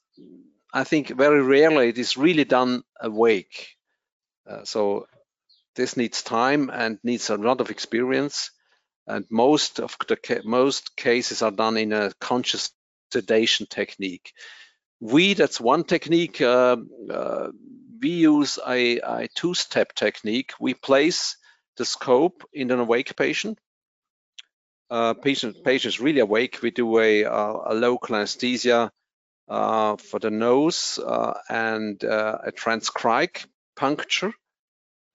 I 0.73 0.83
think 0.83 1.09
very 1.09 1.41
rarely 1.41 1.89
it 1.89 1.97
is 1.97 2.17
really 2.17 2.45
done 2.45 2.83
awake. 3.01 3.75
Uh, 4.49 4.63
so 4.63 5.07
this 5.75 5.97
needs 5.97 6.23
time 6.23 6.69
and 6.69 6.99
needs 7.03 7.29
a 7.29 7.37
lot 7.37 7.61
of 7.61 7.69
experience. 7.69 8.51
And 9.07 9.25
most 9.29 9.79
of 9.79 9.97
the 10.07 10.15
ca 10.15 10.41
most 10.43 10.95
cases 10.95 11.41
are 11.41 11.51
done 11.51 11.77
in 11.77 11.93
a 11.93 12.11
conscious 12.21 12.71
sedation 13.11 13.65
technique. 13.67 14.33
We, 14.99 15.33
that's 15.33 15.59
one 15.59 15.83
technique. 15.83 16.41
Uh, 16.41 16.77
uh, 17.09 17.47
we 18.01 18.09
use 18.09 18.59
a, 18.65 18.99
a 18.99 19.27
two-step 19.35 19.93
technique. 19.93 20.53
We 20.59 20.73
place 20.73 21.37
the 21.77 21.85
scope 21.85 22.43
in 22.53 22.71
an 22.71 22.79
awake 22.79 23.15
patient. 23.15 23.59
Uh, 24.89 25.13
patient 25.13 25.63
patient 25.63 25.93
is 25.93 25.99
really 25.99 26.19
awake. 26.19 26.61
We 26.61 26.71
do 26.71 26.99
a, 26.99 27.23
a 27.23 27.73
local 27.73 28.15
anesthesia 28.15 28.91
uh, 29.47 29.97
for 29.97 30.19
the 30.19 30.31
nose 30.31 30.99
uh, 30.99 31.33
and 31.49 32.03
uh, 32.03 32.39
a 32.45 32.51
transcricoid 32.51 33.45
puncture, 33.75 34.33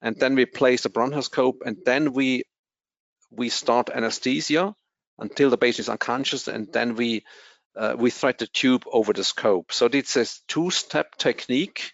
and 0.00 0.16
then 0.16 0.34
we 0.34 0.46
place 0.46 0.82
the 0.82 0.90
bronchoscope, 0.90 1.66
and 1.66 1.76
then 1.84 2.12
we 2.12 2.44
we 3.30 3.48
start 3.48 3.90
anesthesia 3.90 4.74
until 5.18 5.50
the 5.50 5.58
patient 5.58 5.80
is 5.80 5.88
unconscious, 5.88 6.48
and 6.48 6.72
then 6.72 6.94
we 6.94 7.24
uh, 7.76 7.94
we 7.98 8.10
thread 8.10 8.38
the 8.38 8.46
tube 8.46 8.84
over 8.86 9.12
the 9.12 9.24
scope. 9.24 9.72
So 9.72 9.86
it's 9.86 10.16
a 10.16 10.26
two-step 10.46 11.16
technique 11.16 11.92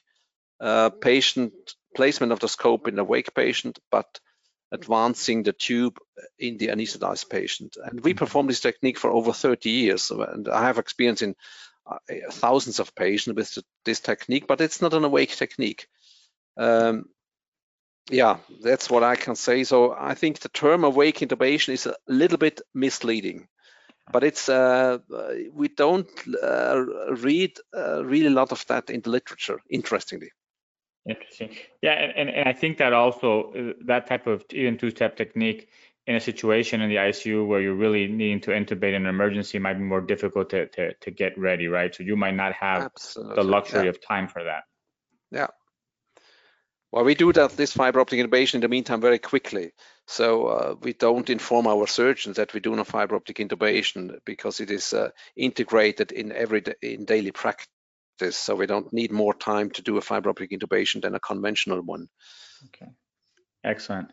uh, 0.61 0.91
patient 0.91 1.53
placement 1.95 2.33
of 2.33 2.41
the 2.41 2.49
scope 2.49 2.89
in 2.89 2.97
the 2.97 3.03
awake 3.03 3.35
patient, 3.35 3.79
but 3.91 4.21
advancing 4.73 5.43
the 5.43 5.53
tube 5.53 5.99
in 6.39 6.57
the 6.59 6.69
anesthetized 6.69 7.29
patient. 7.29 7.77
And 7.83 8.01
we 8.01 8.13
mm-hmm. 8.13 8.19
perform 8.19 8.47
this 8.47 8.61
technique 8.61 8.99
for 8.99 9.11
over 9.11 9.33
30 9.33 9.71
years. 9.71 10.11
And 10.11 10.49
I 10.49 10.67
have 10.67 10.79
experience 10.79 11.23
in 11.23 11.35
uh, 11.87 11.99
thousands 12.31 12.79
of 12.79 12.95
patients 12.95 13.37
with 13.37 13.65
this 13.85 14.01
technique, 14.01 14.47
but 14.47 14.61
it's 14.61 14.81
not 14.81 14.95
an 14.95 15.05
awake 15.05 15.35
technique. 15.35 15.89
Um, 16.57 17.07
yeah, 18.11 18.39
that's 18.63 18.91
what 18.91 19.03
I 19.03 19.17
can 19.17 19.35
say. 19.35 19.65
So 19.65 19.95
I 19.99 20.15
think 20.15 20.41
the 20.41 20.49
term 20.49 20.85
awake 20.85 21.19
intubation 21.19 21.73
is 21.73 21.87
a 21.87 21.95
little 22.09 22.39
bit 22.39 22.61
misleading, 22.75 23.49
but 24.13 24.25
it's 24.25 24.49
uh, 24.49 24.99
we 25.53 25.69
don't 25.69 26.09
uh, 26.43 26.85
read 27.11 27.57
uh, 27.77 28.05
really 28.05 28.27
a 28.27 28.31
lot 28.31 28.53
of 28.53 28.65
that 28.67 28.91
in 28.91 29.01
the 29.01 29.11
literature, 29.11 29.61
interestingly. 29.71 30.31
Interesting. 31.11 31.51
Yeah, 31.83 31.93
and, 31.93 32.31
and, 32.31 32.49
I 32.49 32.53
think 32.53 32.79
that 32.79 32.93
also 32.93 33.53
uh, 33.53 33.73
that 33.87 34.07
type 34.07 34.27
of 34.27 34.45
even 34.53 34.79
two-step 34.79 35.17
technique 35.17 35.69
in 36.07 36.17
a 36.17 36.21
situation 36.21 36.81
in 36.81 36.89
the 36.89 36.97
ICU 36.97 37.47
where 37.47 37.61
you're 37.61 37.75
really 37.75 38.07
needing 38.07 38.41
to 38.41 38.51
intubate 38.51 38.95
in 38.95 39.03
an 39.03 39.07
emergency 39.07 39.59
might 39.59 39.75
be 39.75 39.85
more 39.85 40.01
difficult 40.01 40.51
to 40.51 40.67
to, 40.69 40.95
to 40.95 41.11
get 41.11 41.39
ready, 41.39 41.67
right? 41.67 41.95
So 41.95 42.03
you 42.03 42.17
might 42.17 42.35
not 42.35 42.53
have 42.55 42.83
Absolutely. 42.83 43.35
the 43.37 43.45
luxury 43.45 43.85
yeah. 43.85 43.91
of 43.91 44.01
time 44.01 44.29
for 44.29 44.45
that. 44.45 44.65
Yeah. 45.31 45.49
Well, 46.93 47.05
we 47.05 47.15
do 47.15 47.33
that 47.33 47.53
this 47.53 47.73
fiber 47.73 48.01
optic 48.01 48.19
intubation 48.19 48.55
in 48.55 48.61
the 48.63 48.69
meantime 48.69 49.01
very 49.01 49.21
quickly. 49.21 49.73
So 50.09 50.47
uh, 50.47 50.75
we 50.81 50.93
don't 50.93 51.31
inform 51.31 51.69
our 51.69 51.87
surgeons 51.87 52.37
that 52.37 52.53
we 52.53 52.59
do 52.59 52.75
no 52.75 52.83
fiber 52.83 53.15
optic 53.15 53.37
intubation 53.37 54.19
because 54.25 54.59
it 54.59 54.73
is 54.73 54.93
uh, 54.93 55.11
integrated 55.37 56.11
in 56.11 56.33
every 56.33 56.65
in 56.83 57.05
daily 57.05 57.31
practice 57.31 57.69
practice. 58.21 58.37
So 58.37 58.55
we 58.55 58.67
don't 58.67 58.93
need 58.93 59.13
more 59.13 59.35
time 59.35 59.71
to 59.71 59.83
do 59.83 59.97
a 59.97 60.01
fiber 60.01 60.31
optic 60.31 60.51
intubation 60.51 61.03
than 61.03 61.15
a 61.15 61.21
conventional 61.21 61.81
one. 61.83 62.09
Okay, 62.67 62.91
excellent. 63.65 64.11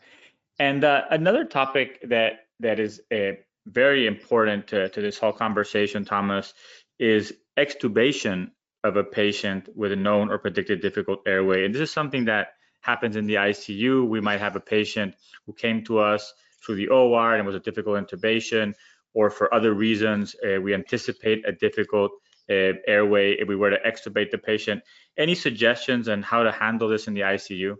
And 0.60 0.84
uh, 0.84 1.02
another 1.12 1.46
topic 1.46 2.00
that 2.10 2.48
that 2.60 2.80
is 2.80 3.02
uh, 3.12 3.34
very 3.66 4.08
important 4.08 4.68
to, 4.68 4.90
to 4.90 5.02
this 5.02 5.20
whole 5.20 5.34
conversation, 5.34 6.06
Thomas, 6.06 6.54
is 7.00 7.34
extubation 7.58 8.52
of 8.84 8.96
a 8.96 9.04
patient 9.04 9.70
with 9.76 9.92
a 9.92 9.96
known 9.96 10.32
or 10.32 10.38
predicted 10.38 10.82
difficult 10.82 11.20
airway. 11.28 11.66
And 11.66 11.74
this 11.74 11.82
is 11.82 11.92
something 11.92 12.26
that 12.26 12.54
happens 12.82 13.16
in 13.16 13.28
the 13.28 13.36
ICU. 13.36 14.08
We 14.08 14.22
might 14.22 14.40
have 14.40 14.56
a 14.56 14.62
patient 14.62 15.16
who 15.46 15.54
came 15.54 15.84
to 15.86 16.00
us 16.00 16.34
through 16.64 16.76
the 16.76 16.88
OR 16.88 17.36
and 17.36 17.46
was 17.46 17.56
a 17.56 17.60
difficult 17.60 17.98
intubation, 18.00 18.74
or 19.14 19.30
for 19.30 19.54
other 19.54 19.74
reasons, 19.74 20.36
uh, 20.46 20.62
we 20.62 20.74
anticipate 20.74 21.44
a 21.48 21.52
difficult 21.52 22.12
airway 22.50 23.34
if 23.34 23.48
we 23.48 23.56
were 23.56 23.72
to 23.72 23.80
extubate 23.86 24.32
the 24.32 24.38
patient. 24.38 24.82
Any 25.18 25.36
suggestions 25.36 26.08
on 26.08 26.22
how 26.22 26.44
to 26.44 26.52
handle 26.52 26.90
this 26.90 27.08
in 27.08 27.14
the 27.14 27.22
ICU? 27.22 27.76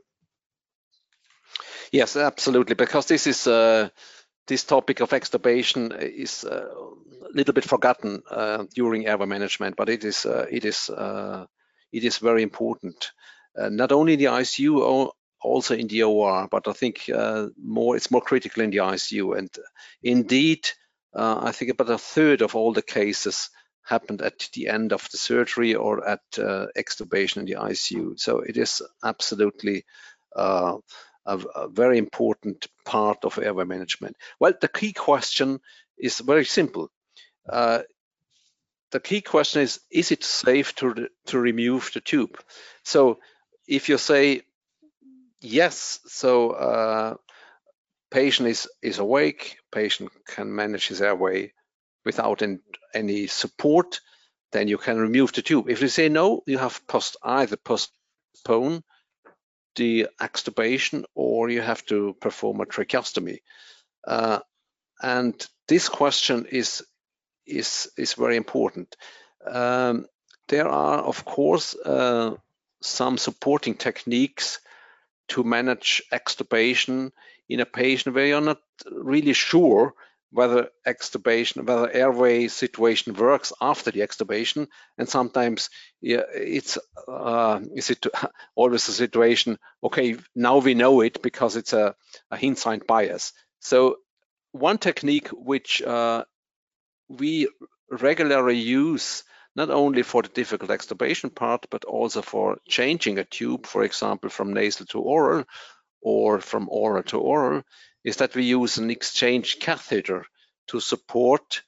Yes, 1.92 2.18
absolutely, 2.18 2.76
because 2.76 3.06
this 3.06 3.28
is 3.28 3.48
uh, 3.48 3.90
this 4.48 4.64
topic 4.64 5.00
of 5.02 5.10
extubation 5.12 5.98
is 6.02 6.44
uh, 6.44 6.68
a 7.24 7.34
little 7.34 7.54
bit 7.54 7.64
forgotten 7.64 8.24
uh, 8.30 8.66
during 8.74 9.06
airway 9.06 9.26
management, 9.26 9.76
but 9.76 9.90
it 9.90 10.04
is 10.04 10.26
uh, 10.26 10.46
it 10.50 10.66
is 10.66 10.90
uh, 10.90 11.46
it 11.92 12.04
is 12.04 12.18
very 12.18 12.44
important, 12.44 13.12
uh, 13.58 13.70
not 13.70 13.92
only 13.92 14.14
in 14.14 14.20
the 14.20 14.26
ICU, 14.26 15.12
also 15.42 15.76
in 15.76 15.88
the 15.88 16.04
OR, 16.04 16.48
but 16.50 16.68
I 16.68 16.74
think 16.74 17.10
uh, 17.14 17.48
more 17.62 17.96
it's 17.96 18.12
more 18.12 18.22
critical 18.22 18.64
in 18.64 18.72
the 18.72 18.78
ICU. 18.78 19.38
And 19.38 19.50
indeed, 20.02 20.68
I 21.14 21.52
think 21.52 21.72
about 21.72 21.90
a 21.90 21.98
third 21.98 22.42
of 22.42 22.56
all 22.56 22.74
the 22.74 22.82
cases 22.82 23.50
happened 23.88 24.22
at 24.22 24.50
the 24.54 24.68
end 24.68 24.94
of 24.94 25.08
the 25.12 25.18
surgery 25.18 25.76
or 25.76 26.08
at 26.08 26.22
extubation 26.32 27.38
in 27.38 27.46
the 27.46 27.56
ICU. 27.56 28.20
So 28.20 28.40
it 28.40 28.58
is 28.58 28.82
absolutely 29.04 29.86
a, 31.28 31.38
a 31.56 31.68
very 31.68 31.98
important 31.98 32.68
part 32.86 33.26
of 33.26 33.38
airway 33.38 33.66
management? 33.66 34.16
Well, 34.40 34.54
the 34.60 34.70
key 34.70 34.94
question 34.94 35.60
is 35.98 36.20
very 36.20 36.46
simple. 36.46 36.90
Uh, 37.48 37.84
the 38.92 39.00
key 39.00 39.22
question 39.22 39.62
is, 39.62 39.82
is 39.92 40.12
it 40.12 40.24
safe 40.24 40.74
to, 40.76 41.10
to 41.28 41.40
remove 41.40 41.92
the 41.94 42.00
tube? 42.00 42.40
So 42.84 43.20
if 43.68 43.90
you 43.90 43.98
say 43.98 44.44
yes, 45.42 46.00
so 46.08 46.52
uh, 46.52 47.16
patient 48.10 48.48
is, 48.48 48.70
is 48.82 49.00
awake, 49.00 49.58
patient 49.72 50.12
can 50.26 50.56
manage 50.56 50.88
his 50.88 51.02
airway 51.02 51.52
without 52.08 52.42
any, 52.94 53.28
support, 53.28 54.00
then 54.52 54.68
you 54.68 54.78
can 54.78 54.98
remove 54.98 55.34
the 55.34 55.42
tube. 55.42 55.70
If 55.70 55.82
you 55.82 55.90
say 55.90 56.10
no, 56.10 56.42
you 56.48 56.58
have 56.58 56.88
post 56.88 57.18
either 57.22 57.58
postpone 57.58 58.84
the 59.76 60.08
extubation 60.20 61.04
or 61.14 61.50
you 61.50 61.62
have 61.62 61.86
to 61.86 62.16
perform 62.20 62.62
a 62.62 62.66
tracheostomy. 62.66 63.40
Uh, 64.08 64.40
and 65.02 65.36
this 65.68 65.90
question 65.90 66.46
is 66.50 66.84
is 67.46 67.92
is 67.98 68.14
very 68.14 68.38
important. 68.38 68.96
Um, 69.46 70.06
there 70.48 70.68
are, 70.68 71.00
of 71.00 71.26
course, 71.26 71.76
uh, 71.76 72.36
some 72.82 73.18
supporting 73.18 73.76
techniques 73.76 74.60
to 75.28 75.44
manage 75.44 76.04
extubation 76.12 77.12
in 77.50 77.60
a 77.60 77.66
patient 77.66 78.16
where 78.16 78.28
you're 78.28 78.42
not 78.54 78.62
really 78.92 79.34
sure 79.34 79.94
whether 80.32 80.70
extubation, 80.86 81.66
whether 81.66 81.90
airway 81.90 82.48
situation 82.48 83.14
works 83.14 83.54
after 83.62 83.92
the 83.92 84.02
extubation, 84.02 84.68
and 84.98 85.08
sometimes 85.08 85.70
yeah, 86.02 86.24
it's 86.34 86.78
uh, 87.08 87.60
is 87.76 87.90
it 87.90 88.06
always 88.56 88.88
a 88.88 88.92
situation? 88.92 89.58
Okay, 89.84 90.18
now 90.36 90.58
we 90.58 90.74
know 90.74 91.02
it 91.02 91.22
because 91.22 91.56
it's 91.56 91.74
a, 91.74 91.96
a 92.32 92.38
hindsight 92.38 92.88
bias. 92.88 93.34
So 93.60 93.98
one 94.52 94.78
technique 94.78 95.30
which 95.30 95.82
uh, 95.82 96.26
we 97.10 97.48
regularly 97.90 98.58
use 98.58 99.24
not 99.56 99.72
only 99.72 100.04
for 100.04 100.22
the 100.22 100.30
difficult 100.30 100.70
extubation 100.70 101.34
part, 101.34 101.66
but 101.72 101.84
also 101.84 102.22
for 102.22 102.60
changing 102.68 103.18
a 103.18 103.24
tube, 103.24 103.66
for 103.66 103.84
example, 103.84 104.30
from 104.30 104.54
nasal 104.54 104.86
to 104.86 105.00
oral 105.00 105.46
or 106.02 106.40
from 106.40 106.68
oral 106.70 107.04
to 107.04 107.20
oral, 107.20 107.64
is 108.04 108.18
that 108.18 108.36
we 108.36 108.44
use 108.44 108.78
an 108.78 108.90
exchange 108.90 109.60
catheter 109.60 110.26
to 110.68 110.80
support 110.80 111.64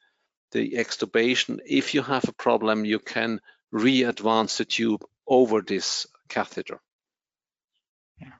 the 0.52 0.74
extubation. 0.74 1.60
If 1.66 1.94
you 1.94 2.02
have 2.02 2.28
a 2.28 2.34
problem, 2.34 2.86
you 2.86 3.00
can 3.00 3.40
re-advance 3.72 4.58
the 4.58 4.66
tube 4.66 5.04
over 5.28 5.62
this 5.62 6.08
catheter. 6.28 6.80
Yeah. 8.20 8.32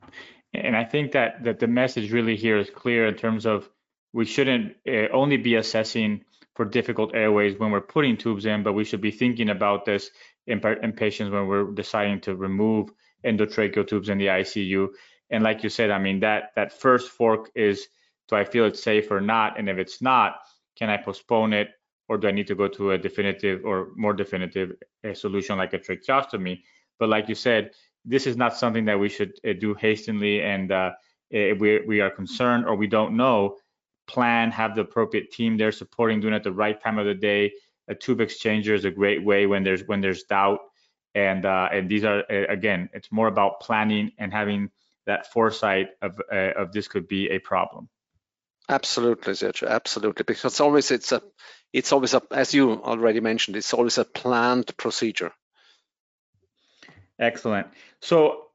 And 0.54 0.76
I 0.76 0.86
think 0.86 1.12
that, 1.12 1.44
that 1.44 1.60
the 1.60 1.68
message 1.68 2.12
really 2.12 2.36
here 2.36 2.58
is 2.58 2.70
clear 2.70 3.08
in 3.08 3.16
terms 3.16 3.46
of 3.46 3.70
we 4.14 4.26
shouldn't 4.26 4.76
uh, 4.88 5.08
only 5.14 5.38
be 5.38 5.56
assessing 5.56 6.26
for 6.56 6.66
difficult 6.66 7.14
airways 7.14 7.58
when 7.60 7.72
we're 7.72 7.82
putting 7.82 8.18
tubes 8.18 8.46
in, 8.46 8.64
but 8.64 8.74
we 8.74 8.84
should 8.84 9.02
be 9.02 9.12
thinking 9.12 9.50
about 9.50 9.86
this 9.86 10.10
in, 10.48 10.60
in 10.82 10.94
patients 10.94 11.32
when 11.32 11.48
we're 11.48 11.72
deciding 11.72 12.22
to 12.22 12.36
remove 12.36 12.90
endotracheal 13.24 13.88
tubes 13.88 14.10
in 14.10 14.18
the 14.18 14.28
ICU. 14.28 14.88
And 15.30 15.44
like 15.44 15.64
you 15.64 15.70
said, 15.70 15.92
I 15.92 16.00
mean, 16.00 16.20
that, 16.22 16.52
that 16.56 16.74
first 16.74 17.10
fork 17.10 17.50
is 17.56 17.88
do 18.30 18.36
I 18.36 18.44
feel 18.44 18.66
it's 18.66 18.82
safe 18.82 19.12
or 19.12 19.22
not? 19.22 19.60
And 19.60 19.70
if 19.70 19.78
it's 19.78 20.02
not, 20.02 20.36
can 20.78 20.90
I 20.90 20.98
postpone 20.98 21.54
it 21.54 21.70
or 22.08 22.18
do 22.18 22.28
I 22.28 22.32
need 22.32 22.48
to 22.48 22.56
go 22.56 22.68
to 22.68 22.92
a 22.92 22.98
definitive 22.98 23.66
or 23.66 23.90
more 23.96 24.14
definitive 24.14 24.74
solution 25.14 25.58
like 25.58 25.74
a 25.74 25.80
tracheostomy? 25.80 26.62
But 27.00 27.10
like 27.10 27.30
you 27.30 27.36
said, 27.36 27.72
this 28.06 28.28
is 28.28 28.38
not 28.38 28.56
something 28.56 28.86
that 28.86 29.00
we 29.00 29.10
should 29.10 29.34
uh, 29.48 29.54
do 29.60 29.74
hastily 29.74 30.42
and 30.42 30.72
uh, 30.72 30.92
we, 31.32 31.82
we 31.86 32.02
are 32.02 32.10
concerned 32.10 32.66
or 32.66 32.76
we 32.76 32.88
don't 32.88 33.16
know, 33.16 33.58
plan, 34.08 34.52
have 34.52 34.76
the 34.76 34.82
appropriate 34.82 35.32
team 35.32 35.58
there 35.58 35.72
supporting, 35.72 36.20
doing 36.20 36.34
it 36.34 36.38
at 36.38 36.44
the 36.44 36.52
right 36.52 36.82
time 36.82 36.98
of 36.98 37.06
the 37.06 37.14
day. 37.14 37.52
A 37.88 37.96
tube 37.96 38.20
exchanger 38.20 38.74
is 38.74 38.86
a 38.86 38.92
great 38.92 39.24
way 39.24 39.46
when 39.48 39.64
there's 39.64 39.84
when 39.88 40.02
there's 40.02 40.24
doubt. 40.24 40.60
And 41.16 41.46
uh, 41.46 41.70
and 41.72 41.90
these 41.90 42.04
are 42.04 42.24
again, 42.30 42.90
it's 42.94 43.12
more 43.12 43.28
about 43.28 43.62
planning 43.62 44.12
and 44.20 44.32
having 44.32 44.70
that 45.10 45.32
foresight 45.34 45.88
of 46.01 46.22
uh, 46.32 46.62
of 46.62 46.72
this 46.72 46.88
could 46.88 47.07
be 47.07 47.30
a 47.30 47.39
problem. 47.39 47.89
Absolutely, 48.70 49.34
Sergio, 49.34 49.68
absolutely. 49.68 50.24
Because 50.24 50.60
always 50.60 50.91
it's 50.91 51.12
a, 51.12 51.22
it's 51.74 51.91
always 51.91 52.14
a, 52.14 52.22
as 52.32 52.53
you 52.53 52.72
already 52.72 53.20
mentioned, 53.20 53.57
it's 53.57 53.74
always 53.74 53.97
a 53.97 54.05
planned 54.05 54.78
procedure. 54.78 55.32
Excellent. 57.18 57.68
So 57.99 58.45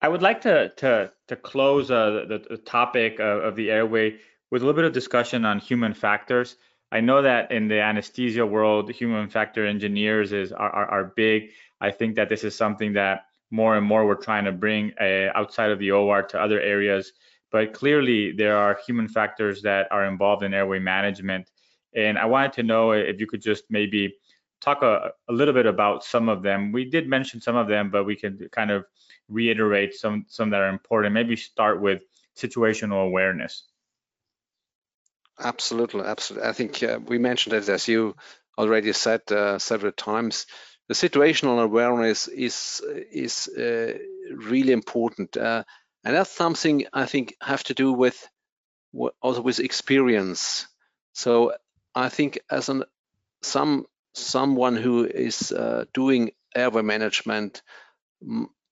I 0.00 0.08
would 0.08 0.22
like 0.22 0.42
to 0.42 0.70
to 0.76 1.12
to 1.28 1.36
close 1.36 1.90
uh, 1.90 2.24
the, 2.28 2.38
the 2.50 2.56
topic 2.56 3.18
of, 3.18 3.42
of 3.42 3.56
the 3.56 3.70
airway 3.70 4.18
with 4.50 4.62
a 4.62 4.64
little 4.64 4.80
bit 4.80 4.84
of 4.84 4.92
discussion 4.92 5.44
on 5.44 5.58
human 5.58 5.94
factors. 5.94 6.56
I 6.92 7.00
know 7.00 7.22
that 7.22 7.50
in 7.50 7.66
the 7.66 7.80
anesthesia 7.80 8.46
world, 8.46 8.92
human 8.92 9.28
factor 9.28 9.66
engineers 9.66 10.32
is 10.32 10.52
are, 10.52 10.70
are, 10.70 10.86
are 10.86 11.12
big. 11.16 11.50
I 11.80 11.90
think 11.90 12.16
that 12.16 12.28
this 12.28 12.44
is 12.44 12.54
something 12.54 12.92
that 12.92 13.26
more 13.50 13.76
and 13.76 13.86
more 13.86 14.06
we're 14.06 14.14
trying 14.14 14.44
to 14.44 14.52
bring 14.52 14.92
uh, 15.00 15.28
outside 15.34 15.70
of 15.70 15.78
the 15.78 15.90
OR 15.92 16.22
to 16.22 16.40
other 16.40 16.60
areas 16.60 17.12
but 17.50 17.72
clearly 17.72 18.32
there 18.32 18.56
are 18.56 18.78
human 18.86 19.08
factors 19.08 19.62
that 19.62 19.88
are 19.90 20.04
involved 20.04 20.42
in 20.42 20.54
airway 20.54 20.78
management. 20.78 21.50
And 21.94 22.18
I 22.18 22.26
wanted 22.26 22.52
to 22.54 22.62
know 22.62 22.90
if 22.92 23.20
you 23.20 23.26
could 23.26 23.40
just 23.40 23.64
maybe 23.70 24.16
talk 24.60 24.82
a, 24.82 25.12
a 25.28 25.32
little 25.32 25.54
bit 25.54 25.66
about 25.66 26.04
some 26.04 26.28
of 26.28 26.42
them. 26.42 26.72
We 26.72 26.90
did 26.90 27.08
mention 27.08 27.40
some 27.40 27.56
of 27.56 27.68
them, 27.68 27.90
but 27.90 28.04
we 28.04 28.16
can 28.16 28.48
kind 28.52 28.70
of 28.70 28.84
reiterate 29.28 29.94
some 29.94 30.26
some 30.28 30.50
that 30.50 30.60
are 30.60 30.68
important. 30.68 31.14
Maybe 31.14 31.36
start 31.36 31.80
with 31.80 32.02
situational 32.36 33.06
awareness. 33.06 33.64
Absolutely, 35.38 36.02
absolutely. 36.02 36.48
I 36.48 36.52
think 36.52 36.82
uh, 36.82 36.98
we 37.04 37.18
mentioned 37.18 37.54
it 37.54 37.68
as 37.68 37.88
you 37.88 38.16
already 38.58 38.92
said 38.92 39.20
uh, 39.30 39.58
several 39.58 39.92
times. 39.92 40.46
The 40.88 40.94
situational 40.94 41.62
awareness 41.62 42.28
is 42.28 42.82
is 43.12 43.48
uh, 43.48 43.98
really 44.30 44.72
important. 44.72 45.36
Uh, 45.36 45.64
and 46.04 46.14
that's 46.14 46.30
something 46.30 46.86
I 46.92 47.06
think 47.06 47.34
have 47.40 47.64
to 47.64 47.74
do 47.74 47.92
with 47.92 48.28
also 49.20 49.42
with 49.42 49.60
experience. 49.60 50.66
So 51.12 51.54
I 51.94 52.08
think 52.08 52.38
as 52.50 52.68
an 52.68 52.84
some 53.42 53.86
someone 54.14 54.76
who 54.76 55.04
is 55.04 55.52
uh, 55.52 55.84
doing 55.94 56.32
airway 56.54 56.82
management 56.82 57.62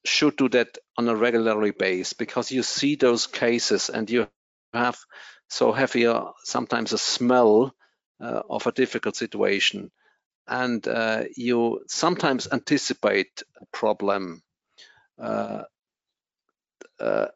should 0.04 0.36
do 0.36 0.48
that 0.50 0.78
on 0.98 1.08
a 1.08 1.16
regularly 1.16 1.70
basis 1.70 2.12
because 2.12 2.50
you 2.52 2.62
see 2.62 2.96
those 2.96 3.26
cases 3.26 3.90
and 3.90 4.10
you 4.10 4.26
have 4.74 4.98
so 5.48 5.72
heavy 5.72 6.06
sometimes 6.44 6.92
a 6.92 6.98
smell 6.98 7.74
uh, 8.20 8.42
of 8.48 8.66
a 8.66 8.72
difficult 8.72 9.16
situation 9.16 9.90
and 10.46 10.86
uh, 10.86 11.24
you 11.36 11.82
sometimes 11.88 12.48
anticipate 12.52 13.42
a 13.60 13.66
problem 13.72 14.42
uh, 15.18 15.62
uh, 17.00 17.26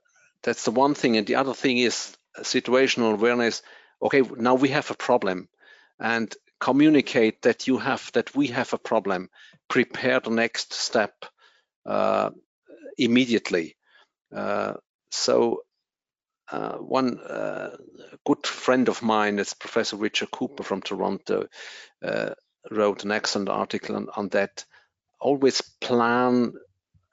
that's 0.42 0.64
the 0.64 0.70
one 0.70 0.94
thing. 0.94 1.16
And 1.16 1.26
the 1.26 1.36
other 1.36 1.54
thing 1.54 1.78
is 1.78 2.16
situational 2.38 3.14
awareness. 3.14 3.62
Okay, 4.00 4.22
now 4.22 4.54
we 4.54 4.68
have 4.70 4.90
a 4.90 4.94
problem 4.94 5.48
and 5.98 6.32
communicate 6.60 7.42
that 7.42 7.66
you 7.66 7.78
have 7.78 8.10
that 8.12 8.34
we 8.34 8.48
have 8.48 8.72
a 8.72 8.78
problem 8.78 9.28
prepare 9.68 10.20
the 10.20 10.30
next 10.30 10.72
step 10.72 11.12
uh, 11.86 12.30
immediately. 12.96 13.76
Uh, 14.34 14.74
so 15.10 15.62
uh, 16.50 16.76
one 16.76 17.18
uh, 17.18 17.76
good 18.24 18.46
friend 18.46 18.88
of 18.88 19.02
mine 19.02 19.38
is 19.38 19.54
Professor 19.54 19.96
Richard 19.96 20.30
Cooper 20.30 20.62
from 20.62 20.80
Toronto, 20.82 21.46
uh, 22.02 22.30
wrote 22.70 23.04
an 23.04 23.12
excellent 23.12 23.48
article 23.48 23.96
on, 23.96 24.08
on 24.16 24.28
that. 24.28 24.64
Always 25.20 25.60
plan 25.80 26.52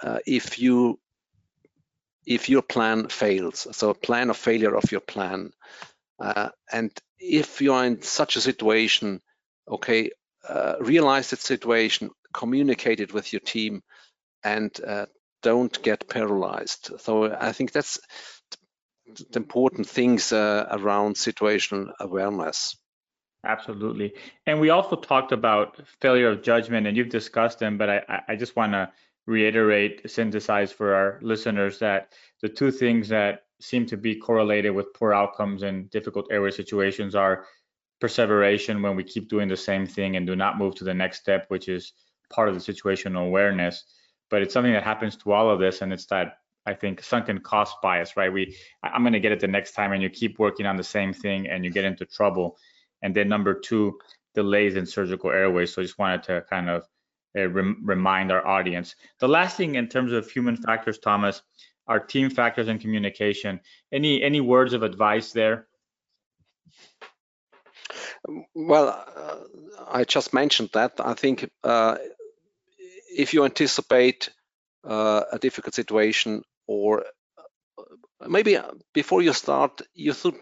uh, 0.02 0.20
if 0.26 0.60
you 0.60 1.00
if 2.26 2.50
your 2.50 2.62
plan 2.62 3.08
fails. 3.08 3.68
So 3.72 3.94
plan 3.94 4.30
a 4.30 4.34
failure 4.34 4.76
of 4.76 4.92
your 4.92 5.02
plan. 5.02 5.52
Uh, 6.20 6.50
and 6.72 6.92
if 7.20 7.62
you 7.62 7.74
are 7.74 7.86
in 7.86 8.02
such 8.02 8.36
a 8.36 8.42
situation, 8.42 9.22
okay, 9.68 10.10
uh, 10.48 10.76
realize 10.80 11.30
that 11.30 11.40
situation, 11.40 12.10
communicate 12.34 13.00
it 13.00 13.14
with 13.14 13.32
your 13.32 13.42
team, 13.42 13.84
and 14.44 14.72
don't 15.46 15.84
get 15.84 16.10
paralyzed. 16.10 16.90
So 16.98 17.32
I 17.32 17.52
think 17.52 17.72
that's 17.72 18.00
the 19.06 19.40
important 19.40 19.88
things 19.88 20.34
uh, 20.34 20.66
around 20.72 21.16
situational 21.16 21.92
awareness. 22.00 22.76
Absolutely. 23.46 24.14
And 24.48 24.60
we 24.60 24.72
also 24.72 24.96
talked 24.96 25.32
about 25.32 25.80
failure 26.02 26.30
of 26.30 26.42
judgment, 26.42 26.88
and 26.88 26.98
you've 26.98 27.10
discussed 27.10 27.60
them, 27.60 27.78
but 27.78 27.90
I, 27.90 28.24
I 28.30 28.36
just 28.36 28.56
want 28.56 28.74
to 28.74 28.92
reiterate, 29.28 30.10
synthesize 30.10 30.72
for 30.72 30.94
our 30.96 31.20
listeners 31.22 31.80
that 31.80 32.14
the 32.42 32.50
two 32.50 32.72
things 32.72 33.08
that 33.10 33.44
seem 33.62 33.86
to 33.88 33.98
be 33.98 34.16
correlated 34.16 34.74
with 34.74 34.94
poor 34.94 35.14
outcomes 35.14 35.64
in 35.64 35.88
difficult 35.88 36.28
airway 36.32 36.52
situations 36.52 37.16
are 37.16 37.46
perseveration 38.02 38.82
when 38.82 38.96
we 38.96 39.04
keep 39.04 39.30
doing 39.30 39.48
the 39.48 39.56
same 39.58 39.86
thing 39.86 40.16
and 40.16 40.28
do 40.28 40.36
not 40.36 40.58
move 40.58 40.76
to 40.76 40.84
the 40.84 40.94
next 40.94 41.20
step, 41.20 41.46
which 41.50 41.70
is 41.70 41.94
part 42.30 42.50
of 42.50 42.56
the 42.56 42.74
situational 42.74 43.28
awareness. 43.28 43.86
But 44.30 44.42
it's 44.42 44.54
something 44.54 44.74
that 44.74 44.84
happens 44.84 45.16
to 45.18 45.32
all 45.34 45.50
of 45.50 45.60
this, 45.60 45.82
and 45.82 45.94
it's 45.94 46.08
that 46.08 46.40
I 46.66 46.74
think 46.74 47.04
sunken 47.04 47.40
cost 47.40 47.78
bias, 47.84 48.18
right? 48.18 48.34
We 48.34 48.58
I'm 48.82 49.04
going 49.04 49.14
to 49.14 49.20
get 49.20 49.32
it 49.32 49.40
the 49.40 49.48
next 49.48 49.74
time, 49.74 49.92
and 49.92 50.02
you 50.02 50.10
keep 50.10 50.40
working 50.40 50.66
on 50.66 50.78
the 50.78 50.84
same 50.84 51.14
thing, 51.14 51.48
and 51.48 51.64
you 51.64 51.70
get 51.70 51.86
into 51.86 52.06
trouble. 52.06 52.58
And 53.02 53.16
then 53.16 53.30
number 53.30 53.54
two, 53.54 54.00
delays 54.34 54.76
in 54.76 54.86
surgical 54.86 55.32
airways. 55.32 55.74
So 55.74 55.82
I 55.82 55.86
just 55.86 55.98
wanted 55.98 56.24
to 56.24 56.44
kind 56.50 56.70
of 56.70 56.84
uh, 57.38 57.48
rem 57.48 57.82
remind 57.84 58.32
our 58.32 58.46
audience. 58.46 58.96
The 59.20 59.28
last 59.28 59.58
thing 59.58 59.76
in 59.76 59.88
terms 59.88 60.12
of 60.12 60.30
human 60.30 60.58
factors, 60.58 61.00
Thomas, 61.00 61.42
are 61.88 62.00
team 62.00 62.30
factors 62.30 62.68
and 62.68 62.80
communication. 62.80 63.60
Any 63.92 64.22
any 64.22 64.42
words 64.42 64.74
of 64.74 64.84
advice 64.84 65.32
there? 65.32 65.68
Well, 68.54 68.88
uh, 68.90 69.36
I 69.88 70.04
just 70.04 70.34
mentioned 70.34 70.70
that. 70.74 70.94
I 71.00 71.14
think 71.14 71.50
uh, 71.64 71.98
if 73.16 73.34
you 73.34 73.46
anticipate 73.46 74.30
uh, 74.84 75.24
a 75.32 75.40
difficult 75.40 75.76
situation 75.76 76.44
or 76.68 77.06
uh, 77.78 78.28
maybe 78.28 78.58
uh, 78.58 78.72
before 78.94 79.22
you 79.22 79.34
start, 79.34 79.82
you 79.94 80.14
should 80.14 80.36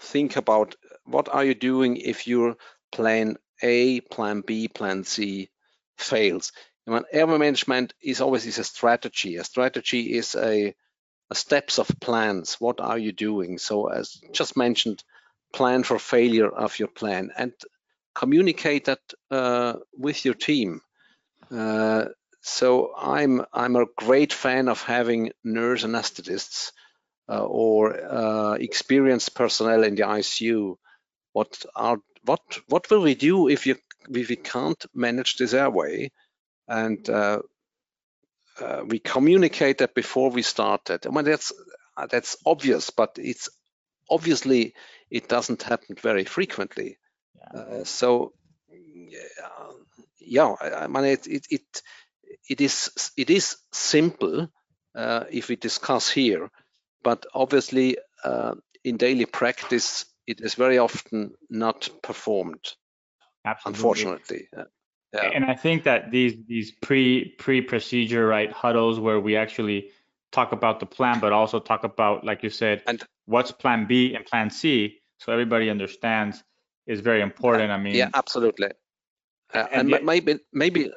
think 0.00 0.36
about 0.36 0.76
what 1.06 1.28
are 1.28 1.44
you 1.44 1.54
doing 1.54 1.96
if 1.96 2.26
your 2.26 2.56
plan 2.92 3.36
A, 3.62 4.00
plan 4.00 4.42
B, 4.42 4.68
plan 4.68 5.04
C 5.04 5.50
fails. 5.96 6.52
And 6.86 6.94
when 6.94 7.04
error 7.12 7.38
management 7.38 7.94
is 8.02 8.20
always 8.20 8.46
is 8.46 8.58
a 8.58 8.64
strategy. 8.64 9.36
A 9.36 9.44
strategy 9.44 10.14
is 10.14 10.34
a, 10.34 10.74
a, 11.30 11.34
steps 11.34 11.78
of 11.78 11.88
plans. 12.00 12.56
What 12.60 12.80
are 12.80 12.98
you 12.98 13.12
doing? 13.12 13.58
So 13.58 13.86
as 13.86 14.20
just 14.32 14.56
mentioned, 14.56 15.02
plan 15.52 15.82
for 15.82 15.98
failure 15.98 16.48
of 16.48 16.78
your 16.78 16.88
plan 16.88 17.30
and 17.36 17.52
communicate 18.14 18.86
that 18.86 19.00
uh, 19.30 19.74
with 19.96 20.24
your 20.24 20.34
team. 20.34 20.80
Uh, 21.50 22.06
so 22.40 22.92
I'm 22.96 23.42
I'm 23.52 23.76
a 23.76 23.86
great 23.96 24.32
fan 24.32 24.68
of 24.68 24.82
having 24.82 25.32
nurse 25.42 25.84
anesthetists 25.84 26.72
uh, 27.28 27.44
or 27.44 27.94
uh, 27.94 28.52
experienced 28.54 29.34
personnel 29.34 29.82
in 29.84 29.94
the 29.94 30.02
ICU. 30.02 30.76
What 31.34 31.66
are 31.74 31.98
what 32.24 32.60
what 32.68 32.88
will 32.90 33.02
we 33.02 33.16
do 33.16 33.48
if 33.48 33.66
you 33.66 33.76
if 34.08 34.28
we 34.28 34.36
can't 34.36 34.86
manage 34.94 35.36
this 35.36 35.52
airway? 35.52 36.12
And 36.68 37.10
uh, 37.10 37.40
uh 38.60 38.84
we 38.86 39.00
communicate 39.00 39.78
that 39.78 39.94
before 39.94 40.30
we 40.30 40.42
started. 40.42 41.06
I 41.06 41.10
mean 41.10 41.24
that's 41.24 41.52
that's 42.08 42.36
obvious, 42.46 42.90
but 42.90 43.18
it's 43.18 43.48
obviously 44.08 44.74
it 45.10 45.28
doesn't 45.28 45.64
happen 45.64 45.96
very 46.00 46.24
frequently. 46.24 46.98
Yeah. 47.34 47.60
Uh, 47.60 47.84
so 47.84 48.32
yeah, 50.20 50.54
I, 50.60 50.84
I 50.84 50.86
mean 50.86 51.04
it, 51.04 51.26
it, 51.26 51.46
it 51.50 51.82
it 52.48 52.60
is 52.60 53.10
it 53.16 53.28
is 53.28 53.56
simple 53.72 54.48
uh, 54.94 55.24
if 55.32 55.48
we 55.48 55.56
discuss 55.56 56.08
here, 56.08 56.48
but 57.02 57.26
obviously 57.34 57.98
uh, 58.22 58.54
in 58.84 58.98
daily 58.98 59.26
practice 59.26 60.06
it 60.26 60.40
is 60.40 60.54
very 60.54 60.78
often 60.78 61.34
not 61.50 61.88
performed. 62.02 62.72
Absolutely. 63.44 63.78
Unfortunately. 63.78 64.48
Yeah. 64.52 65.30
And 65.32 65.44
I 65.44 65.54
think 65.54 65.84
that 65.84 66.10
these 66.10 66.34
these 66.48 66.72
pre 66.72 67.34
pre 67.38 67.60
procedure 67.60 68.26
right 68.26 68.50
huddles 68.50 68.98
where 68.98 69.20
we 69.20 69.36
actually 69.36 69.90
talk 70.32 70.52
about 70.52 70.80
the 70.80 70.86
plan, 70.86 71.20
but 71.20 71.32
also 71.32 71.60
talk 71.60 71.84
about, 71.84 72.24
like 72.24 72.42
you 72.42 72.50
said, 72.50 72.82
and 72.86 73.02
what's 73.26 73.52
plan 73.52 73.86
B 73.86 74.14
and 74.14 74.26
plan 74.26 74.50
C, 74.50 74.98
so 75.18 75.32
everybody 75.32 75.70
understands, 75.70 76.42
is 76.86 77.00
very 77.00 77.20
important. 77.20 77.70
I 77.70 77.78
mean, 77.78 77.94
yeah, 77.94 78.10
absolutely. 78.12 78.70
Uh, 79.52 79.66
and, 79.70 79.92
and 79.92 80.04
maybe 80.04 80.40
maybe 80.52 80.90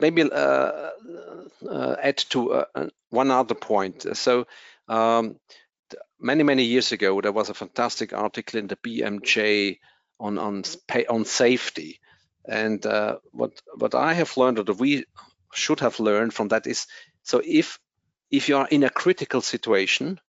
maybe 0.00 0.22
uh, 0.22 0.90
uh, 1.68 1.96
add 2.02 2.16
to 2.30 2.52
uh, 2.52 2.88
one 3.10 3.30
other 3.30 3.54
point. 3.54 4.06
So 4.16 4.46
um, 4.88 5.36
many 6.20 6.42
many 6.42 6.64
years 6.64 6.92
ago, 6.92 7.20
there 7.20 7.32
was 7.32 7.48
a 7.50 7.54
fantastic 7.54 8.12
article 8.12 8.58
in 8.58 8.66
the 8.66 8.76
BMJ 8.76 9.78
on 10.18 10.38
on 10.38 10.62
on 11.08 11.24
safety, 11.24 12.00
and 12.46 12.84
uh, 12.86 13.18
what 13.32 13.60
what 13.76 13.94
I 13.94 14.14
have 14.14 14.36
learned, 14.36 14.58
or 14.58 14.74
we 14.74 15.04
should 15.54 15.80
have 15.80 16.00
learned 16.00 16.34
from 16.34 16.48
that, 16.48 16.66
is 16.66 16.86
so 17.22 17.40
if 17.44 17.78
if 18.30 18.48
you 18.48 18.56
are 18.58 18.68
in 18.68 18.84
a 18.84 18.90
critical 18.90 19.40
situation, 19.40 20.20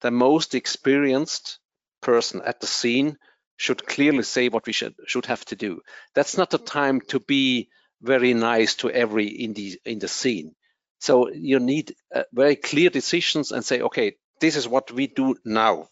the 0.00 0.10
most 0.10 0.54
experienced 0.54 1.58
person 2.00 2.42
at 2.44 2.60
the 2.60 2.66
scene 2.66 3.16
should 3.56 3.86
clearly 3.86 4.22
say 4.22 4.48
what 4.48 4.66
we 4.66 4.72
should 4.72 4.94
should 5.06 5.26
have 5.26 5.44
to 5.46 5.56
do. 5.56 5.80
That's 6.14 6.36
not 6.36 6.50
the 6.50 6.58
time 6.58 7.00
to 7.08 7.20
be 7.20 7.68
very 8.00 8.34
nice 8.34 8.76
to 8.76 8.90
every 8.90 9.26
in 9.26 9.54
the 9.54 9.80
in 9.84 9.98
the 9.98 10.08
scene. 10.08 10.54
So 11.00 11.30
you 11.30 11.60
need 11.60 11.94
uh, 12.14 12.24
very 12.32 12.56
clear 12.56 12.90
decisions 12.90 13.52
and 13.52 13.64
say, 13.64 13.80
okay, 13.82 14.16
this 14.40 14.56
is 14.56 14.68
what 14.68 14.90
we 14.90 15.06
do 15.06 15.36
now. 15.44 15.88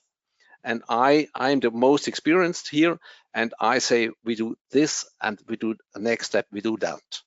And 0.64 0.82
I 0.88 1.28
I'm 1.34 1.61
the 1.61 1.70
most 1.70 2.09
experienced 2.09 2.68
here, 2.68 2.99
and 3.32 3.55
I 3.61 3.78
say 3.78 4.11
we 4.24 4.34
do 4.34 4.57
this 4.70 5.07
and 5.20 5.38
we 5.49 5.57
do 5.57 5.76
the 5.94 6.01
next 6.01 6.26
step, 6.26 6.47
we 6.51 6.61
do 6.61 6.76
that. 6.78 7.22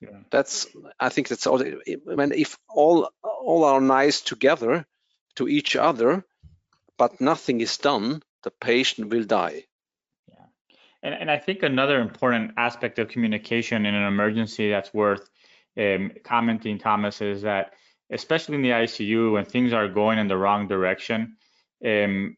Yeah. 0.00 0.18
That's 0.30 0.66
I 1.00 1.08
think 1.08 1.28
that's 1.28 1.46
all. 1.46 1.58
Mean, 1.58 2.32
if 2.32 2.58
all 2.68 3.10
all 3.22 3.64
are 3.64 3.80
nice 3.80 4.20
together 4.20 4.84
to 5.36 5.48
each 5.48 5.76
other, 5.76 6.24
but 6.98 7.20
nothing 7.20 7.60
is 7.60 7.78
done, 7.78 8.22
the 8.42 8.50
patient 8.50 9.08
will 9.08 9.24
die. 9.24 9.64
And, 11.02 11.14
and 11.14 11.30
I 11.30 11.38
think 11.38 11.62
another 11.62 12.00
important 12.00 12.52
aspect 12.56 12.98
of 12.98 13.08
communication 13.08 13.86
in 13.86 13.94
an 13.94 14.06
emergency 14.06 14.70
that's 14.70 14.94
worth 14.94 15.28
um, 15.76 16.12
commenting, 16.22 16.78
Thomas, 16.78 17.20
is 17.20 17.42
that 17.42 17.72
especially 18.12 18.56
in 18.56 18.62
the 18.62 18.70
ICU 18.70 19.32
when 19.32 19.44
things 19.44 19.72
are 19.72 19.88
going 19.88 20.18
in 20.18 20.28
the 20.28 20.36
wrong 20.36 20.68
direction, 20.68 21.36
um, 21.84 22.36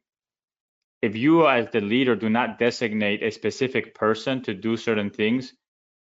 if 1.03 1.15
you 1.15 1.47
as 1.47 1.69
the 1.71 1.81
leader 1.81 2.17
do 2.17 2.31
not 2.31 2.59
designate 2.59 3.23
a 3.23 3.31
specific 3.31 3.95
person 3.95 4.43
to 4.43 4.55
do 4.55 4.77
certain 4.77 5.11
things 5.11 5.53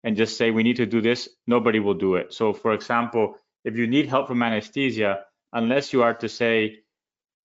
and 0.03 0.15
just 0.15 0.37
say 0.37 0.51
we 0.51 0.63
need 0.63 0.75
to 0.75 0.85
do 0.85 1.01
this, 1.01 1.29
nobody 1.47 1.79
will 1.79 1.95
do 1.95 2.15
it. 2.15 2.33
So 2.33 2.53
for 2.53 2.73
example, 2.73 3.35
if 3.63 3.75
you 3.75 3.87
need 3.87 4.07
help 4.07 4.27
from 4.27 4.43
anesthesia, 4.43 5.21
unless 5.53 5.93
you 5.93 6.03
are 6.03 6.13
to 6.15 6.29
say, 6.29 6.79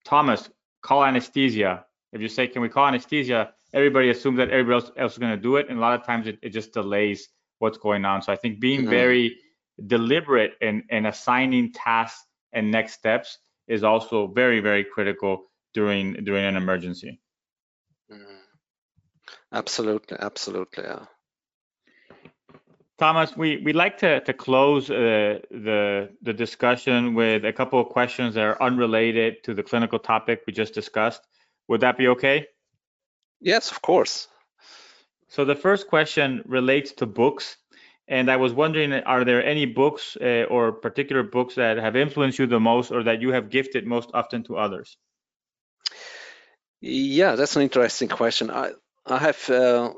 Thomas, 0.05 0.49
call 0.81 1.03
anesthesia. 1.03 1.85
If 2.13 2.21
you 2.21 2.27
say, 2.27 2.47
can 2.47 2.61
we 2.61 2.69
call 2.69 2.87
anesthesia? 2.87 3.53
everybody 3.73 4.09
assumes 4.09 4.37
that 4.37 4.49
everybody 4.49 4.75
else, 4.75 4.91
else 4.97 5.13
is 5.13 5.17
going 5.17 5.35
to 5.35 5.41
do 5.41 5.57
it, 5.57 5.67
and 5.69 5.77
a 5.77 5.81
lot 5.81 5.99
of 5.99 6.05
times 6.05 6.27
it, 6.27 6.39
it 6.41 6.49
just 6.49 6.73
delays 6.73 7.29
what's 7.59 7.77
going 7.77 8.05
on. 8.05 8.21
So 8.21 8.31
I 8.31 8.35
think 8.35 8.59
being 8.59 8.81
mm-hmm. 8.81 8.89
very 8.89 9.37
deliberate 9.85 10.53
in, 10.61 10.83
in 10.89 11.05
assigning 11.05 11.71
tasks 11.73 12.25
and 12.53 12.71
next 12.71 12.93
steps 12.93 13.39
is 13.67 13.83
also 13.83 14.27
very 14.27 14.59
very 14.59 14.83
critical 14.83 15.43
during 15.73 16.13
during 16.23 16.45
an 16.45 16.55
emergency. 16.55 17.19
Mm-hmm. 18.11 18.37
Absolutely, 19.53 20.17
absolutely. 20.19 20.83
Yeah. 20.83 21.05
Thomas, 22.97 23.37
we 23.37 23.57
we 23.57 23.73
like 23.73 23.97
to 23.99 24.21
to 24.21 24.33
close 24.33 24.89
uh, 24.89 25.39
the 25.51 26.09
the 26.21 26.33
discussion 26.33 27.13
with 27.13 27.45
a 27.45 27.53
couple 27.53 27.79
of 27.79 27.89
questions 27.89 28.33
that 28.35 28.43
are 28.43 28.61
unrelated 28.61 29.43
to 29.43 29.53
the 29.53 29.63
clinical 29.63 29.99
topic 29.99 30.41
we 30.47 30.53
just 30.53 30.73
discussed. 30.73 31.21
Would 31.67 31.81
that 31.81 31.97
be 31.97 32.07
okay? 32.07 32.47
Yes, 33.39 33.71
of 33.71 33.81
course. 33.81 34.27
So 35.27 35.45
the 35.45 35.55
first 35.55 35.87
question 35.87 36.41
relates 36.45 36.93
to 36.93 37.05
books. 37.05 37.57
And 38.07 38.31
I 38.31 38.37
was 38.37 38.53
wondering, 38.53 38.93
are 38.93 39.25
there 39.25 39.43
any 39.43 39.65
books 39.65 40.17
uh, 40.21 40.45
or 40.49 40.71
particular 40.71 41.23
books 41.23 41.55
that 41.55 41.77
have 41.77 41.95
influenced 41.95 42.39
you 42.39 42.47
the 42.47 42.59
most 42.59 42.91
or 42.91 43.03
that 43.03 43.21
you 43.21 43.31
have 43.33 43.49
gifted 43.49 43.85
most 43.85 44.11
often 44.13 44.43
to 44.43 44.57
others? 44.57 44.97
Yeah, 46.79 47.35
that's 47.35 47.55
an 47.55 47.63
interesting 47.63 48.07
question. 48.07 48.49
I, 48.49 48.71
I 49.05 49.17
have, 49.17 49.49
uh, 49.49 49.93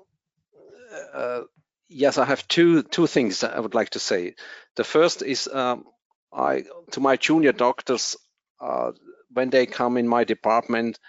uh, 1.13 1.41
yes, 1.87 2.17
I 2.17 2.25
have 2.25 2.47
two 2.47 2.83
two 2.83 3.05
things 3.05 3.43
I 3.43 3.59
would 3.59 3.75
like 3.75 3.91
to 3.91 3.99
say. 3.99 4.35
The 4.75 4.83
first 4.83 5.21
is 5.21 5.47
um, 5.47 5.85
I 6.33 6.63
to 6.91 6.99
my 6.99 7.17
junior 7.17 7.51
doctors 7.51 8.15
uh, 8.61 8.91
when 9.31 9.49
they 9.49 9.65
come 9.65 9.97
in 9.97 10.07
my 10.07 10.23
department, 10.23 10.99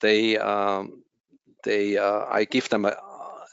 they 0.00 0.38
um, 0.38 1.02
they 1.64 1.96
uh, 1.96 2.24
I 2.30 2.44
give 2.44 2.68
them 2.68 2.84
a, 2.84 2.96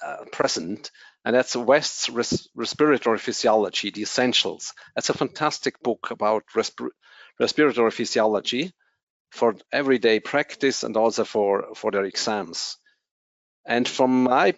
a, 0.06 0.26
present, 0.32 0.92
and 1.26 1.36
that's 1.36 1.56
West's 1.56 2.10
res 2.10 2.50
respiratory 2.56 3.18
physiology, 3.20 3.92
the 3.92 4.02
essentials. 4.02 4.74
That's 4.96 5.10
a 5.10 5.18
fantastic 5.18 5.82
book 5.82 6.12
about 6.12 6.44
resp 6.56 6.88
respiratory 7.40 7.92
physiology 7.92 8.74
for 9.32 9.56
everyday 9.72 10.20
practice 10.20 10.84
and 10.84 10.98
also 10.98 11.24
for 11.24 11.74
for 11.76 11.92
their 11.92 12.06
exams. 12.06 12.78
And 13.66 13.88
from 13.88 14.24
my 14.24 14.54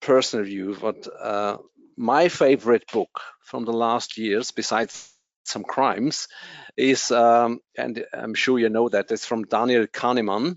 personal 0.00 0.44
view, 0.46 0.74
what 0.74 1.06
uh, 1.20 1.58
my 1.96 2.28
favorite 2.28 2.84
book 2.92 3.20
from 3.44 3.64
the 3.64 3.72
last 3.72 4.18
years, 4.18 4.50
besides 4.50 5.12
some 5.44 5.64
crimes, 5.64 6.28
is, 6.76 7.10
um, 7.10 7.60
and 7.78 8.04
I'm 8.12 8.34
sure 8.34 8.58
you 8.58 8.68
know 8.68 8.88
that, 8.88 9.10
it's 9.10 9.26
from 9.26 9.44
Daniel 9.44 9.86
Kahneman, 9.86 10.56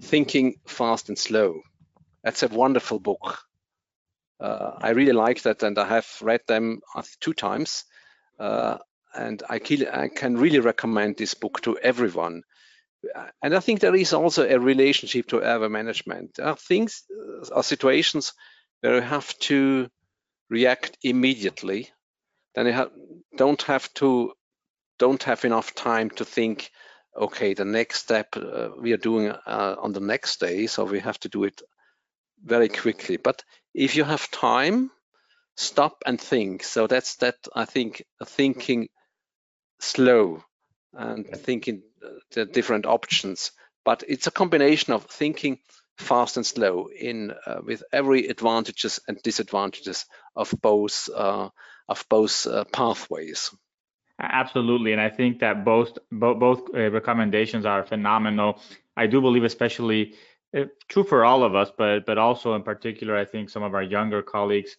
Thinking 0.00 0.56
Fast 0.66 1.08
and 1.08 1.18
Slow. 1.18 1.60
That's 2.22 2.42
a 2.42 2.48
wonderful 2.48 2.98
book. 2.98 3.38
Uh, 4.40 4.72
I 4.78 4.90
really 4.90 5.12
like 5.12 5.42
that, 5.42 5.62
and 5.62 5.78
I 5.78 5.86
have 5.86 6.08
read 6.20 6.40
them 6.46 6.80
two 7.20 7.32
times. 7.32 7.84
Uh, 8.38 8.78
and 9.14 9.42
I, 9.48 9.58
can 9.60 10.36
really 10.36 10.58
recommend 10.58 11.16
this 11.16 11.34
book 11.34 11.60
to 11.62 11.78
everyone. 11.78 12.42
And 13.42 13.54
I 13.54 13.60
think 13.60 13.80
there 13.80 13.94
is 13.94 14.12
also 14.12 14.48
a 14.48 14.58
relationship 14.58 15.28
to 15.28 15.42
airway 15.42 15.68
management. 15.68 16.34
There 16.34 16.46
are 16.46 16.56
things, 16.56 17.04
are 17.52 17.62
situations 17.62 18.32
where 18.80 18.96
you 18.96 19.02
have 19.02 19.38
to 19.40 19.88
react 20.50 20.98
immediately. 21.02 21.90
Then 22.54 22.66
you 22.66 22.90
don't 23.36 23.62
have 23.62 23.92
to 23.94 24.32
don't 24.98 25.22
have 25.24 25.44
enough 25.44 25.74
time 25.74 26.10
to 26.10 26.24
think 26.24 26.70
okay 27.16 27.54
the 27.54 27.64
next 27.64 28.00
step 28.00 28.36
uh, 28.36 28.68
we 28.78 28.92
are 28.92 28.96
doing 28.96 29.28
uh, 29.28 29.76
on 29.78 29.92
the 29.92 30.00
next 30.00 30.38
day 30.40 30.66
so 30.66 30.84
we 30.84 31.00
have 31.00 31.18
to 31.18 31.28
do 31.28 31.44
it 31.44 31.62
very 32.44 32.68
quickly. 32.68 33.16
But 33.16 33.42
if 33.74 33.96
you 33.96 34.04
have 34.04 34.30
time 34.30 34.90
stop 35.56 36.02
and 36.06 36.20
think. 36.20 36.62
So 36.64 36.86
that's 36.86 37.16
that 37.16 37.36
i 37.54 37.64
think 37.64 38.04
thinking 38.24 38.88
slow 39.80 40.42
and 40.92 41.26
thinking 41.26 41.82
uh, 42.04 42.08
the 42.32 42.44
different 42.46 42.86
options. 42.86 43.52
But 43.84 44.04
it's 44.08 44.26
a 44.26 44.30
combination 44.30 44.92
of 44.92 45.04
thinking 45.04 45.58
fast 45.98 46.36
and 46.36 46.46
slow 46.46 46.88
in 46.88 47.32
uh, 47.46 47.60
with 47.64 47.82
every 47.92 48.28
advantages 48.28 49.00
and 49.06 49.20
disadvantages 49.22 50.06
of 50.34 50.54
both 50.62 51.08
uh, 51.14 51.50
of 51.88 52.06
both 52.08 52.46
uh, 52.46 52.64
pathways. 52.64 53.54
Absolutely, 54.18 54.92
and 54.92 55.00
I 55.00 55.10
think 55.10 55.40
that 55.40 55.64
both 55.64 55.98
both, 56.10 56.38
both 56.38 56.74
uh, 56.74 56.90
recommendations 56.90 57.66
are 57.66 57.84
phenomenal. 57.84 58.60
I 58.96 59.06
do 59.08 59.20
believe, 59.20 59.44
especially 59.44 60.14
uh, 60.54 60.64
true 60.88 61.04
for 61.04 61.24
all 61.24 61.42
of 61.42 61.54
us, 61.54 61.70
but 61.76 62.06
but 62.06 62.18
also 62.18 62.54
in 62.54 62.62
particular, 62.62 63.16
I 63.16 63.24
think 63.24 63.50
some 63.50 63.62
of 63.62 63.74
our 63.74 63.82
younger 63.82 64.22
colleagues, 64.22 64.76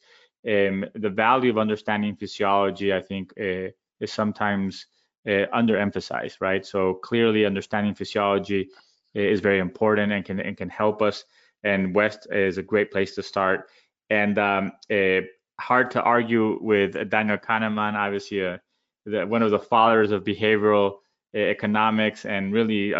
um, 0.48 0.86
the 0.96 1.10
value 1.10 1.52
of 1.52 1.58
understanding 1.58 2.16
physiology, 2.16 2.94
I 2.94 3.02
think, 3.02 3.34
uh, 3.40 3.70
is 4.00 4.12
sometimes 4.12 4.88
uh, 5.28 5.46
underemphasized, 5.54 6.38
right? 6.40 6.66
So 6.66 6.96
clearly, 6.96 7.46
understanding 7.46 7.96
physiology 7.96 8.70
uh, 9.16 9.20
is 9.20 9.42
very 9.42 9.60
important 9.60 10.12
and 10.12 10.24
can 10.24 10.40
and 10.40 10.58
can 10.58 10.70
help 10.70 11.02
us. 11.02 11.26
And 11.64 11.96
West 11.96 12.28
is 12.32 12.58
a 12.58 12.64
great 12.64 12.92
place 12.92 13.16
to 13.16 13.24
start. 13.24 13.70
And 14.10 14.38
um, 14.38 14.72
uh, 14.92 15.22
hard 15.60 15.90
to 15.92 16.02
argue 16.02 16.60
with 16.62 17.10
Daniel 17.10 17.38
Kahneman, 17.38 17.96
obviously 17.96 18.42
a 18.42 18.62
the, 19.06 19.26
one 19.26 19.44
of 19.44 19.52
the 19.52 19.60
fathers 19.60 20.12
of 20.12 20.24
behavioral 20.24 20.98
economics 21.34 22.26
and 22.26 22.54
really 22.54 22.94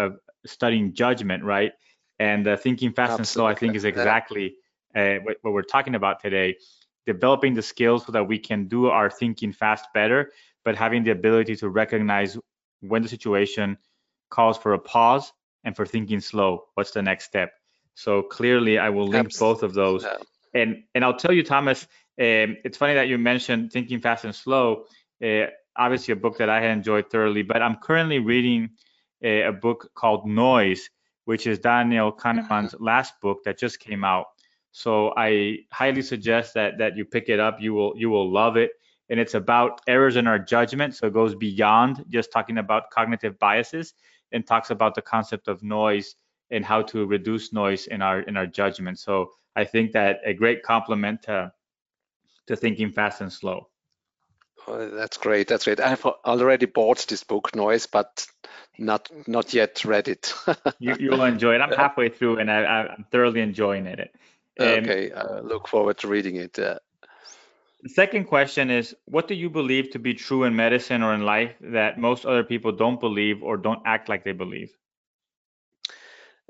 studying 0.44 0.92
judgment, 0.92 1.42
right? 1.42 1.72
And 2.18 2.46
uh, 2.48 2.56
thinking 2.56 2.92
fast 2.92 3.18
Absolutely. 3.18 3.20
and 3.20 3.28
slow, 3.28 3.46
I 3.46 3.54
think, 3.54 3.76
is 3.76 3.84
exactly 3.84 4.54
uh, 4.94 5.16
what, 5.22 5.36
what, 5.42 5.52
we're 5.52 5.62
talking 5.62 5.94
about 5.94 6.20
today. 6.20 6.56
Developing 7.06 7.54
the 7.54 7.62
skills 7.62 8.06
so 8.06 8.12
that 8.12 8.24
we 8.26 8.38
can 8.38 8.66
do 8.68 8.86
our 8.86 9.10
thinking 9.10 9.52
fast 9.52 9.86
better, 9.94 10.32
but 10.64 10.74
having 10.74 11.04
the 11.04 11.10
ability 11.10 11.56
to 11.56 11.68
recognize 11.68 12.36
when 12.80 13.02
the 13.02 13.08
situation 13.08 13.78
calls 14.30 14.58
for 14.58 14.72
a 14.72 14.78
pause 14.78 15.32
and 15.62 15.76
for 15.76 15.86
thinking 15.86 16.20
slow. 16.20 16.64
What's 16.74 16.90
the 16.92 17.02
next 17.02 17.24
step? 17.24 17.52
So 17.94 18.22
clearly, 18.22 18.78
I 18.78 18.90
will 18.90 19.06
link 19.06 19.26
Absolutely. 19.26 19.54
both 19.54 19.62
of 19.62 19.74
those. 19.74 20.06
And 20.54 20.84
and 20.94 21.04
I'll 21.04 21.16
tell 21.16 21.32
you, 21.32 21.42
Thomas. 21.42 21.86
Um, 22.18 22.56
it's 22.64 22.78
funny 22.78 22.94
that 22.94 23.08
you 23.08 23.18
mentioned 23.18 23.72
thinking 23.72 24.00
fast 24.00 24.24
and 24.24 24.34
slow. 24.34 24.84
Uh, 25.22 25.46
obviously 25.76 26.12
a 26.12 26.16
book 26.16 26.38
that 26.38 26.48
I 26.48 26.60
had 26.60 26.70
enjoyed 26.70 27.10
thoroughly, 27.10 27.42
but 27.42 27.62
I'm 27.62 27.76
currently 27.76 28.18
reading 28.18 28.70
a, 29.22 29.42
a 29.42 29.52
book 29.52 29.90
called 29.94 30.26
Noise, 30.26 30.88
which 31.26 31.46
is 31.46 31.58
Daniel 31.58 32.10
Kahneman's 32.10 32.74
uh-huh. 32.74 32.84
last 32.84 33.20
book 33.20 33.44
that 33.44 33.58
just 33.58 33.78
came 33.78 34.02
out. 34.04 34.26
So 34.72 35.12
I 35.16 35.58
highly 35.72 36.02
suggest 36.02 36.54
that 36.54 36.78
that 36.78 36.96
you 36.96 37.04
pick 37.04 37.28
it 37.28 37.40
up. 37.40 37.60
You 37.60 37.74
will 37.74 37.92
you 37.96 38.08
will 38.10 38.30
love 38.30 38.56
it. 38.56 38.70
And 39.10 39.20
it's 39.20 39.34
about 39.34 39.80
errors 39.86 40.16
in 40.16 40.26
our 40.26 40.38
judgment. 40.38 40.94
So 40.94 41.06
it 41.06 41.12
goes 41.12 41.34
beyond 41.34 42.04
just 42.08 42.32
talking 42.32 42.58
about 42.58 42.90
cognitive 42.90 43.38
biases 43.38 43.94
and 44.32 44.46
talks 44.46 44.70
about 44.70 44.94
the 44.94 45.02
concept 45.02 45.46
of 45.48 45.62
noise 45.62 46.16
and 46.50 46.64
how 46.64 46.82
to 46.82 47.06
reduce 47.06 47.52
noise 47.52 47.86
in 47.88 48.02
our 48.02 48.20
in 48.20 48.36
our 48.36 48.46
judgment. 48.46 48.98
So 48.98 49.30
I 49.56 49.64
think 49.64 49.92
that 49.92 50.20
a 50.24 50.32
great 50.32 50.62
complement 50.62 51.22
to 51.22 51.52
to 52.46 52.56
thinking 52.56 52.92
fast 52.92 53.20
and 53.20 53.32
slow. 53.32 53.68
Oh, 54.68 54.90
that's 54.90 55.16
great. 55.16 55.48
That's 55.48 55.64
great. 55.64 55.80
I 55.80 55.90
have 55.90 56.04
already 56.04 56.66
bought 56.66 57.06
this 57.06 57.22
book, 57.22 57.54
Noise, 57.54 57.86
but 57.86 58.26
not 58.78 59.08
not 59.26 59.54
yet 59.54 59.84
read 59.84 60.08
it. 60.08 60.34
you, 60.78 60.96
you'll 60.98 61.22
enjoy 61.22 61.54
it. 61.54 61.60
I'm 61.60 61.72
halfway 61.72 62.08
through, 62.08 62.38
and 62.38 62.50
I, 62.50 62.94
am 62.94 63.06
thoroughly 63.10 63.40
enjoying 63.40 63.86
it. 63.86 64.10
Um, 64.58 64.66
okay, 64.66 65.12
uh, 65.12 65.40
look 65.40 65.68
forward 65.68 65.98
to 65.98 66.08
reading 66.08 66.36
it. 66.36 66.58
Uh, 66.58 66.78
the 67.82 67.90
second 67.90 68.24
question 68.24 68.70
is, 68.70 68.96
what 69.04 69.28
do 69.28 69.34
you 69.34 69.50
believe 69.50 69.90
to 69.90 69.98
be 69.98 70.14
true 70.14 70.44
in 70.44 70.56
medicine 70.56 71.02
or 71.02 71.14
in 71.14 71.22
life 71.22 71.54
that 71.60 71.98
most 71.98 72.26
other 72.26 72.42
people 72.42 72.72
don't 72.72 72.98
believe 72.98 73.42
or 73.42 73.56
don't 73.56 73.82
act 73.86 74.08
like 74.08 74.24
they 74.24 74.32
believe? 74.32 74.72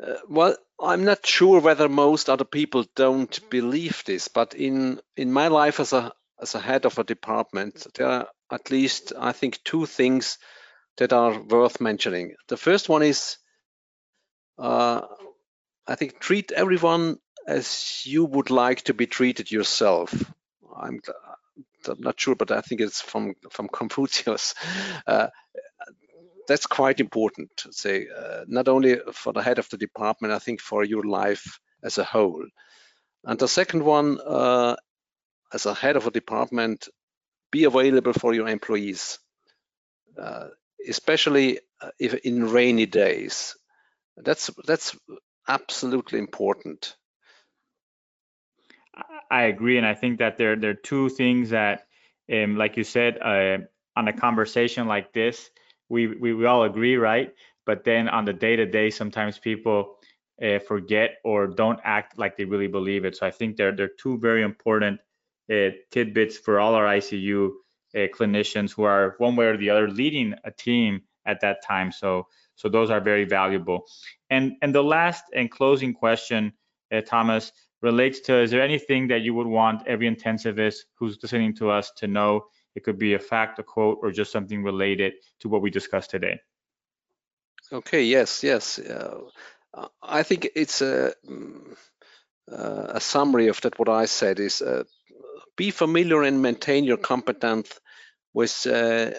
Uh, 0.03 0.15
well, 0.29 0.57
I'm 0.81 1.05
not 1.05 1.27
sure 1.27 1.61
whether 1.61 1.89
most 1.89 2.31
other 2.31 2.45
people 2.45 2.87
don't 2.95 3.51
believe 3.51 4.03
this, 4.07 4.29
but 4.29 4.55
in 4.55 5.01
in 5.17 5.33
my 5.33 5.49
life 5.49 5.81
as 5.81 5.93
a 5.93 6.13
as 6.41 6.55
a 6.55 6.61
head 6.61 6.85
of 6.85 6.99
a 6.99 7.05
department, 7.05 7.87
there 7.95 8.09
are 8.09 8.29
at 8.51 8.71
least, 8.71 9.13
I 9.19 9.33
think, 9.33 9.61
two 9.65 9.87
things 9.87 10.39
that 10.99 11.13
are 11.13 11.41
worth 11.41 11.81
mentioning. 11.81 12.35
The 12.49 12.57
first 12.57 12.89
one 12.89 13.03
is, 13.03 13.39
uh, 14.59 15.03
I 15.87 15.95
think, 15.95 16.21
treat 16.21 16.53
everyone 16.53 17.19
as 17.47 18.03
you 18.05 18.25
would 18.25 18.51
like 18.51 18.83
to 18.83 18.95
be 18.95 19.07
treated 19.07 19.51
yourself. 19.51 20.13
I'm, 20.77 21.01
I'm 21.89 22.01
not 22.01 22.21
sure, 22.21 22.35
but 22.35 22.51
I 22.51 22.61
think 22.61 22.81
it's 22.81 23.01
from 23.01 23.35
from 23.51 23.69
Confucius. 23.69 24.55
Uh, 25.07 25.29
that's 26.49 26.67
quite 26.67 27.01
important 27.01 27.51
to 27.57 27.73
say, 27.73 28.07
uh, 28.09 28.45
not 28.47 28.69
only 28.69 28.99
for 29.13 29.33
the 29.33 29.43
head 29.43 29.59
of 29.59 29.69
the 29.69 29.77
department, 29.77 30.33
I 30.33 30.39
think 30.39 30.61
for 30.61 30.85
your 30.85 31.03
life 31.03 31.59
as 31.83 31.99
a 31.99 32.05
whole. 32.05 32.47
And 33.25 33.39
the 33.39 33.49
second 33.49 33.85
one 33.85 34.21
uh, 34.25 34.77
as 35.57 35.67
a 35.67 35.75
head 35.75 35.97
of 35.97 36.07
a 36.07 36.11
department, 36.11 36.89
be 37.51 37.65
available 37.65 38.13
for 38.13 38.35
your 38.35 38.49
employees, 38.49 39.19
uh, 40.21 40.49
especially 40.89 41.61
uh, 41.81 41.91
if 41.99 42.15
in 42.15 42.51
rainy 42.51 42.87
days. 42.87 43.57
That's 44.17 44.51
that's 44.67 44.97
absolutely 45.49 46.19
important. 46.19 46.97
I 49.31 49.43
agree, 49.45 49.77
and 49.79 49.87
I 49.87 49.95
think 49.95 50.19
that 50.19 50.39
there 50.39 50.57
there 50.57 50.71
are 50.71 50.83
two 50.93 51.09
things 51.09 51.51
that, 51.51 51.87
um, 52.33 52.57
like 52.57 52.77
you 52.77 52.85
said, 52.85 53.19
uh, 53.21 53.59
on 53.97 54.09
a 54.09 54.13
conversation 54.13 54.87
like 54.87 55.13
this, 55.13 55.51
we, 55.89 56.07
we 56.07 56.35
we 56.35 56.47
all 56.47 56.65
agree, 56.65 56.97
right? 56.97 57.33
But 57.67 57.85
then 57.85 58.09
on 58.09 58.25
the 58.25 58.33
day 58.33 58.57
to 58.57 58.67
day, 58.67 58.91
sometimes 58.91 59.39
people 59.39 59.97
uh, 60.43 60.59
forget 60.61 61.17
or 61.25 61.47
don't 61.49 61.81
act 61.85 62.19
like 62.19 62.37
they 62.37 62.45
really 62.45 62.69
believe 62.69 63.05
it. 63.05 63.17
So 63.17 63.27
I 63.27 63.31
think 63.31 63.57
there 63.57 63.73
there 63.73 63.87
are 63.87 63.99
two 64.03 64.19
very 64.19 64.43
important 64.43 65.01
tidbits 65.49 66.39
for 66.39 66.61
all 66.61 66.75
our 66.75 66.87
ICU 66.87 67.51
uh, 67.95 67.99
clinicians 68.15 68.73
who 68.73 68.83
are 68.83 69.15
one 69.19 69.37
way 69.37 69.47
or 69.47 69.57
the 69.57 69.71
other 69.71 69.89
leading 69.89 70.35
a 70.45 70.51
team 70.51 71.03
at 71.27 71.41
that 71.41 71.65
time. 71.65 71.93
So 71.93 72.27
so 72.55 72.69
those 72.69 72.91
are 72.91 73.01
very 73.01 73.25
valuable. 73.25 73.87
And 74.31 74.57
and 74.63 74.75
the 74.75 74.83
last 74.83 75.25
and 75.35 75.51
closing 75.51 75.93
question, 75.95 76.53
uh, 76.93 77.03
Thomas, 77.03 77.53
relates 77.83 78.21
to 78.21 78.41
is 78.41 78.51
there 78.51 78.63
anything 78.63 79.09
that 79.09 79.21
you 79.21 79.35
would 79.35 79.47
want 79.47 79.87
every 79.87 80.11
intensivist 80.11 80.79
who's 80.99 81.19
listening 81.23 81.55
to 81.57 81.71
us 81.71 81.93
to 81.99 82.07
know? 82.07 82.47
It 82.75 82.85
could 82.85 82.99
be 82.99 83.15
a 83.15 83.19
fact, 83.19 83.59
a 83.59 83.63
quote, 83.63 83.99
or 84.03 84.11
just 84.11 84.33
something 84.33 84.63
related 84.63 85.15
to 85.41 85.49
what 85.49 85.63
we 85.63 85.71
discussed 85.71 86.11
today. 86.11 86.41
Okay, 87.73 88.05
yes, 88.05 88.45
yes. 88.45 88.79
Uh, 88.79 89.23
I 90.03 90.23
think 90.23 90.49
it's 90.55 90.83
a, 90.83 91.15
mm, 91.27 91.77
uh, 92.51 92.87
a 92.91 93.01
summary 93.01 93.49
of 93.49 93.61
that 93.63 93.79
what 93.79 93.89
I 93.89 94.05
said 94.05 94.41
is 94.41 94.63
uh, 94.63 94.85
be 95.57 95.71
familiar 95.71 96.23
and 96.23 96.43
maintain 96.43 96.85
your 96.85 96.97
competence 96.97 97.81
with 98.35 98.67
uh, 98.67 99.11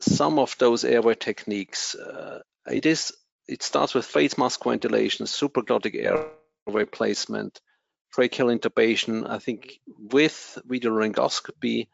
some 0.00 0.38
of 0.38 0.56
those 0.58 0.84
airway 0.84 1.14
techniques. 1.14 1.94
Uh, 1.94 2.40
it 2.70 2.86
is 2.86 3.12
it 3.48 3.62
starts 3.62 3.94
with 3.94 4.04
face 4.04 4.36
mask 4.36 4.64
ventilation, 4.64 5.26
supraglottic 5.26 5.94
airway 5.94 6.84
placement, 6.84 7.60
tracheal 8.14 8.56
intubation. 8.56 9.28
I 9.28 9.38
think 9.38 9.78
with 9.86 10.58
video 10.64 10.90
laryngoscopy, 10.90 11.88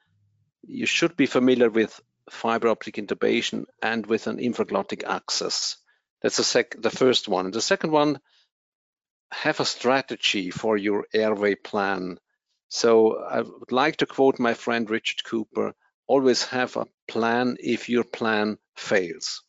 you 0.63 0.87
should 0.87 1.17
be 1.17 1.27
familiar 1.27 1.69
with 1.69 2.01
fiber 2.31 2.69
optic 2.69 2.95
intubation 2.95 3.65
and 3.83 4.07
with 4.07 4.27
an 4.27 4.39
infraglottic 4.39 5.05
access. 5.05 5.77
That's 6.23 6.37
the, 6.37 6.45
sec 6.45 6.81
the 6.81 6.91
first 6.91 7.29
one. 7.29 7.47
And 7.47 7.55
the 7.55 7.61
second 7.61 7.91
one, 7.91 8.19
have 9.33 9.61
a 9.61 9.65
strategy 9.65 10.51
for 10.51 10.77
your 10.77 11.07
airway 11.13 11.55
plan. 11.55 12.19
So 12.75 13.23
I 13.23 13.43
would 13.43 13.71
like 13.71 13.99
to 13.99 14.07
quote 14.07 14.39
my 14.39 14.55
friend 14.55 14.89
Richard 14.89 15.25
Cooper, 15.25 15.75
always 16.07 16.45
have 16.47 16.75
a 16.79 16.87
plan 17.07 17.59
if 17.61 17.91
your 17.91 18.03
plan 18.03 18.57
fails. 18.77 19.43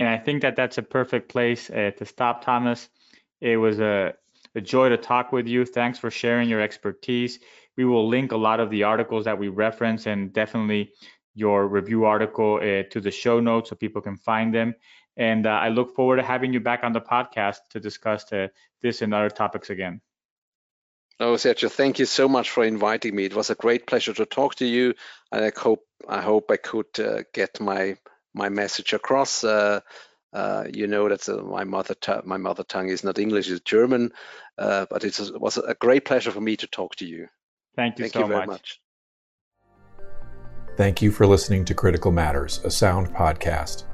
And 0.00 0.08
I 0.08 0.18
think 0.18 0.42
that 0.42 0.56
that's 0.56 0.76
a 0.76 0.82
perfect 0.82 1.28
place 1.28 1.70
uh, 1.70 1.92
to 1.98 2.04
stop, 2.04 2.44
Thomas. 2.44 2.88
It 3.40 3.56
was 3.58 3.78
a, 3.78 4.14
a 4.56 4.60
joy 4.60 4.88
to 4.88 4.96
talk 4.96 5.30
with 5.30 5.46
you. 5.46 5.64
Thanks 5.64 6.00
for 6.00 6.10
sharing 6.10 6.48
your 6.48 6.60
expertise. 6.60 7.38
We 7.76 7.84
will 7.84 8.08
link 8.08 8.32
a 8.32 8.36
lot 8.36 8.58
of 8.58 8.70
the 8.70 8.82
articles 8.82 9.26
that 9.26 9.38
we 9.38 9.46
reference 9.46 10.06
and 10.08 10.32
definitely 10.32 10.90
your 11.32 11.68
review 11.68 12.06
article 12.06 12.56
uh, 12.56 12.90
to 12.90 13.00
the 13.00 13.12
show 13.12 13.38
notes 13.38 13.70
so 13.70 13.76
people 13.76 14.02
can 14.02 14.16
find 14.16 14.52
them. 14.52 14.74
And 15.16 15.46
uh, 15.46 15.50
I 15.50 15.68
look 15.68 15.94
forward 15.94 16.16
to 16.16 16.24
having 16.24 16.52
you 16.52 16.58
back 16.58 16.82
on 16.82 16.92
the 16.92 17.00
podcast 17.00 17.58
to 17.70 17.78
discuss 17.78 18.32
uh, 18.32 18.48
this 18.82 19.00
and 19.00 19.14
other 19.14 19.30
topics 19.30 19.70
again. 19.70 20.00
Oh, 21.20 21.34
Sergio, 21.34 21.70
thank 21.70 21.98
you 21.98 22.06
so 22.06 22.28
much 22.28 22.50
for 22.50 22.64
inviting 22.64 23.14
me. 23.14 23.24
It 23.24 23.34
was 23.34 23.50
a 23.50 23.54
great 23.54 23.86
pleasure 23.86 24.12
to 24.14 24.26
talk 24.26 24.56
to 24.56 24.66
you. 24.66 24.94
And 25.30 25.44
I 25.44 25.52
hope 25.56 25.84
I 26.08 26.20
hope 26.20 26.50
I 26.50 26.56
could 26.56 26.98
uh, 26.98 27.22
get 27.32 27.60
my 27.60 27.96
my 28.34 28.48
message 28.48 28.92
across. 28.92 29.44
Uh, 29.44 29.80
uh, 30.32 30.64
you 30.72 30.88
know 30.88 31.08
that 31.08 31.28
my 31.46 31.62
mother 31.62 31.94
my 32.24 32.36
mother 32.36 32.64
tongue 32.64 32.88
is 32.88 33.04
not 33.04 33.18
English, 33.20 33.48
it's 33.48 33.60
German. 33.60 34.12
but 34.56 35.04
it 35.04 35.20
was 35.34 35.56
a 35.56 35.74
great 35.74 36.04
pleasure 36.04 36.32
for 36.32 36.40
me 36.40 36.56
to 36.56 36.66
talk 36.66 36.96
to 36.96 37.06
you. 37.06 37.28
Thank 37.76 37.98
you 37.98 38.04
thank 38.04 38.14
so 38.14 38.20
you 38.20 38.26
very 38.26 38.46
much. 38.46 38.48
much. 38.48 38.80
Thank 40.76 41.00
you 41.00 41.12
for 41.12 41.24
listening 41.24 41.64
to 41.66 41.74
Critical 41.74 42.10
Matters, 42.10 42.60
a 42.64 42.70
sound 42.70 43.14
podcast. 43.14 43.84